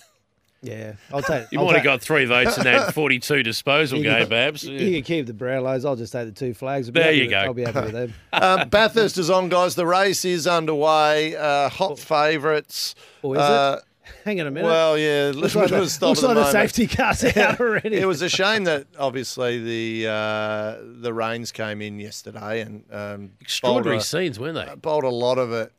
[0.62, 1.44] Yeah, I'll take.
[1.52, 4.64] You I'll might have got three votes in that 42 disposal game, can- Babs.
[4.64, 5.84] You can keep the Brownlows.
[5.84, 6.88] I'll just take the two flags.
[6.88, 7.38] I'll There you with- go.
[7.38, 8.14] I'll be happy with them.
[8.32, 9.74] um, Bathurst is on, guys.
[9.74, 11.36] The race is underway.
[11.36, 12.94] Uh, hot favourites.
[13.22, 13.84] Oh, is Uh, it?
[14.24, 14.66] Hang on a minute.
[14.66, 17.96] Well, yeah, Looks like, the, looks like the safety car's out already.
[17.96, 23.32] It was a shame that obviously the uh, the rains came in yesterday and um,
[23.40, 24.74] Extraordinary scenes, weren't they?
[24.76, 25.72] Bowled a lot of it,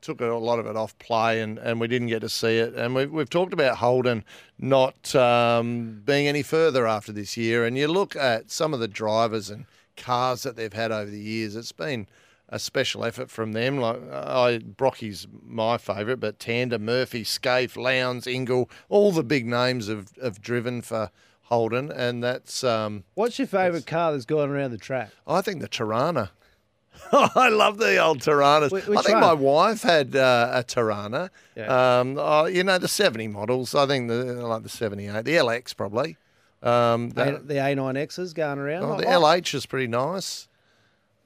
[0.00, 2.74] took a lot of it off play, and, and we didn't get to see it.
[2.74, 4.24] And we've, we've talked about Holden
[4.58, 7.64] not um, being any further after this year.
[7.64, 9.66] And you look at some of the drivers and
[9.96, 11.56] cars that they've had over the years.
[11.56, 12.06] It's been
[12.50, 13.78] a special effort from them.
[13.78, 19.88] Like I, Brocky's my favourite, but Tander, Murphy, Skaife, Lowndes, Ingall, all the big names
[19.88, 21.10] have, have driven for
[21.42, 25.10] Holden, and that's um, What's your favourite car that's gone around the track?
[25.26, 26.30] I think the Torana.
[27.12, 28.70] I love the old Toranas.
[28.70, 29.20] Wh- I think one?
[29.20, 31.30] my wife had uh, a Torana.
[31.56, 32.00] Yeah.
[32.00, 33.74] Um, oh, you know the seventy models.
[33.74, 36.16] I think the like the seventy eight, the LX probably.
[36.62, 38.84] Um, The, A9Xs going around.
[38.84, 40.46] oh, the LH is pretty nice.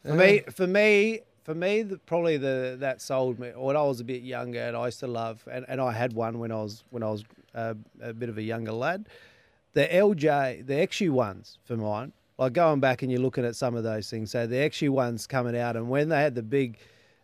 [0.04, 3.50] For me, for me, for me, the, probably the that sold me.
[3.54, 6.12] When I was a bit younger, and I used to love, and, and I had
[6.12, 7.24] one when I was when I was
[7.54, 9.08] uh, a bit of a younger lad.
[9.74, 12.12] The LJ, the XU ones for mine.
[12.38, 14.30] Like going back and you're looking at some of those things.
[14.30, 16.78] So the XU ones coming out, and when they had the big,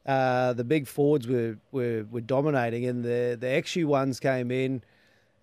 [0.06, 4.82] uh, the big Fords were, were were dominating, and the the XU ones came in.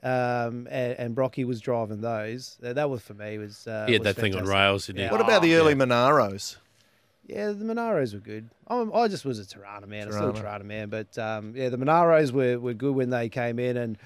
[0.03, 2.57] Um, and, and Brocky was driving those.
[2.61, 5.05] That was for me was uh, He had was that thing on rails, didn't he?
[5.05, 5.11] Yeah.
[5.11, 6.57] What about the early Monaros?
[7.27, 8.49] Yeah, the Monaros were good.
[8.67, 10.07] I'm, I just was a Torana man.
[10.07, 10.61] I'm still a Torana.
[10.61, 13.97] Torana man, but um, yeah, the Monaros were, were good when they came in, and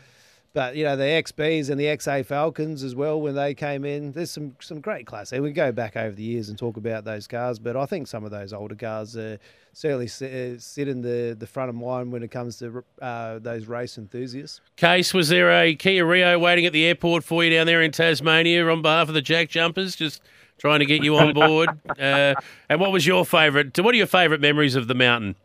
[0.53, 4.11] but you know the XBs and the XA Falcons as well when they came in.
[4.11, 5.31] There's some some great class.
[5.31, 8.07] And we go back over the years and talk about those cars, but I think
[8.07, 9.37] some of those older cars uh,
[9.71, 13.39] certainly sit, uh, sit in the, the front of mind when it comes to uh,
[13.39, 14.61] those race enthusiasts.
[14.75, 17.91] Case, was there a Kia Rio waiting at the airport for you down there in
[17.91, 19.95] Tasmania on behalf of the Jack Jumpers?
[19.95, 20.21] Just
[20.61, 21.69] trying to get you on board.
[21.99, 22.35] uh,
[22.69, 23.77] and what was your favourite?
[23.79, 25.35] What are your favourite memories of the mountain?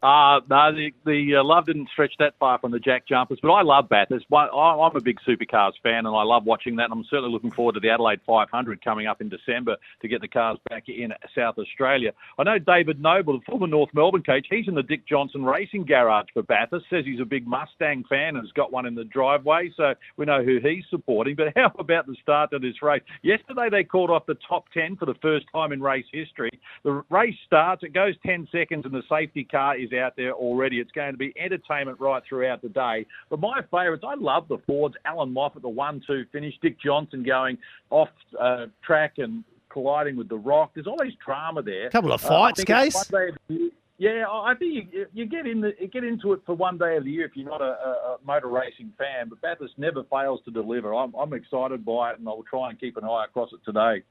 [0.00, 3.50] Uh, no, the, the uh, love didn't stretch that far from the Jack Jumpers, but
[3.50, 4.26] I love Bathurst.
[4.32, 6.84] I- I'm a big supercars fan, and I love watching that.
[6.84, 10.20] And I'm certainly looking forward to the Adelaide 500 coming up in December to get
[10.20, 12.12] the cars back in South Australia.
[12.38, 15.84] I know David Noble, the former North Melbourne coach, he's in the Dick Johnson Racing
[15.84, 16.86] Garage for Bathurst.
[16.90, 20.26] Says he's a big Mustang fan and has got one in the driveway, so we
[20.26, 21.34] know who he's supporting.
[21.34, 23.02] But how about the start of this race?
[23.22, 26.50] Yesterday they called off the top 10 for the first time in race history.
[26.84, 30.80] The race starts, it goes 10 seconds, and the safety car is out there already.
[30.80, 33.06] It's going to be entertainment right throughout the day.
[33.30, 34.94] But my favourites, I love the Fords.
[35.04, 36.54] Allan Moffat, the 1 2 finish.
[36.60, 37.58] Dick Johnson going
[37.90, 38.08] off
[38.40, 40.72] uh, track and colliding with the rock.
[40.74, 41.86] There's all always drama there.
[41.86, 42.94] A Couple of Uh, fights, it's Case.
[42.94, 45.88] one day of the year- yeah, I I think you, you get in the, you
[45.88, 48.46] get into it for one day of the year if you're not a, a, motor
[48.46, 49.28] racing fan.
[49.28, 50.94] But Bathurst never fails to deliver.
[50.94, 54.02] I'm, I'm excited by it, and I'll try and keep an eye across it today.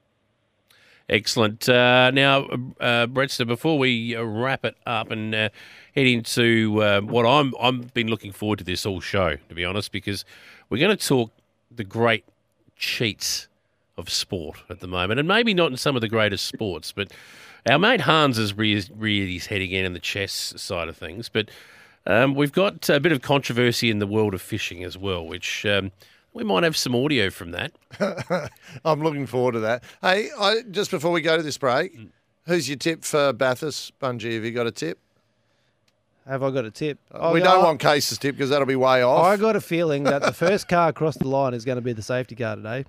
[1.08, 1.66] Excellent.
[1.66, 2.46] Uh, now,
[2.80, 5.48] uh, before we uh, wrap it up and uh,
[5.94, 9.64] head into uh, what I'm I've been looking forward to this all show, to be
[9.64, 10.26] honest, because
[10.68, 11.32] we're going to talk
[11.74, 12.24] the great
[12.76, 13.48] cheats
[13.96, 17.10] of sport at the moment, and maybe not in some of the greatest sports, but
[17.68, 21.28] our mate Hans has reared, reared his head again in the chess side of things,
[21.28, 21.50] but.
[22.06, 25.66] Um, we've got a bit of controversy in the world of fishing as well, which
[25.66, 25.92] um,
[26.32, 27.72] we might have some audio from that.
[28.84, 29.82] I'm looking forward to that.
[30.00, 31.98] Hey, I, just before we go to this break,
[32.46, 34.34] who's your tip for Bathurst, Bunji?
[34.34, 34.98] Have you got a tip?
[36.26, 36.98] Have I got a tip?
[37.10, 39.24] Uh, we don't want Case's tip because that'll be way off.
[39.24, 41.94] I got a feeling that the first car across the line is going to be
[41.94, 42.84] the safety car today.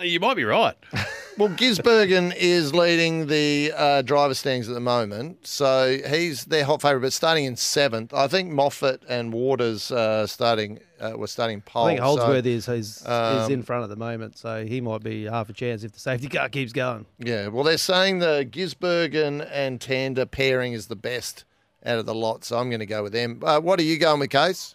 [0.00, 0.74] you might be right.
[1.38, 6.82] Well, Gisbergen is leading the uh, driver standings at the moment, so he's their hot
[6.82, 8.12] favourite, but starting in seventh.
[8.12, 11.86] I think Moffat and Waters uh, starting uh, were starting pole.
[11.86, 15.24] I think so, is, is um, in front at the moment, so he might be
[15.24, 17.06] half a chance if the safety car keeps going.
[17.18, 21.44] Yeah, well, they're saying the Gisbergen and Tander pairing is the best
[21.84, 23.40] out of the lot, so I'm going to go with them.
[23.42, 24.74] Uh, what are you going with, Case?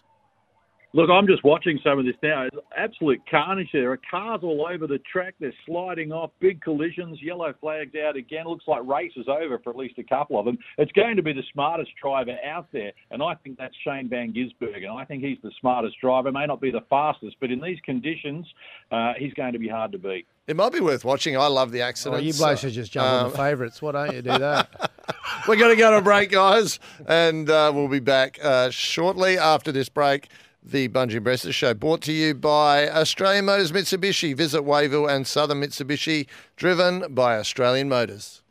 [0.96, 2.44] Look, I'm just watching some of this now.
[2.44, 3.82] It's absolute carnage there.
[3.82, 5.34] There are cars all over the track.
[5.38, 8.46] They're sliding off, big collisions, yellow flags out again.
[8.46, 10.56] Looks like race is over for at least a couple of them.
[10.78, 14.32] It's going to be the smartest driver out there, and I think that's Shane Van
[14.32, 14.88] Gisbergen.
[14.88, 16.32] And I think he's the smartest driver.
[16.32, 18.46] May not be the fastest, but in these conditions,
[18.90, 20.26] uh, he's going to be hard to beat.
[20.46, 21.36] It might be worth watching.
[21.36, 22.22] I love the accidents.
[22.22, 23.82] Oh, you blokes should just jump on Um, the favourites.
[23.82, 24.92] Why don't you do that?
[25.46, 29.36] We're going to go to a break, guys, and uh, we'll be back uh, shortly
[29.36, 30.28] after this break.
[30.68, 34.36] The Bunji and Brettster Show brought to you by Australian Motors Mitsubishi.
[34.36, 36.26] Visit Wayville and Southern Mitsubishi,
[36.56, 38.42] driven by Australian Motors.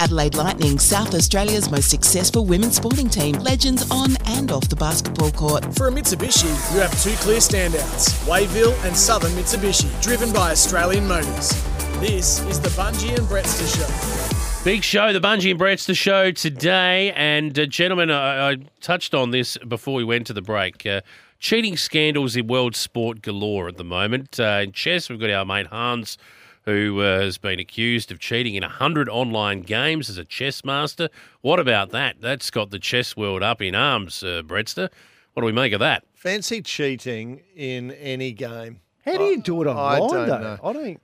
[0.00, 5.30] Adelaide Lightning, South Australia's most successful women's sporting team, legends on and off the basketball
[5.30, 5.64] court.
[5.76, 11.06] For a Mitsubishi, you have two clear standouts Wayville and Southern Mitsubishi, driven by Australian
[11.06, 11.50] Motors.
[12.00, 14.39] This is the Bunji and Brettster Show.
[14.62, 17.12] Big show, the Bunji and Brettster show today.
[17.12, 20.84] And, uh, gentlemen, I, I touched on this before we went to the break.
[20.84, 21.00] Uh,
[21.38, 24.38] cheating scandals in world sport galore at the moment.
[24.38, 26.18] Uh, in chess, we've got our mate Hans,
[26.66, 31.08] who uh, has been accused of cheating in 100 online games as a chess master.
[31.40, 32.20] What about that?
[32.20, 34.90] That's got the chess world up in arms, uh, Brettster.
[35.32, 36.04] What do we make of that?
[36.12, 38.80] Fancy cheating in any game.
[39.06, 40.38] How do you do it I online, don't though?
[40.38, 40.58] know.
[40.62, 41.00] I don't.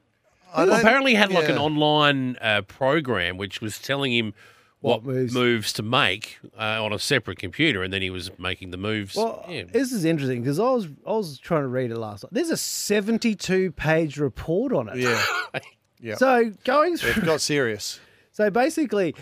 [0.56, 1.60] I Well, apparently had like an yeah.
[1.62, 4.34] online uh, program which was telling him
[4.80, 5.34] what, What moves.
[5.34, 9.16] moves to make uh, on a separate computer, and then he was making the moves.
[9.16, 9.64] Well, yeah.
[9.64, 12.32] this is interesting because I was I was trying to read it last night.
[12.32, 14.98] There's a 72 page report on it.
[14.98, 15.22] Yeah.
[16.00, 16.14] yeah.
[16.16, 18.00] So going through, it got serious.
[18.32, 19.14] so basically,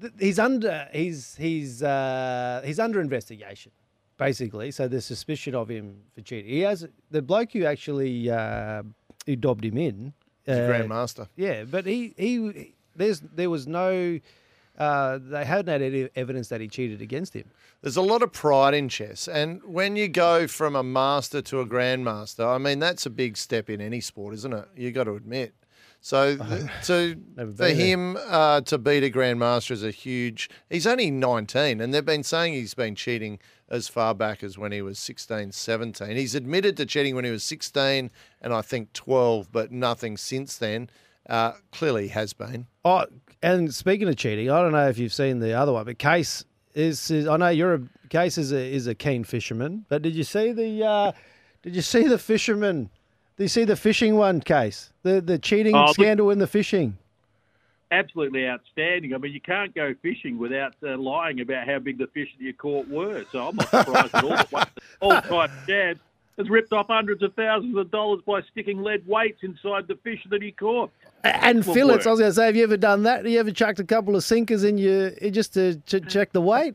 [0.00, 3.72] th- he's under he's he's uh, he's under investigation.
[4.18, 6.50] Basically, so there's suspicion of him for cheating.
[6.52, 8.82] He has the bloke who actually uh,
[9.26, 10.12] who dobbed him in.
[10.46, 11.28] Uh, grandmaster.
[11.36, 14.20] Yeah, but he he there's there was no.
[14.78, 17.44] Uh, they hadn't had any evidence that he cheated against him.
[17.82, 21.60] There's a lot of pride in chess, and when you go from a master to
[21.60, 24.68] a grandmaster, I mean that's a big step in any sport, isn't it?
[24.74, 25.54] You got to admit.
[26.00, 27.16] So th- to
[27.54, 30.50] for him uh, to beat a grandmaster is a huge.
[30.68, 33.38] He's only 19, and they've been saying he's been cheating
[33.72, 36.16] as far back as when he was 16, 17.
[36.16, 38.10] He's admitted to cheating when he was 16
[38.42, 40.90] and I think 12, but nothing since then.
[41.28, 42.66] Uh, clearly has been.
[42.84, 43.06] Oh,
[43.42, 46.44] and speaking of cheating, I don't know if you've seen the other one, but Case
[46.74, 47.80] is, is I know you're a
[48.10, 51.12] Case is a is a keen fisherman, but did you see the uh,
[51.62, 52.90] did you see the fisherman?
[53.38, 54.90] Did you see the fishing one case?
[55.04, 56.98] The the cheating Oh, look- scandal in the fishing.
[57.92, 59.14] Absolutely outstanding.
[59.14, 62.44] I mean, you can't go fishing without uh, lying about how big the fish that
[62.44, 63.24] you caught were.
[63.30, 64.30] So I'm not surprised at all.
[64.30, 64.66] that one
[65.00, 66.00] All-time dad
[66.38, 70.20] has ripped off hundreds of thousands of dollars by sticking lead weights inside the fish
[70.30, 70.90] that he caught.
[71.22, 72.06] And fillets.
[72.06, 73.18] I was going to say, have you ever done that?
[73.18, 76.40] Have you ever chucked a couple of sinkers in your just to, to check the
[76.40, 76.74] weight?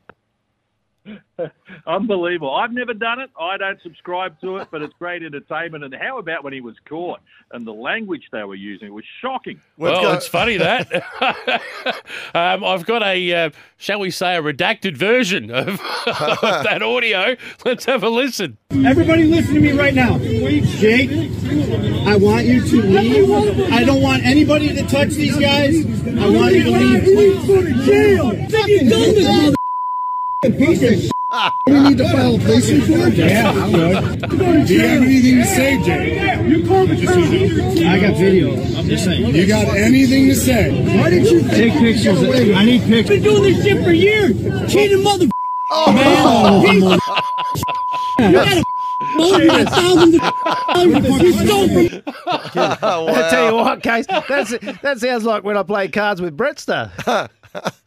[1.87, 2.53] Unbelievable.
[2.53, 3.29] I've never done it.
[3.39, 5.83] I don't subscribe to it, but it's great entertainment.
[5.83, 7.19] And how about when he was caught
[7.51, 9.61] and the language they were using was shocking.
[9.77, 10.91] Well, it's funny that
[12.35, 17.35] um, I've got a, uh, shall we say, a redacted version of, of that audio.
[17.63, 18.57] Let's have a listen.
[18.71, 20.17] Everybody listen to me right now.
[20.17, 21.09] Jake,
[22.07, 23.71] I want you to leave.
[23.71, 25.85] I don't want anybody to touch these guys.
[25.85, 27.03] I want you to leave,
[28.63, 29.56] please.
[30.41, 31.11] Piece of shit.
[31.29, 31.53] Ah.
[31.65, 33.13] We need to file a police report?
[33.13, 34.29] Yeah, I would.
[34.67, 36.47] Do you have anything to say, Jake?
[36.47, 38.53] You called the I got video.
[38.77, 39.35] I'm just saying.
[39.35, 40.71] You got anything to say?
[40.97, 42.23] Why did you take pictures?
[42.55, 43.09] I need pictures.
[43.09, 44.71] Been doing this shit for years.
[44.71, 45.03] Cheating oh.
[45.03, 45.27] mother.
[45.71, 46.99] Oh,
[48.19, 48.63] man.
[48.99, 54.49] You got a thousands of dollars you stole from I tell you what, Case, that's
[54.81, 56.89] that sounds like when I play cards with Brettster.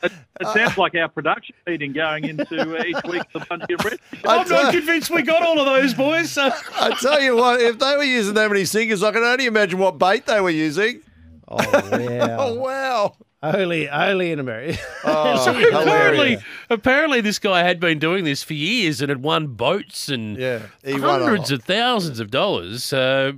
[0.02, 3.78] It sounds like our production meeting going into uh, each week of the Bunty and
[3.82, 4.00] Brett.
[4.24, 6.32] I'm not convinced we got all of those, boys.
[6.32, 6.50] So.
[6.76, 9.78] I tell you what, if they were using that many sinkers, I can only imagine
[9.78, 11.02] what bait they were using.
[11.48, 12.36] Oh wow!
[12.38, 13.16] Oh wow!
[13.42, 14.78] Only, only in America.
[15.04, 16.38] Oh, apparently,
[16.68, 20.60] apparently, this guy had been doing this for years and had won boats and Yeah,
[20.84, 22.92] he won a hundreds of thousands of dollars.
[22.92, 23.32] Uh,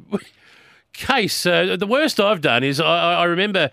[0.93, 3.71] case, uh, the worst I've done is I, I I remember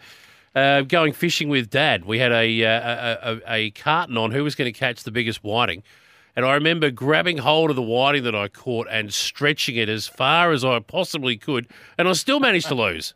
[0.56, 2.06] uh, going fishing with Dad.
[2.06, 5.12] We had a, uh, a, a, a carton on who was going to catch the
[5.12, 5.84] biggest whiting.
[6.36, 10.08] And I remember grabbing hold of the whiting that I caught and stretching it as
[10.08, 11.68] far as I possibly could,
[11.98, 13.14] and I still managed to lose.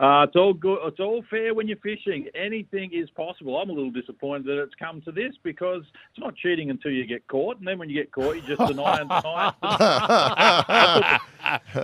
[0.00, 0.78] Uh, it's all good.
[0.82, 2.26] It's all fair when you're fishing.
[2.34, 3.56] Anything is possible.
[3.56, 7.06] I'm a little disappointed that it's come to this because it's not cheating until you
[7.06, 9.50] get caught, and then when you get caught, you just deny and deny.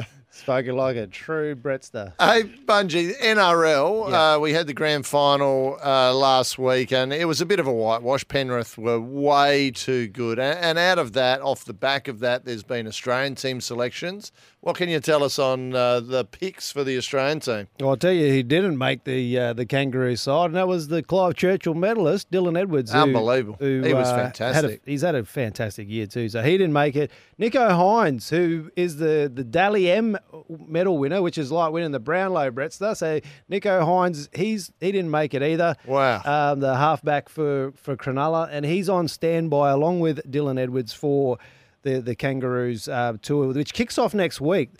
[0.33, 2.13] Spoken like a true Brettster.
[2.21, 4.35] Hey, Bunji, NRL, Yeah.
[4.35, 7.67] uh, we had the grand final uh, last week, and it was a bit of
[7.67, 8.27] a whitewash.
[8.29, 10.39] Penrith were way too good.
[10.39, 14.31] And, and out of that, off the back of that, there's been Australian team selections.
[14.63, 17.69] What can you tell us on uh, the picks for the Australian team?
[17.81, 20.89] Well, I'll tell you, he didn't make the uh, the Kangaroo side, and that was
[20.89, 22.93] the Clive Churchill medalist, Dylan Edwards.
[22.93, 23.57] who- Unbelievable.
[23.59, 24.83] who, He was uh, had a- fantastic.
[24.85, 27.11] he's had a fantastic year too, so he didn't make it.
[27.41, 30.19] Nicho Hynes, who is the the Dally M
[30.67, 32.95] medal winner, which is like winning the Brownlow Brettster.
[32.95, 33.19] So
[33.51, 35.75] Nicho Hynes, he's he didn't make it either.
[35.87, 36.21] Wow.
[36.53, 41.39] Um, the halfback for for Cronulla, and he's on standby along with Dylan Edwards for
[41.83, 44.71] the the Kangaroos uh, tour, which kicks off next week.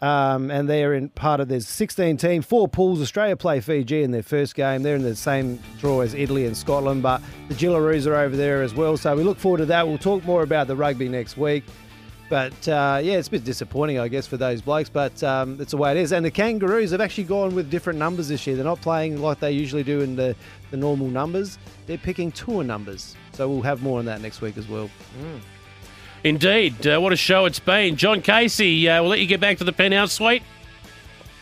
[0.00, 3.00] Um, and they're in part of there's 16 team, four pools.
[3.00, 4.82] Australia play Fiji in their first game.
[4.84, 8.62] They're in the same draw as Italy and Scotland, but the Jillaroos are over there
[8.62, 8.96] as well.
[8.96, 9.88] So we look forward to that.
[9.88, 11.64] We'll talk more about the rugby next week.
[12.28, 14.88] But uh, yeah, it's a bit disappointing, I guess, for those blokes.
[14.88, 16.12] But um, it's the way it is.
[16.12, 18.54] And the Kangaroos have actually gone with different numbers this year.
[18.54, 20.36] They're not playing like they usually do in the,
[20.70, 21.58] the normal numbers.
[21.86, 23.16] They're picking tour numbers.
[23.32, 24.90] So we'll have more on that next week as well.
[26.24, 26.86] Indeed.
[26.86, 27.96] Uh, what a show it's been.
[27.96, 30.42] John Casey, uh, we'll let you get back to the penthouse suite.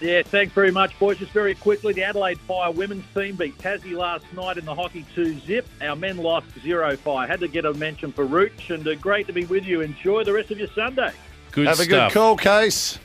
[0.01, 1.19] Yeah, thanks very much, boys.
[1.19, 5.07] Just very quickly, the Adelaide Fire women's team beat Tassie last night in the hockey
[5.15, 5.67] 2 zip.
[5.81, 7.29] Our men lost 0 5.
[7.29, 9.81] Had to get a mention for Rooch, and uh, great to be with you.
[9.81, 11.13] Enjoy the rest of your Sunday.
[11.53, 12.99] Good Have a good call, Case.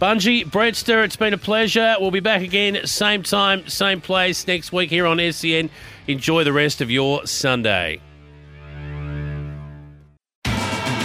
[0.00, 1.94] Bunji, Brettster, it's been a pleasure.
[2.00, 5.70] We'll be back again, same time, same place next week here on SCN.
[6.08, 8.00] Enjoy the rest of your Sunday.